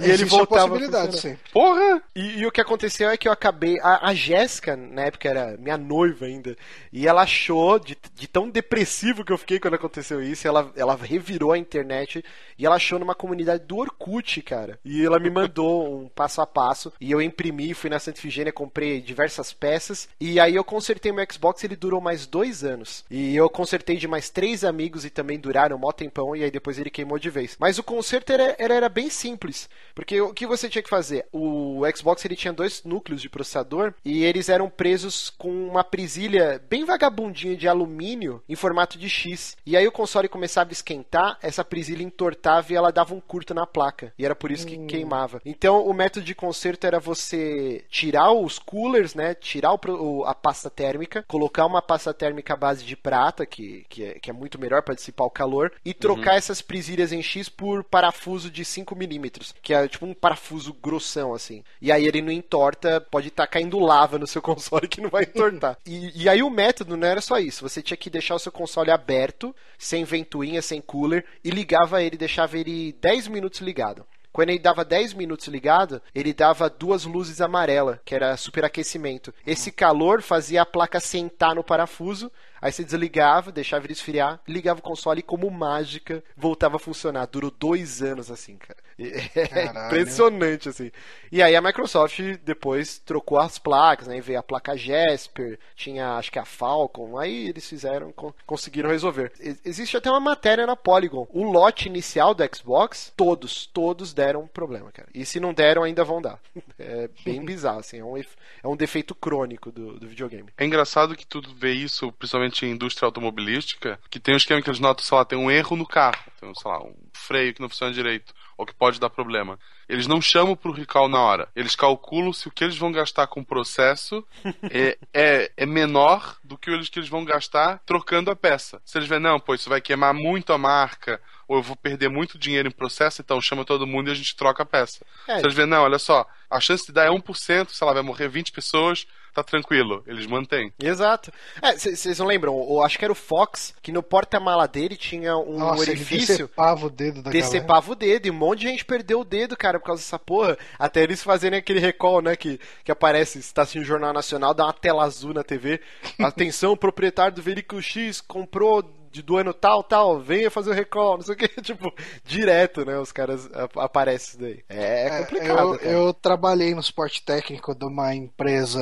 [0.00, 1.36] E ele voltava a possibilidade, sim.
[1.52, 2.02] Porra!
[2.14, 3.78] E, e o que aconteceu é que eu acabei.
[3.80, 6.56] A, a Jéssica, na época, era minha noiva ainda.
[6.92, 10.96] E ela achou, de, de tão depressivo que eu fiquei quando aconteceu isso, ela, ela
[10.96, 12.24] revirou a internet
[12.58, 14.78] e ela achou numa comunidade do Orkut, cara.
[14.84, 16.92] E ela me mandou um passo a passo.
[17.00, 20.08] E eu imprimi, fui na Santa Ifigênia, comprei diversas peças.
[20.20, 23.04] E aí eu consertei meu Xbox, ele durou mais dois anos.
[23.10, 26.34] E eu consertei de mais três amigos e também duraram mó tempão.
[26.36, 27.56] E aí depois ele queimou de vez.
[27.58, 29.68] Mas o conserto era, era, era bem simples.
[29.94, 31.26] Porque o que você tinha que fazer?
[31.32, 36.62] O Xbox ele tinha dois núcleos de processador e eles eram presos com uma presilha
[36.68, 39.56] bem vagabundinha de alumínio em formato de X.
[39.64, 43.54] E aí o console começava a esquentar, essa presilha entortava e ela dava um curto
[43.54, 44.12] na placa.
[44.18, 45.40] E era por isso que queimava.
[45.44, 49.34] Então o método de conserto era você tirar os coolers, né?
[49.34, 54.04] Tirar o- a pasta térmica, colocar uma pasta térmica à base de prata, que, que,
[54.04, 57.48] é, que é muito melhor para dissipar o calor, e trocar essas presilhas em X
[57.48, 61.64] por parafuso de 5 milímetros, que é tipo um parafuso grossão, assim.
[61.80, 65.22] E aí ele não entorta, pode estar caindo lava no seu console que não vai
[65.24, 65.78] entortar.
[65.86, 68.52] e, e aí o método não era só isso, você tinha que deixar o seu
[68.52, 74.04] console aberto, sem ventoinha, sem cooler, e ligava ele, deixava ele 10 minutos ligado.
[74.34, 79.32] Quando ele dava 10 minutos ligado, ele dava duas luzes amarelas, que era superaquecimento.
[79.46, 82.32] Esse calor fazia a placa sentar no parafuso,
[82.64, 87.26] aí você desligava, deixava ele esfriar, ligava o console e, como mágica, voltava a funcionar.
[87.26, 88.78] Durou dois anos assim, cara.
[89.34, 89.86] É Caralho.
[89.86, 90.90] impressionante, assim.
[91.32, 94.18] E aí a Microsoft depois trocou as placas, né?
[94.18, 98.90] E veio a placa Jasper, tinha acho que a Falcon, aí eles fizeram, con- conseguiram
[98.90, 99.32] resolver.
[99.64, 101.26] Existe até uma matéria na Polygon.
[101.30, 105.08] O lote inicial do Xbox, todos, todos deram problema, cara.
[105.12, 106.38] E se não deram, ainda vão dar.
[106.78, 107.98] É bem bizarro, assim.
[107.98, 108.24] É um, é
[108.68, 110.50] um defeito crônico do, do videogame.
[110.58, 114.68] É engraçado que tu vê isso, principalmente em indústria automobilística, que tem um esquema que
[114.68, 117.60] eles notam, sei lá, tem um erro no carro, tem, sei lá, um freio que
[117.60, 119.58] não funciona direito, ou que pode dar problema.
[119.88, 121.48] Eles não chamam pro recall na hora.
[121.54, 124.24] Eles calculam se o que eles vão gastar com o processo
[124.70, 128.80] é, é, é menor do que eles que eles vão gastar trocando a peça.
[128.84, 132.08] Se eles verem, não, pô, isso vai queimar muito a marca, ou eu vou perder
[132.08, 135.04] muito dinheiro em processo, então chama todo mundo e a gente troca a peça.
[135.28, 135.38] É.
[135.38, 138.02] Se eles verem, não, olha só, a chance de dar é 1%, sei lá, vai
[138.02, 140.02] morrer 20 pessoas, tá tranquilo.
[140.06, 140.72] Eles mantêm.
[140.78, 141.32] Exato.
[141.60, 142.54] É, vocês não lembram?
[142.54, 146.46] Eu acho que era o Fox, que no porta-mala dele tinha um Nossa, orifício.
[146.46, 147.44] decepava o dedo da galera.
[147.44, 150.18] Decepava o dedo, e um monte de gente perdeu o dedo, cara, por causa dessa
[150.18, 150.56] porra.
[150.78, 154.54] Até eles fazerem aquele recall, né, que, que aparece, se tá assim no Jornal Nacional,
[154.54, 155.80] dá uma tela azul na TV.
[156.22, 158.82] Atenção, o proprietário do veículo X comprou
[159.14, 161.92] de, do ano tal, tal, venha fazer o recall, não sei o que, tipo,
[162.24, 164.64] direto, né, os caras ap- aparecem isso daí.
[164.68, 165.90] É, É, complicado, eu, cara.
[165.92, 168.80] eu trabalhei no suporte técnico de uma empresa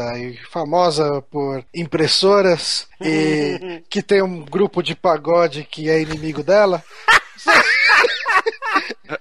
[0.51, 6.83] famosa por impressoras e que tem um grupo de pagode que é inimigo dela.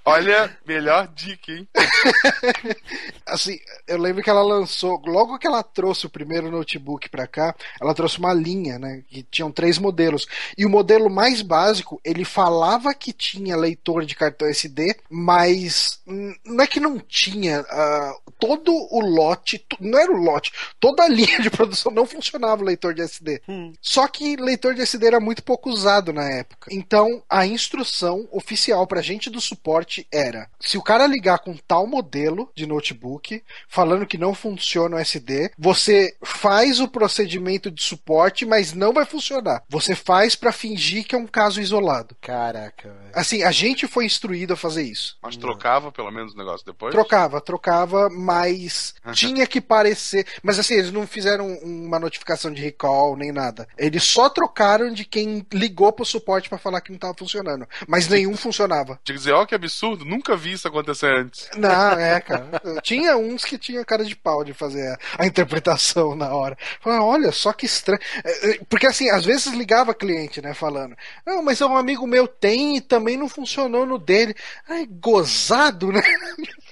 [0.05, 1.67] Olha, melhor dica, hein?
[3.25, 7.55] Assim, eu lembro que ela lançou, logo que ela trouxe o primeiro notebook pra cá,
[7.79, 9.03] ela trouxe uma linha, né?
[9.09, 10.27] Que tinham três modelos.
[10.57, 16.33] E o modelo mais básico, ele falava que tinha leitor de cartão SD, mas hum,
[16.45, 17.65] não é que não tinha.
[17.69, 22.61] ah, todo o lote, não era o lote, toda a linha de produção não funcionava
[22.61, 23.41] o leitor de SD.
[23.81, 26.69] Só que leitor de SD era muito pouco usado na época.
[26.73, 29.80] Então, a instrução oficial pra gente do suporte
[30.11, 34.99] era: se o cara ligar com tal modelo de notebook, falando que não funciona o
[34.99, 39.63] SD, você faz o procedimento de suporte, mas não vai funcionar.
[39.69, 42.15] Você faz pra fingir que é um caso isolado.
[42.21, 43.11] Caraca, velho.
[43.13, 45.17] Assim, a gente foi instruído a fazer isso.
[45.21, 46.93] Mas trocava pelo menos o negócio depois?
[46.93, 50.25] Trocava, trocava, mas tinha que parecer.
[50.43, 53.67] Mas assim, eles não fizeram uma notificação de recall nem nada.
[53.77, 57.67] Eles só trocaram de quem ligou pro suporte pra falar que não tava funcionando.
[57.87, 58.99] Mas nenhum funcionava.
[59.03, 59.70] Tinha que dizer, ó, que absurdo,
[60.05, 61.49] nunca vi isso acontecer antes.
[61.55, 62.61] Não, é, cara.
[62.81, 66.57] Tinha uns que tinha cara de pau de fazer a, a interpretação na hora.
[66.85, 68.01] Olha só que estranho.
[68.23, 70.95] É, é, Porque assim, às vezes ligava cliente, né, falando.
[71.25, 74.35] Não, mas um amigo meu tem e também não funcionou no dele.
[74.67, 76.01] Ai, gozado, né?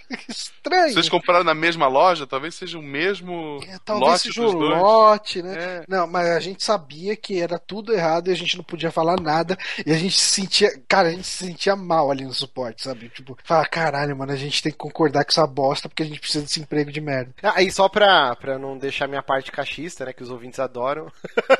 [0.17, 0.93] Que estranho.
[0.93, 4.57] Vocês compraram na mesma loja, talvez seja o mesmo É, talvez lote seja dos o
[4.57, 4.77] dois.
[4.81, 5.55] lote, né?
[5.57, 5.83] É.
[5.87, 9.19] Não, mas a gente sabia que era tudo errado e a gente não podia falar
[9.21, 9.57] nada.
[9.85, 10.69] E a gente se sentia.
[10.87, 13.09] Cara, a gente se sentia mal ali no suporte, sabe?
[13.09, 16.19] Tipo, falar, caralho, mano, a gente tem que concordar com essa bosta porque a gente
[16.19, 17.33] precisa desse emprego de merda.
[17.43, 21.11] Ah, e só pra, pra não deixar minha parte cachista, né, que os ouvintes adoram,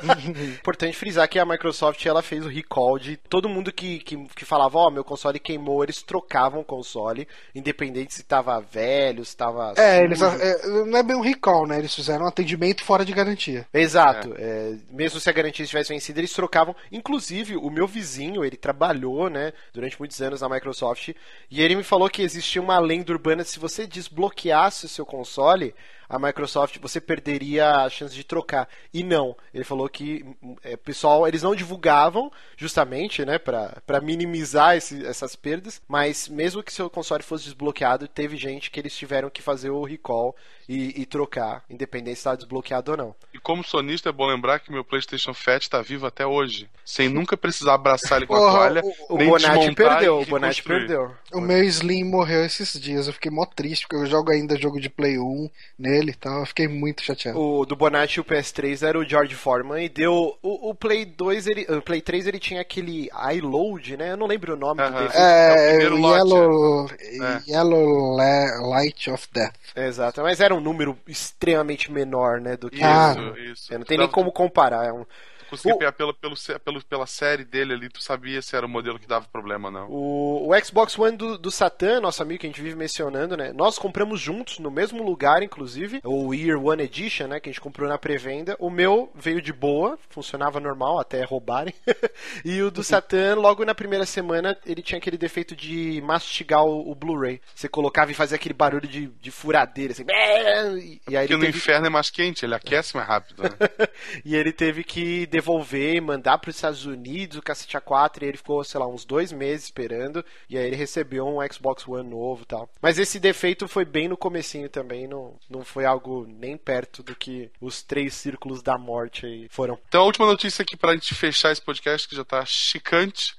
[0.58, 4.44] importante frisar que a Microsoft ela fez o recall de todo mundo que, que, que
[4.44, 9.74] falava, ó, meu console queimou, eles trocavam o console, independente se tava velho, se tava
[9.76, 10.20] É, eles.
[10.20, 11.78] é, não é bem um recall, né?
[11.78, 13.66] Eles fizeram um atendimento fora de garantia.
[13.72, 14.34] Exato.
[14.36, 16.74] é, mesmo se a garantia estivesse vencida, eles trocavam.
[16.90, 21.10] Inclusive, o meu vizinho, ele trabalhou, né, durante muitos anos na Microsoft,
[21.50, 25.74] e ele me falou que existia uma lenda urbana, se você desbloqueasse o seu console,
[26.10, 28.68] a Microsoft, você perderia a chance de trocar.
[28.92, 29.36] E não.
[29.54, 30.24] Ele falou que
[30.62, 36.62] é, pessoal, eles não divulgavam, justamente, né, pra, pra minimizar esse- essas perdas, mas mesmo
[36.62, 40.34] que seu console fosse desbloqueado, teve gente que eles tiveram que fazer o recall
[40.68, 43.14] e, e trocar, independente se estava desbloqueado ou não.
[43.32, 46.68] E como sonista, é bom lembrar que meu PlayStation Fat tá vivo até hoje.
[46.84, 48.82] Sem nunca precisar abraçar ele com a toalha.
[49.08, 51.12] O nem Bonatti perdeu, o Bonatti perdeu.
[51.32, 53.06] O meu Slim morreu esses dias.
[53.06, 56.40] Eu fiquei mó triste, porque eu jogo ainda jogo de Play 1 nele e tal.
[56.40, 57.38] Eu fiquei muito chateado.
[57.38, 60.38] O do Bonatti o PS3 era o George Foreman e deu.
[60.42, 64.12] O, o Play 2, ele, o Play 3 ele tinha aquele iLoad, né?
[64.12, 65.02] Eu não lembro o nome do Aham.
[65.02, 65.16] defeito.
[65.18, 67.50] É, É o primeiro lote, Yellow, É.
[67.50, 69.54] Yellow Le- Light of Death.
[69.76, 72.56] Exato, mas era um número extremamente menor, né?
[72.56, 72.76] Do que.
[72.76, 73.34] Isso, Ah.
[73.52, 73.74] isso.
[73.74, 74.86] É, não tem nem como comparar.
[74.86, 75.04] É um,
[75.50, 78.68] conseguia O- pegar pelo, pelo, pelo- pela série dele ali, tu sabia se era o
[78.68, 79.90] modelo que dava problema ou não.
[79.90, 83.52] O, o Xbox One do, do Satã, nosso amigo que a gente vive mencionando, né?
[83.52, 87.40] Nós compramos juntos, no mesmo lugar, inclusive, o Year One Edition, né?
[87.40, 88.56] Que a gente comprou na pré-venda.
[88.58, 91.74] O meu veio de boa, funcionava normal, até roubarem.
[92.44, 96.90] e o do Satã, logo na primeira semana, ele tinha aquele defeito de mastigar o,
[96.90, 97.40] o Blu-ray.
[97.54, 100.04] Você colocava e fazia aquele barulho de, de furadeira, assim.
[100.08, 101.58] E, e aí Porque no teve...
[101.58, 103.42] inferno é mais quente, ele aquece mais rápido.
[103.42, 103.50] Né?
[104.24, 108.26] e ele teve que devolver e mandar para os Estados Unidos o cacete A4 e
[108.26, 112.08] ele ficou, sei lá, uns dois meses esperando e aí ele recebeu um Xbox One
[112.08, 112.68] novo e tal.
[112.80, 117.16] Mas esse defeito foi bem no comecinho também, não, não foi algo nem perto do
[117.16, 119.78] que os três círculos da morte aí foram.
[119.88, 123.34] Então a última notícia aqui pra gente fechar esse podcast, que já tá chicante.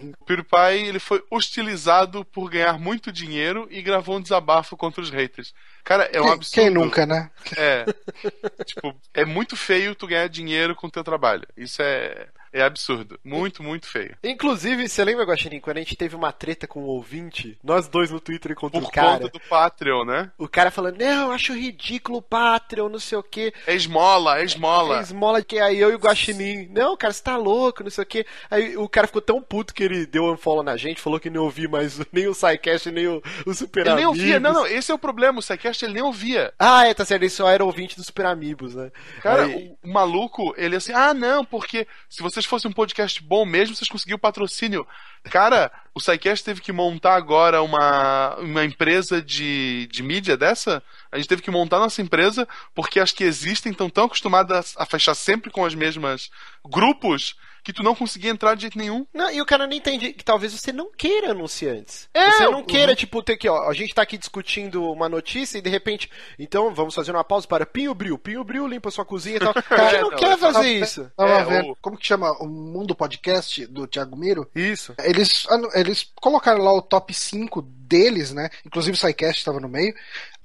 [0.00, 5.10] o PewDiePie, ele foi hostilizado por ganhar muito dinheiro e gravou um desabafo contra os
[5.10, 5.52] haters.
[5.86, 6.54] Cara, é um Quem- absurdo.
[6.62, 7.30] Quem nunca, né?
[7.56, 7.84] É.
[8.64, 11.46] tipo, é muito feio tu ganhar dinheiro com o teu trabalho.
[11.56, 12.26] Isso é,
[12.60, 13.18] é absurdo.
[13.24, 14.16] Muito, muito feio.
[14.22, 18.10] Inclusive, você lembra, Guaxinim, quando a gente teve uma treta com um ouvinte, nós dois
[18.10, 20.30] no Twitter contra Por o cara, conta do Patreon, né?
[20.38, 23.52] o cara falando, não, eu acho ridículo o Patreon, não sei o quê.
[23.66, 24.98] É esmola, é esmola.
[24.98, 26.68] É esmola que aí eu e o Guaxinim.
[26.70, 28.26] Não, cara, você tá louco, não sei o quê.
[28.50, 31.30] Aí o cara ficou tão puto que ele deu um follow na gente, falou que
[31.30, 34.18] não ouvia mais nem o SciCast, nem o, o Super Ele nem Amigos.
[34.20, 34.40] ouvia.
[34.40, 35.38] Não, não, esse é o problema.
[35.38, 36.52] O SciCast ele nem ouvia.
[36.58, 38.90] Ah, é, tá certo, ele só era ouvinte do Super Amigos, né?
[39.22, 43.22] Cara, Aí- o, o maluco, ele assim, ah, não, porque se vocês fossem um podcast
[43.22, 44.86] bom mesmo, vocês conseguiam patrocínio.
[45.24, 50.82] Cara, o SciCast teve que montar agora uma, uma empresa de, de mídia dessa.
[51.10, 54.86] A gente teve que montar nossa empresa, porque as que existem estão tão acostumadas a
[54.86, 56.30] fechar sempre com as mesmas
[56.64, 57.34] grupos
[57.66, 59.04] que tu não conseguia entrar de jeito nenhum.
[59.12, 62.08] Não, e o cara não entende que talvez você não queira anunciantes.
[62.14, 62.64] É, você não uhum.
[62.64, 66.08] queira, tipo, ter que, ó, a gente tá aqui discutindo uma notícia e de repente,
[66.38, 68.16] então vamos fazer uma pausa para Pinho Bril.
[68.18, 69.52] Pinho Bril limpa sua cozinha e tal.
[69.68, 71.10] A gente É, não não, quer é fazer isso.
[71.16, 71.72] Tava É, vendo.
[71.72, 72.30] o- Como que chama?
[72.40, 74.48] O Mundo Podcast do Thiago Miro?
[74.54, 74.94] Isso.
[75.02, 78.48] Eles, anu- eles colocaram lá o top 5 deles, né?
[78.64, 79.92] Inclusive o SciCast estava no meio.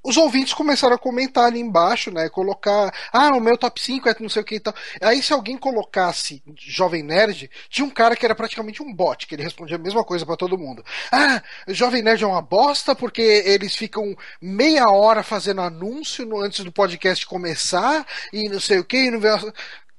[0.03, 2.28] Os ouvintes começaram a comentar ali embaixo, né?
[2.30, 4.73] Colocar, ah, o meu top 5 é não sei o que e tal.
[5.02, 9.36] Aí se alguém colocasse Jovem Nerd, tinha um cara que era praticamente um bot, que
[9.36, 10.84] ele respondia a mesma coisa pra todo mundo.
[11.11, 16.72] Ah, Jovem Nerd é uma bosta porque eles ficam meia hora fazendo anúncio antes do
[16.72, 19.30] podcast começar e não sei o que, e não vê.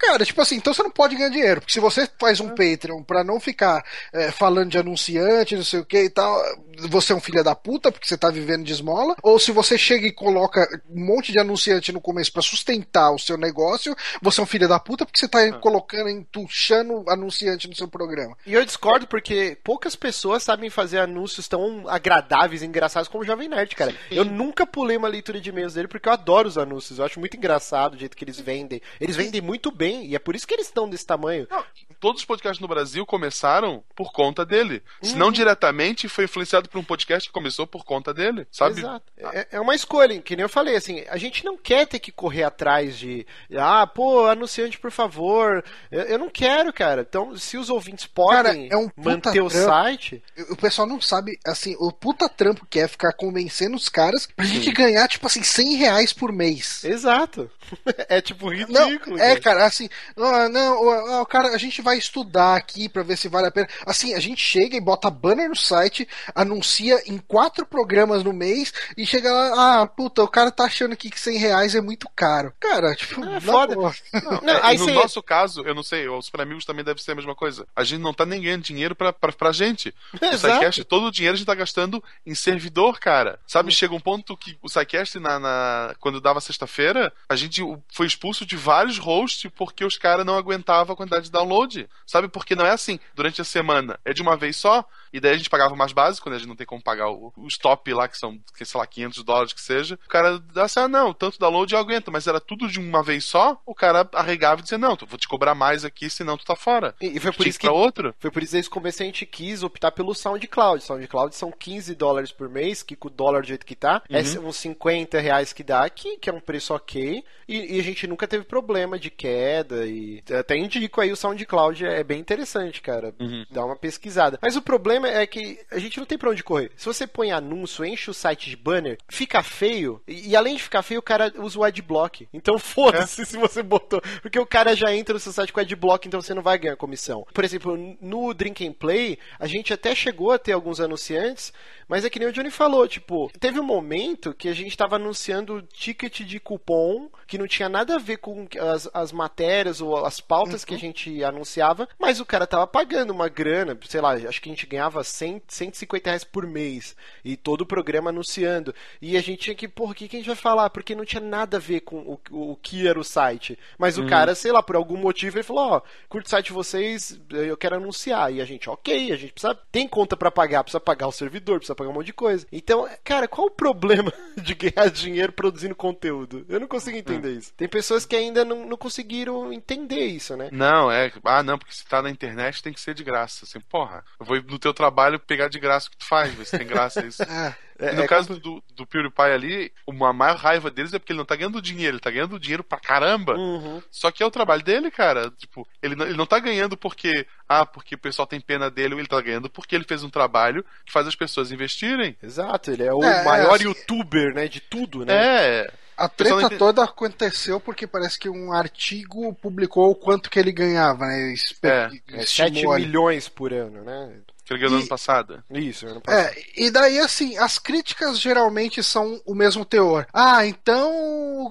[0.03, 3.05] Cara, tipo assim, então você não pode ganhar dinheiro, porque se você faz um Patreon
[3.05, 6.43] pra não ficar é, falando de anunciante, não sei o que e tal,
[6.89, 9.79] você é um filho da puta porque você tá vivendo de esmola, ou se você
[9.79, 10.61] chega e coloca
[10.91, 14.69] um monte de anunciante no começo pra sustentar o seu negócio, você é um filho
[14.69, 18.37] da puta porque você tá colocando, entuchando anunciante no seu programa.
[18.45, 23.27] E eu discordo porque poucas pessoas sabem fazer anúncios tão agradáveis e engraçados como o
[23.27, 23.95] Jovem Nerd, cara.
[24.11, 26.99] Eu nunca pulei uma leitura de e-mails dele porque eu adoro os anúncios.
[26.99, 28.83] Eu acho muito engraçado o jeito que eles vendem.
[29.01, 31.47] Eles vendem muito bem e é por isso que eles estão desse tamanho.
[31.51, 31.65] Não,
[32.01, 34.83] todos os podcasts no Brasil começaram por conta dele.
[35.03, 35.19] Se Uhum.
[35.19, 38.81] não diretamente, foi influenciado por um podcast que começou por conta dele, sabe?
[38.81, 39.05] Exato.
[39.19, 42.11] É, é uma escolha, que nem eu falei, assim, a gente não quer ter que
[42.13, 45.65] correr atrás de, ah, pô, anunciante, por favor.
[45.91, 47.03] Eu, eu não quero, cara.
[47.09, 49.67] Então, se os ouvintes podem Cara, é um manter o trampo.
[49.67, 54.27] site, O pessoal não sabe, assim, o puta trampo que é ficar convencendo os caras
[54.35, 56.85] pra gente ganhar, tipo assim, 100 reais por mês.
[56.85, 57.51] exato.
[58.09, 59.19] é tipo Não, ridículo.
[59.19, 63.17] é, cara, assim, ah, não, o, o cara, a gente vai estudar aqui pra ver
[63.17, 63.69] se vale a pena.
[63.87, 68.73] Assim, a gente chega e bota banner no site, anuncia em quatro programas no mês
[68.97, 72.09] e chega lá, ah, puta, o cara tá achando aqui que 100 reais é muito
[72.15, 72.53] caro.
[72.61, 73.75] Cara, tipo, É na foda.
[73.75, 73.95] boa.
[74.43, 77.01] Não, É, aí e no cê- nosso caso, eu não sei, os Amigos também deve
[77.01, 77.67] ser a mesma coisa.
[77.77, 79.95] A gente não tá nem ganhando dinheiro pra, pra, pra gente.
[80.21, 80.55] O Exato.
[80.55, 83.39] SciCast, todo o dinheiro a gente tá gastando em servidor, cara.
[83.47, 87.62] Sabe, chega um ponto que o SciCast, na, na- quando dava sexta-feira, a gente
[87.93, 91.89] foi expulso de vários hosts porque os caras não aguentavam a quantidade de download.
[92.07, 95.35] Sabe, porque não é assim, durante a semana, é de uma vez só, e daí
[95.35, 96.37] a gente pagava mais básico, né?
[96.37, 98.87] A gente não tem como pagar o, o stop lá, que são, que, sei lá,
[98.87, 99.99] 500 dólares que seja.
[100.05, 103.03] O cara dá assim, ah, não, tanto download eu aguento, mas era tudo de uma
[103.03, 106.37] vez só, o cara arregava e dizia, não, tu vou te cobrar mais aqui, senão
[106.37, 106.95] tu tá fora.
[107.01, 108.15] E, e foi por isso que outro.
[108.19, 110.83] Foi por isso que desde o começo a gente quis optar pelo SoundCloud.
[110.83, 114.21] SoundCloud são 15 dólares por mês, que com o dólar do jeito que tá, é
[114.39, 117.25] uns 50 reais que dá aqui, que é um preço ok.
[117.49, 119.87] E, e a gente nunca teve problema de queda.
[119.87, 123.15] E até indico aí o SoundCloud, é bem interessante, cara.
[123.51, 124.39] Dá uma pesquisada.
[124.41, 126.71] Mas o problema é que a gente não tem pra onde correr.
[126.77, 130.01] Se você põe anúncio, enche o site de banner, fica feio.
[130.07, 132.29] E, e além de ficar feio, o cara usa o adblock.
[132.33, 134.01] Então foda-se se você botou.
[134.21, 136.77] Porque o cara já entra no seu site com adblock, então você não vai ganhar
[136.77, 137.27] comissão.
[137.33, 141.53] Por exemplo, no Drink and Play, a gente até chegou a ter alguns anunciantes,
[141.93, 144.97] mas é que nem o Johnny falou, tipo, teve um momento que a gente tava
[144.97, 150.05] anunciando ticket de cupom que não tinha nada a ver com as, as matérias ou
[150.05, 154.13] as pautas que a gente anunciava, mas o cara tava pagando uma grana, sei lá,
[154.13, 156.97] acho que a gente ganhava ganhava 100, 150 reais por mês.
[157.25, 158.75] E todo o programa anunciando.
[159.01, 160.71] E a gente tinha que, porra, o que, que a gente vai falar?
[160.71, 163.59] Porque não tinha nada a ver com o, o, o que era o site.
[163.79, 166.53] Mas o cara, sei lá, por algum motivo, ele falou, ó, curte o site de
[166.53, 168.33] vocês, eu quero anunciar.
[168.33, 171.59] E a gente, ok, a gente precisa, tem conta pra pagar, precisa pagar o servidor,
[171.59, 172.47] precisa um monte de coisa.
[172.51, 176.45] Então, cara, qual o problema de ganhar dinheiro produzindo conteúdo?
[176.49, 177.53] Eu não consigo entender isso.
[177.55, 180.49] Tem pessoas que ainda não, não conseguiram entender isso, né?
[180.53, 181.13] Não, é.
[181.25, 183.45] Ah, não, porque se tá na internet tem que ser de graça.
[183.45, 186.45] Assim, porra, eu vou no teu trabalho pegar de graça o que tu faz, ver
[186.45, 187.23] se tem graça isso.
[187.83, 187.89] É.
[187.89, 191.13] É, E no é caso do, do PewDiePie ali, uma maior raiva deles é porque
[191.13, 193.35] ele não tá ganhando dinheiro, ele tá ganhando dinheiro pra caramba.
[193.35, 193.83] Uhum.
[193.91, 195.31] Só que é o trabalho dele, cara.
[195.33, 198.95] Tipo, ele não, ele não tá ganhando porque, ah, porque o pessoal tem pena dele,
[198.95, 202.17] ele tá ganhando porque ele fez um trabalho que faz as pessoas investirem.
[202.23, 205.13] Exato, ele é o É, maior assim- youtuber, né, de tudo, né?
[205.15, 205.73] É.
[205.95, 211.05] A treta toda aconteceu porque parece que um artigo publicou o quanto que ele ganhava,
[211.07, 211.33] né?
[211.35, 212.87] Espe- É, É 7 estimou ali.
[212.87, 214.17] milhões por ano, né?
[214.45, 215.43] Que ele ganhou no E- ano passado.
[215.51, 216.27] Isso, ano passado.
[216.27, 220.07] É, e daí assim, as críticas geralmente são o mesmo teor.
[220.13, 220.91] Ah, então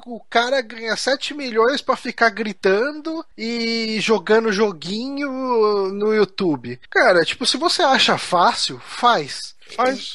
[0.06, 6.80] o cara ganha 7 milhões pra ficar gritando e jogando joguinho no YouTube.
[6.90, 9.56] Cara, tipo, se você acha fácil, faz.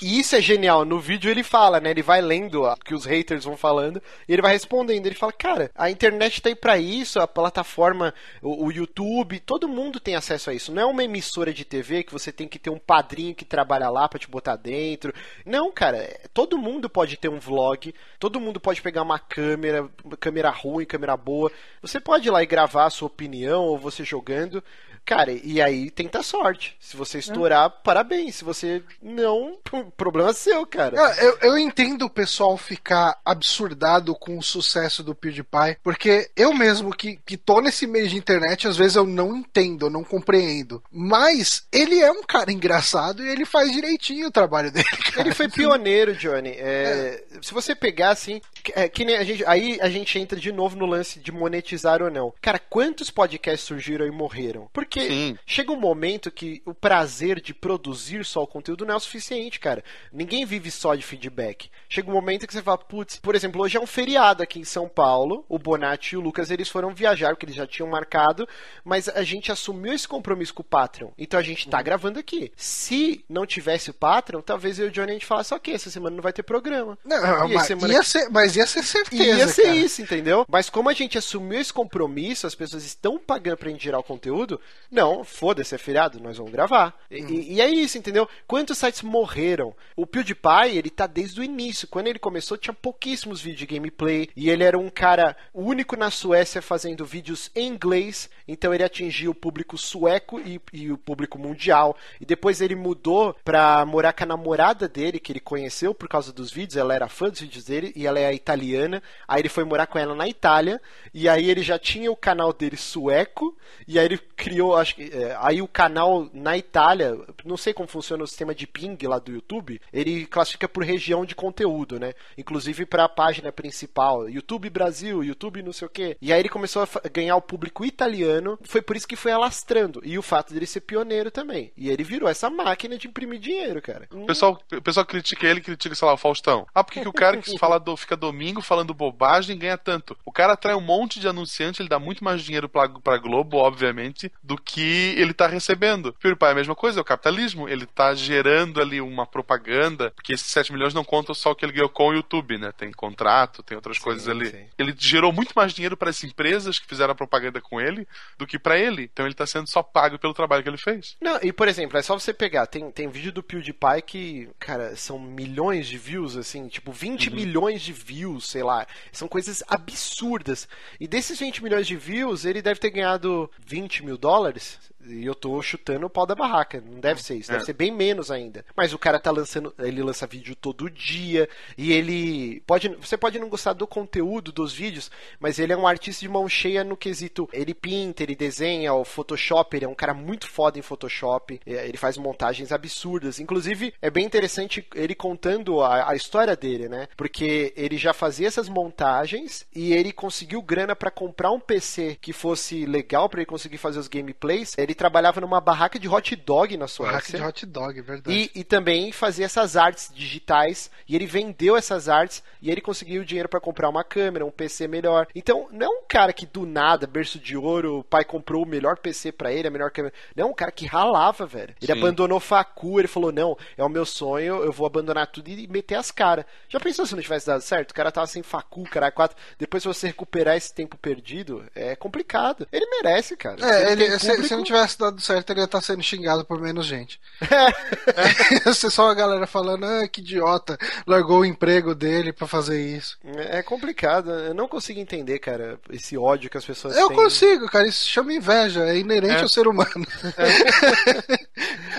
[0.03, 0.85] E isso é genial.
[0.85, 1.91] No vídeo ele fala, né?
[1.91, 5.07] Ele vai lendo o que os haters vão falando e ele vai respondendo.
[5.07, 8.13] Ele fala, cara, a internet tá aí pra isso, a plataforma,
[8.43, 10.73] o, o YouTube, todo mundo tem acesso a isso.
[10.73, 13.89] Não é uma emissora de TV que você tem que ter um padrinho que trabalha
[13.89, 15.13] lá pra te botar dentro.
[15.45, 19.89] Não, cara, é- todo mundo pode ter um vlog, todo mundo pode pegar uma câmera,
[20.21, 21.51] câmera ruim, câmera boa.
[21.83, 24.63] Você pode ir lá e gravar a sua opinião ou você jogando.
[25.07, 26.77] Cara, e aí tenta sorte.
[26.81, 28.35] Se você estourar, parabéns.
[28.35, 29.57] Se você não,
[29.97, 30.97] problema seu, cara.
[31.19, 36.95] Eu, eu entendo o pessoal ficar absurdado com o sucesso do PewDiePie, porque eu mesmo
[36.95, 40.83] que, que tô nesse meio de internet, às vezes eu não entendo, eu não compreendo.
[40.91, 44.85] Mas ele é um cara engraçado e ele faz direitinho o trabalho dele.
[45.15, 45.21] cara.
[45.21, 46.51] Ele foi pioneiro, Johnny.
[46.51, 48.41] É, Se você pegar assim,
[48.75, 52.03] é, que nem a gente, aí a gente entra de novo no lance de monetizar
[52.03, 52.35] ou não.
[52.41, 54.69] Cara, quantos podcasts surgiram e morreram?
[54.73, 55.39] Porque Sim.
[55.47, 59.61] chega um momento que o prazer de produzir só o conteúdo não é o suficiente,
[59.61, 59.83] cara.
[60.13, 61.71] Ninguém vive só de feedback.
[61.89, 64.65] Chega um momento que você fala, putz, por exemplo, hoje é um feriado aqui em
[64.65, 65.45] São Paulo.
[65.49, 68.49] O Bonatti e o Lucas eles foram viajar porque eles já tinham marcado,
[68.85, 71.11] mas a gente assumiu esse compromisso com o Patreon.
[71.17, 72.53] Então a gente tá gravando aqui.
[72.57, 75.91] Se não tivesse o Patreon, talvez eu e o Johnny a gente falasse, ok, essa
[75.91, 76.99] semana não vai ter programa.
[77.05, 79.25] Não, mas, semana ia ser, mas ia ser certeza.
[79.25, 79.77] Ia ser cara.
[79.77, 80.47] isso, entendeu?
[80.49, 84.03] Mas como a gente assumiu esse compromisso, as pessoas estão pagando pra gente gerar o
[84.03, 84.61] conteúdo,
[84.91, 86.95] não, foda-se, é feriado, nós vamos gravar.
[87.11, 88.29] E, e- e é isso, entendeu?
[88.47, 89.75] Quantos sites morreram?
[89.97, 91.89] O PewDiePie, ele tá desde o início.
[91.89, 94.29] Quando ele começou, tinha pouquíssimos vídeos de gameplay.
[94.37, 98.31] E ele era um cara único na Suécia fazendo vídeos em inglês.
[98.47, 101.97] Então ele atingia o público sueco e, e o público mundial.
[102.21, 106.33] E depois ele mudou pra morar com a namorada dele, que ele conheceu por causa
[106.33, 106.77] dos vídeos.
[106.77, 109.03] Ela era fã dos vídeos dele e ela é italiana.
[109.27, 110.81] Aí ele foi morar com ela na Itália.
[111.13, 113.57] E aí ele já tinha o canal dele sueco.
[113.89, 115.05] E aí ele criou, acho que.
[115.05, 119.19] é, aí o canal na Itália, não sei como funciona o sistema de ping lá
[119.19, 122.15] do YouTube, ele classifica por região de conteúdo, né?
[122.37, 126.17] Inclusive pra página principal, YouTube Brasil, YouTube não sei o quê.
[126.21, 130.01] E aí ele começou a ganhar o público italiano, foi por isso que foi alastrando.
[130.05, 131.73] E o fato dele ser pioneiro também.
[131.77, 134.09] E ele virou essa máquina de imprimir dinheiro, cara.
[134.11, 136.67] O pessoal, o pessoal critica ele, critica, sei lá, o Faustão.
[136.75, 140.17] Ah, por que, que o cara que fala do, fica domingo falando bobagem ganha tanto?
[140.25, 143.59] O cara atrai um monte de anunciante, ele dá muito mais dinheiro pra, pra Globo,
[143.59, 146.13] obviamente, do que ele tá recebendo.
[146.15, 147.69] PewDiePie é a mesma coisa, é o capitalismo.
[147.69, 151.65] Ele tá gerando ali uma propaganda, porque esses 7 milhões não contam só o que
[151.65, 152.73] ele ganhou com o YouTube, né?
[152.77, 154.51] Tem contrato, tem outras coisas ali.
[154.51, 154.67] sim.
[154.77, 158.07] Ele gerou muito mais dinheiro para as empresas que fizeram a propaganda com ele
[158.37, 159.05] do que pra ele.
[159.05, 161.17] Então ele tá sendo só pago pelo trabalho que ele fez.
[161.21, 164.97] Não, e por exemplo, é só você pegar, tem, tem vídeo do PewDiePie que, cara,
[164.97, 168.85] são milhões de views, assim, tipo 20 milhões de views, sei lá.
[169.13, 170.69] São coisas absurdas.
[170.99, 174.56] E desses 20 milhões de views, ele deve ter ganhado 20 mil dólares.
[174.57, 174.79] words
[175.09, 176.83] E eu tô chutando o pau da barraca.
[176.85, 177.67] Não deve ser isso, deve É.
[177.67, 178.65] ser bem menos ainda.
[178.77, 181.49] Mas o cara tá lançando, ele lança vídeo todo dia.
[181.77, 182.89] E ele pode.
[183.01, 186.49] Você pode não gostar do conteúdo dos vídeos, mas ele é um artista de mão
[186.49, 187.49] cheia no quesito.
[187.53, 191.61] Ele pinta, ele desenha, o Photoshop, ele é um cara muito foda em Photoshop.
[191.67, 193.39] é, Ele faz montagens absurdas.
[193.39, 197.09] Inclusive, é bem interessante ele contando a, a história dele, né?
[197.17, 202.33] Porque ele já fazia essas montagens e ele conseguiu grana pra comprar um PC que
[202.33, 204.75] fosse legal pra ele conseguir fazer os gameplays.
[204.79, 207.39] Ele trabalhava numa barraca de hot dog na Hack Suécia.
[207.39, 208.51] de hot dog, é verdade.
[208.55, 210.91] E, e também fazia essas artes digitais.
[211.09, 214.89] E ele vendeu essas artes e ele conseguiu dinheiro pra comprar uma câmera, um PC
[214.89, 215.29] melhor.
[215.35, 218.67] Então, não é um cara que do nada, berço de ouro, o pai comprou o
[218.67, 220.13] melhor PC pra ele, a melhor câmera.
[220.35, 221.75] Não, é um cara que ralava, velho.
[221.81, 221.99] Ele Sim.
[221.99, 225.95] abandonou facu, ele falou: Não, é o meu sonho, eu vou abandonar tudo e meter
[225.97, 226.45] as caras.
[226.69, 227.91] Já pensou se não tivesse dado certo?
[227.91, 229.37] O cara tava sem facu, cara, quatro.
[229.59, 232.67] Depois, se você recuperar esse tempo perdido, é complicado.
[232.73, 233.57] Ele merece, cara.
[233.65, 236.45] É, ele, tem se, se público- não tivesse dado certo, ele ia estar sendo xingado
[236.45, 237.21] por menos gente.
[238.67, 242.81] Ia ser só a galera falando, ah, que idiota, largou o emprego dele pra fazer
[242.81, 243.19] isso.
[243.25, 247.17] É complicado, eu não consigo entender, cara, esse ódio que as pessoas Eu têm.
[247.17, 249.43] consigo, cara, isso chama inveja, é inerente É.
[249.43, 249.91] ao ser humano.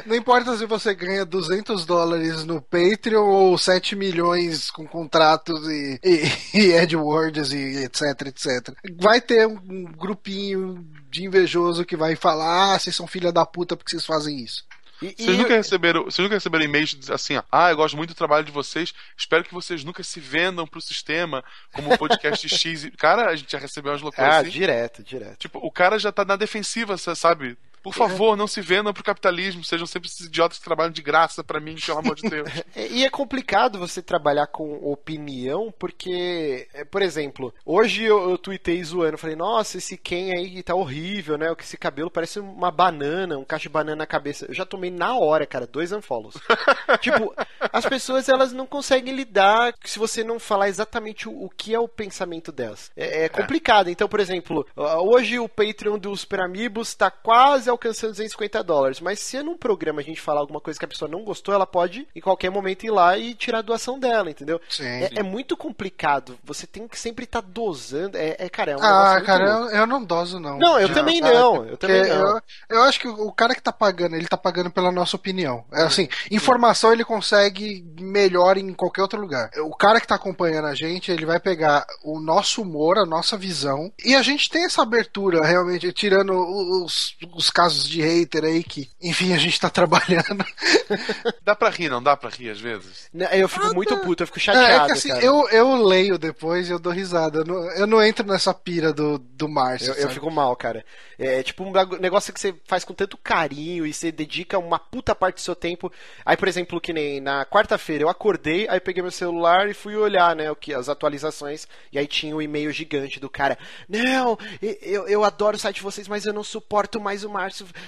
[0.06, 6.00] não importa se você ganha 200 dólares no Patreon ou 7 milhões com contratos e,
[6.04, 8.76] e, e AdWords e etc, etc.
[9.00, 10.86] Vai ter um, um grupinho
[11.18, 14.64] de invejoso que vai falar, ah, vocês são filha da puta porque vocês fazem isso.
[15.02, 18.10] E, e- Vocês nunca receberam, vocês nunca receberam e-mails assim, ó, ah, eu gosto muito
[18.10, 22.48] do trabalho de vocês, espero que vocês nunca se vendam pro sistema como o podcast
[22.50, 22.84] X.
[22.86, 24.50] e- Cara, a gente já recebeu umas loucuras Ah, assim.
[24.50, 25.38] direto, direto.
[25.38, 27.56] Tipo, o cara já tá na defensiva, sa- sabe?
[27.88, 31.44] Por favor, não se vendam pro capitalismo, sejam sempre esses idiotas que trabalham de graça
[31.44, 32.50] pra mim, pelo amor de Deus.
[32.76, 38.38] É, E é complicado você trabalhar com opinião, porque, é, por exemplo, hoje eu, eu
[38.38, 41.50] tuitei zoando, falei, nossa, esse Ken aí tá horrível, né?
[41.50, 44.46] O que esse cabelo parece uma banana, um cacho de banana na cabeça.
[44.46, 46.36] Eu já tomei na hora, cara, dois unfollows.
[47.02, 47.34] tipo,
[47.72, 51.80] as pessoas elas não conseguem lidar se você não falar exatamente o, o que é
[51.80, 52.92] o pensamento delas.
[52.96, 53.90] É, é complicado.
[53.90, 59.20] Então, por exemplo, hoje o Patreon do Super Amigos tá quase alcançando 250 dólares, mas
[59.20, 62.08] se num programa a gente falar alguma coisa que a pessoa não gostou, ela pode
[62.16, 64.60] em qualquer momento ir lá e tirar a doação dela, entendeu?
[64.70, 64.86] Sim.
[64.86, 66.38] É, é muito complicado.
[66.44, 68.18] Você tem que sempre estar dosando.
[68.18, 70.58] É, é, cara, é um Ah, cara, eu, eu não doso, não.
[70.58, 72.38] Não, eu também não, eu também não.
[72.38, 75.64] Eu, eu acho que o cara que tá pagando, ele tá pagando pela nossa opinião.
[75.72, 79.50] É assim, informação ele consegue melhor em qualquer outro lugar.
[79.60, 83.38] O cara que tá acompanhando a gente, ele vai pegar o nosso humor, a nossa
[83.38, 88.64] visão, e a gente tem essa abertura, realmente, tirando os, os casos de hater aí
[88.64, 90.46] que, enfim, a gente tá trabalhando.
[91.44, 93.10] Dá pra rir, não dá pra rir às vezes?
[93.14, 94.84] Né, Eu fico muito puto, eu fico É, chateado.
[94.84, 95.24] é que assim, cara.
[95.24, 97.40] eu, eu leio depois e eu dou risada.
[97.40, 99.94] Eu não, eu não entro nessa pira do, do Márcio.
[99.94, 100.84] Eu, eu fico mal, cara.
[101.20, 105.16] É tipo um negócio que você faz com tanto carinho e você dedica uma puta
[105.16, 105.92] parte do seu tempo.
[106.26, 109.96] Aí, por exemplo, que nem na quarta-feira eu acordei, aí peguei meu celular e fui
[109.96, 113.58] olhar, né, o que as atualizações, e aí tinha o e-mail gigante do cara.
[113.90, 114.38] Não,
[114.82, 117.47] eu, eu adoro o site de vocês, mas eu não suporto mais o Márcio,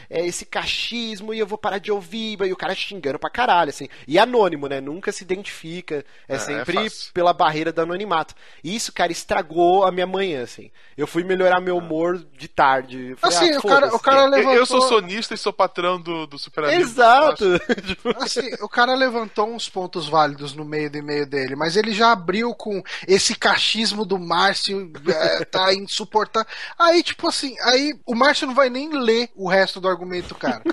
[0.09, 2.37] é, esse cachismo e eu vou parar de ouvir.
[2.41, 3.87] E o cara xingando pra caralho, assim.
[4.07, 4.79] E anônimo, né?
[4.81, 6.05] Nunca se identifica.
[6.27, 7.13] É, É, é sempre fácil.
[7.13, 8.33] pela barreira do anonimato.
[8.63, 10.71] E isso, cara, estragou a minha manhã, assim.
[10.97, 13.11] Eu fui melhorar meu humor de tarde.
[13.11, 14.55] Eu falei, Assim, ah, o cara, o cara levantou.
[14.55, 16.81] eu sou sonista e sou patrão do, do Super Amigo.
[16.81, 17.45] Exato!
[18.17, 22.11] Assim, o cara levantou uns pontos válidos no meio do e-mail dele, mas ele já
[22.11, 26.49] abriu com esse cachismo do Márcio, é, tá insuportável.
[26.77, 30.63] Aí, tipo assim, aí o Márcio não vai nem ler o resto do argumento cara.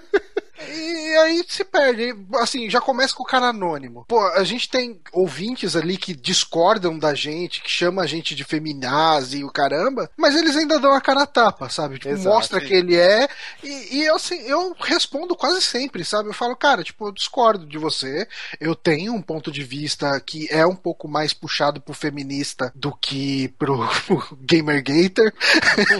[0.69, 2.15] E aí se perde.
[2.37, 4.05] Assim, já começa com o cara anônimo.
[4.09, 8.45] Pô, a gente tem ouvintes ali que discordam da gente, que chamam a gente de
[8.45, 11.99] feminazi e o caramba, mas eles ainda dão a cara a tapa, sabe?
[11.99, 12.67] Tipo, Exato, mostra sim.
[12.67, 13.29] que ele é.
[13.63, 16.29] E, e, assim, eu respondo quase sempre, sabe?
[16.29, 18.27] Eu falo, cara, tipo, eu discordo de você.
[18.61, 22.95] Eu tenho um ponto de vista que é um pouco mais puxado pro feminista do
[22.95, 25.33] que pro, pro Gamergator.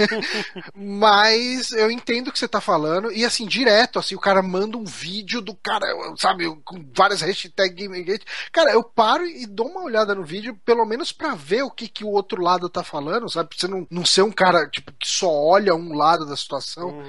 [0.75, 3.13] Mas eu entendo o que você tá falando.
[3.13, 5.06] E assim, direto, assim, o cara manda um vídeo
[5.43, 8.25] do cara, sabe, com várias hashtags Gamergate.
[8.53, 11.89] Cara, eu paro e dou uma olhada no vídeo, pelo menos pra ver o que,
[11.89, 13.49] que o outro lado tá falando, sabe?
[13.51, 17.03] Pra você não, não ser um cara, tipo, que só olha um lado da situação.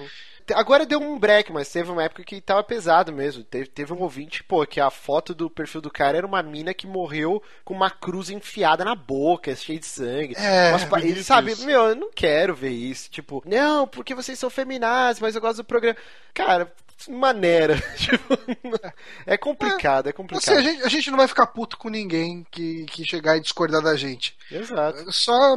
[0.56, 3.44] Agora deu um break, mas teve uma época que tava pesado mesmo.
[3.44, 6.74] Teve, teve um ouvinte, pô, que a foto do perfil do cara era uma mina
[6.74, 10.36] que morreu com uma cruz enfiada na boca, cheia de sangue.
[10.38, 11.66] É, Umas pa- bonito sabe, isso.
[11.66, 13.10] meu, eu não quero ver isso.
[13.12, 15.98] Tipo, não, porque vocês são feminazes, mas eu gosto do programa.
[16.34, 16.72] Cara,
[17.10, 17.76] maneira.
[17.98, 18.38] Tipo,
[19.26, 20.58] é complicado, é Assim, complicado.
[20.58, 23.82] a gente, a gente não vai ficar puto com ninguém que, que chegar e discordar
[23.82, 24.36] da gente.
[24.52, 25.12] Exato.
[25.12, 25.56] Só.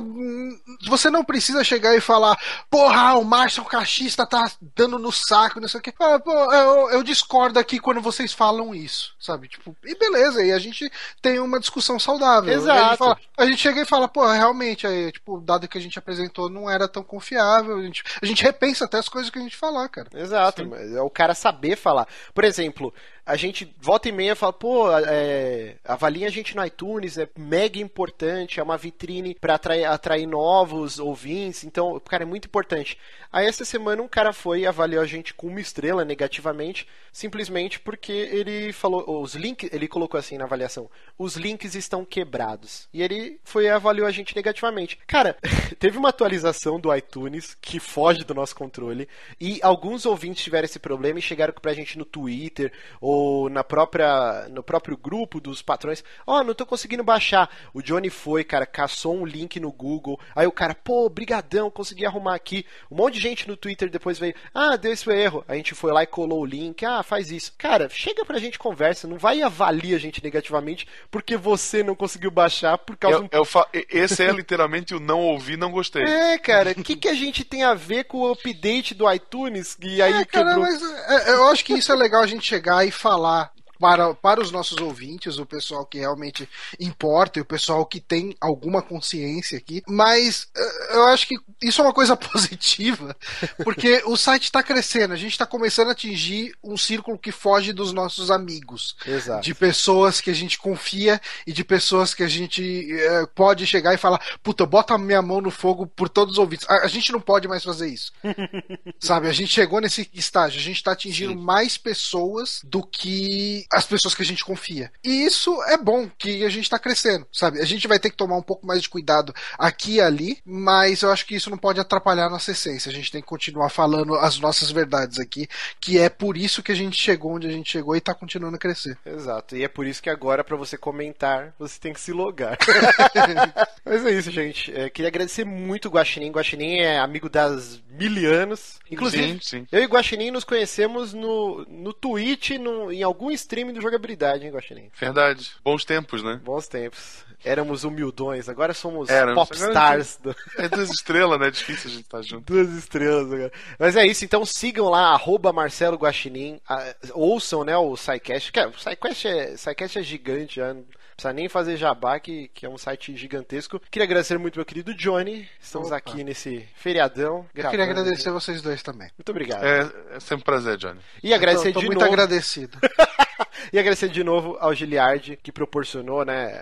[0.89, 2.37] Você não precisa chegar e falar,
[2.69, 5.93] porra, o Márcio Cachista tá dando no saco, não sei o quê.
[6.01, 9.49] Ah, pô, eu, eu discordo aqui quando vocês falam isso, sabe?
[9.49, 10.91] Tipo, e beleza, e a gente
[11.23, 12.53] tem uma discussão saudável.
[12.53, 12.81] Exato.
[12.81, 15.79] A gente, fala- a gente chega e fala, pô, realmente, aí, tipo, o dado que
[15.79, 17.77] a gente apresentou não era tão confiável.
[17.79, 20.09] A gente, a gente repensa até as coisas que a gente falar, cara.
[20.15, 22.07] Exato, mas é o cara saber falar.
[22.35, 22.93] Por exemplo,
[23.31, 27.79] a gente volta e meia fala, pô, é, avalia a gente no iTunes, é mega
[27.79, 32.99] importante, é uma vitrine pra atrair, atrair novos ouvintes, então, cara, é muito importante.
[33.33, 37.79] Aí essa semana um cara foi e avaliou a gente com uma estrela negativamente, simplesmente
[37.79, 42.89] porque ele falou, os links, ele colocou assim na avaliação, os links estão quebrados.
[42.93, 44.99] E ele foi e avaliou a gente negativamente.
[45.07, 45.37] Cara,
[45.79, 49.09] teve uma atualização do iTunes que foge do nosso controle
[49.41, 53.20] e alguns ouvintes tiveram esse problema e chegaram pra gente no Twitter ou
[53.51, 56.03] na própria no próprio grupo dos patrões.
[56.27, 57.49] Ó, não tô conseguindo baixar.
[57.75, 60.19] O Johnny foi, cara, caçou um link no Google.
[60.35, 62.65] Aí o cara, pô, brigadão, consegui arrumar aqui.
[62.91, 65.45] Um monte de gente no Twitter depois veio, ah, deu esse erro.
[65.49, 66.85] A gente foi lá e colou o link.
[66.85, 67.53] Ah, faz isso.
[67.59, 72.31] Cara, chega pra gente conversa, não vai avalia a gente negativamente porque você não conseguiu
[72.31, 76.03] baixar por causa Eu, um eu fa- Esse é literalmente o não ouvi, não gostei.
[76.05, 79.77] é, cara, o que, que a gente tem a ver com o update do iTunes?
[79.81, 80.61] E aí É, cara, quebrou.
[80.61, 83.51] mas é, eu acho que isso é legal a gente chegar e falar falar
[83.81, 86.47] para, para os nossos ouvintes, o pessoal que realmente
[86.79, 89.83] importa e o pessoal que tem alguma consciência aqui.
[89.89, 93.17] Mas é, eu acho que isso é uma coisa positiva,
[93.65, 97.73] porque o site está crescendo, a gente está começando a atingir um círculo que foge
[97.73, 98.95] dos nossos amigos.
[99.07, 99.43] Exato.
[99.43, 103.95] De pessoas que a gente confia e de pessoas que a gente é, pode chegar
[103.95, 106.69] e falar: puta, bota a minha mão no fogo por todos os ouvintes.
[106.69, 108.13] A, a gente não pode mais fazer isso.
[109.01, 113.87] Sabe, a gente chegou nesse estágio, a gente tá atingindo mais pessoas do que as
[113.87, 114.91] pessoas que a gente confia.
[115.05, 117.61] E isso é bom, que a gente tá crescendo, sabe?
[117.61, 121.03] A gente vai ter que tomar um pouco mais de cuidado aqui e ali, mas
[121.03, 122.91] eu acho que isso não pode atrapalhar a nossa essência.
[122.91, 125.49] A gente tem que continuar falando as nossas verdades aqui,
[125.81, 128.57] que é por isso que a gente chegou onde a gente chegou e tá continuando
[128.57, 128.99] a crescer.
[129.05, 129.57] Exato.
[129.57, 132.59] E é por isso que agora, pra você comentar, você tem que se logar.
[133.85, 134.73] Mas é isso, gente.
[134.75, 136.31] É, queria agradecer muito o Guaxinim.
[136.31, 138.79] Guaxinim é amigo das mil anos.
[138.91, 139.67] Inclusive, Sim, sim.
[139.71, 144.45] eu e o Guaxinim nos conhecemos no, no Twitch, no, em algum stream do jogabilidade,
[144.45, 144.91] hein, Guaxinim?
[144.99, 145.51] Verdade.
[145.65, 146.41] Bons tempos, né?
[146.43, 147.25] Bons tempos.
[147.45, 149.35] Éramos humildões, agora somos Éramos.
[149.49, 150.19] popstars.
[150.23, 151.49] do- É duas estrelas, né?
[151.49, 152.53] É difícil a gente estar junto.
[152.53, 153.53] Duas estrelas agora.
[153.79, 158.61] Mas é isso, então sigam lá, arroba Marcelo Guaxinim, ah, ouçam né, o SciCast, que
[158.61, 160.85] é, o SciCast é, SciCast é gigante, já não
[161.17, 163.81] precisa nem fazer jabá, que, que é um site gigantesco.
[163.91, 165.97] Queria agradecer muito meu querido Johnny, estamos Opa.
[165.97, 167.47] aqui nesse feriadão.
[167.55, 168.31] Eu queria agradecer aqui.
[168.33, 169.11] vocês dois também.
[169.19, 169.65] Muito obrigado.
[169.65, 169.81] É,
[170.17, 171.01] é sempre um prazer, Johnny.
[171.23, 172.13] E agradecer Eu tô, tô de muito novo.
[172.13, 172.79] agradecido.
[173.73, 176.61] E agradecer de novo ao Giliard, que proporcionou né,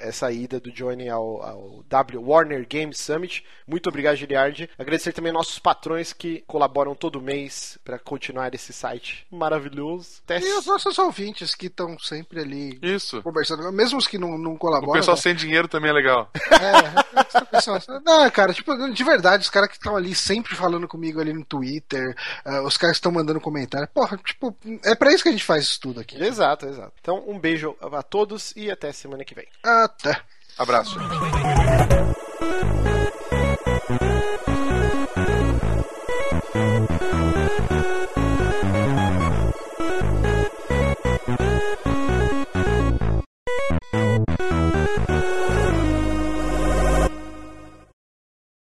[0.00, 3.44] essa ida do Johnny ao, ao W Warner Games Summit.
[3.66, 4.68] Muito obrigado, Giliard.
[4.78, 10.20] Agradecer também nossos patrões que colaboram todo mês para continuar esse site maravilhoso.
[10.24, 13.22] Até E os nossos ouvintes que estão sempre ali Isso.
[13.22, 14.92] conversando, mesmo os que não, não O colaboram.
[14.92, 15.22] pessoal né?
[15.22, 16.30] sem dinheiro também é legal.
[16.34, 21.20] É, pessoa- não, cara, tipo, de verdade, os caras que estão ali sempre falando comigo
[21.20, 22.14] ali no Twitter,
[22.44, 23.88] ah, os caras que estão mandando comentário.
[23.88, 26.22] Porra, tipo, é pra isso que a gente faz isso tudo aqui.
[26.22, 26.92] Exato, exato.
[27.00, 29.46] Então, um beijo a todos e até semana que vem.
[29.68, 30.18] Até.
[30.56, 30.98] Abraço.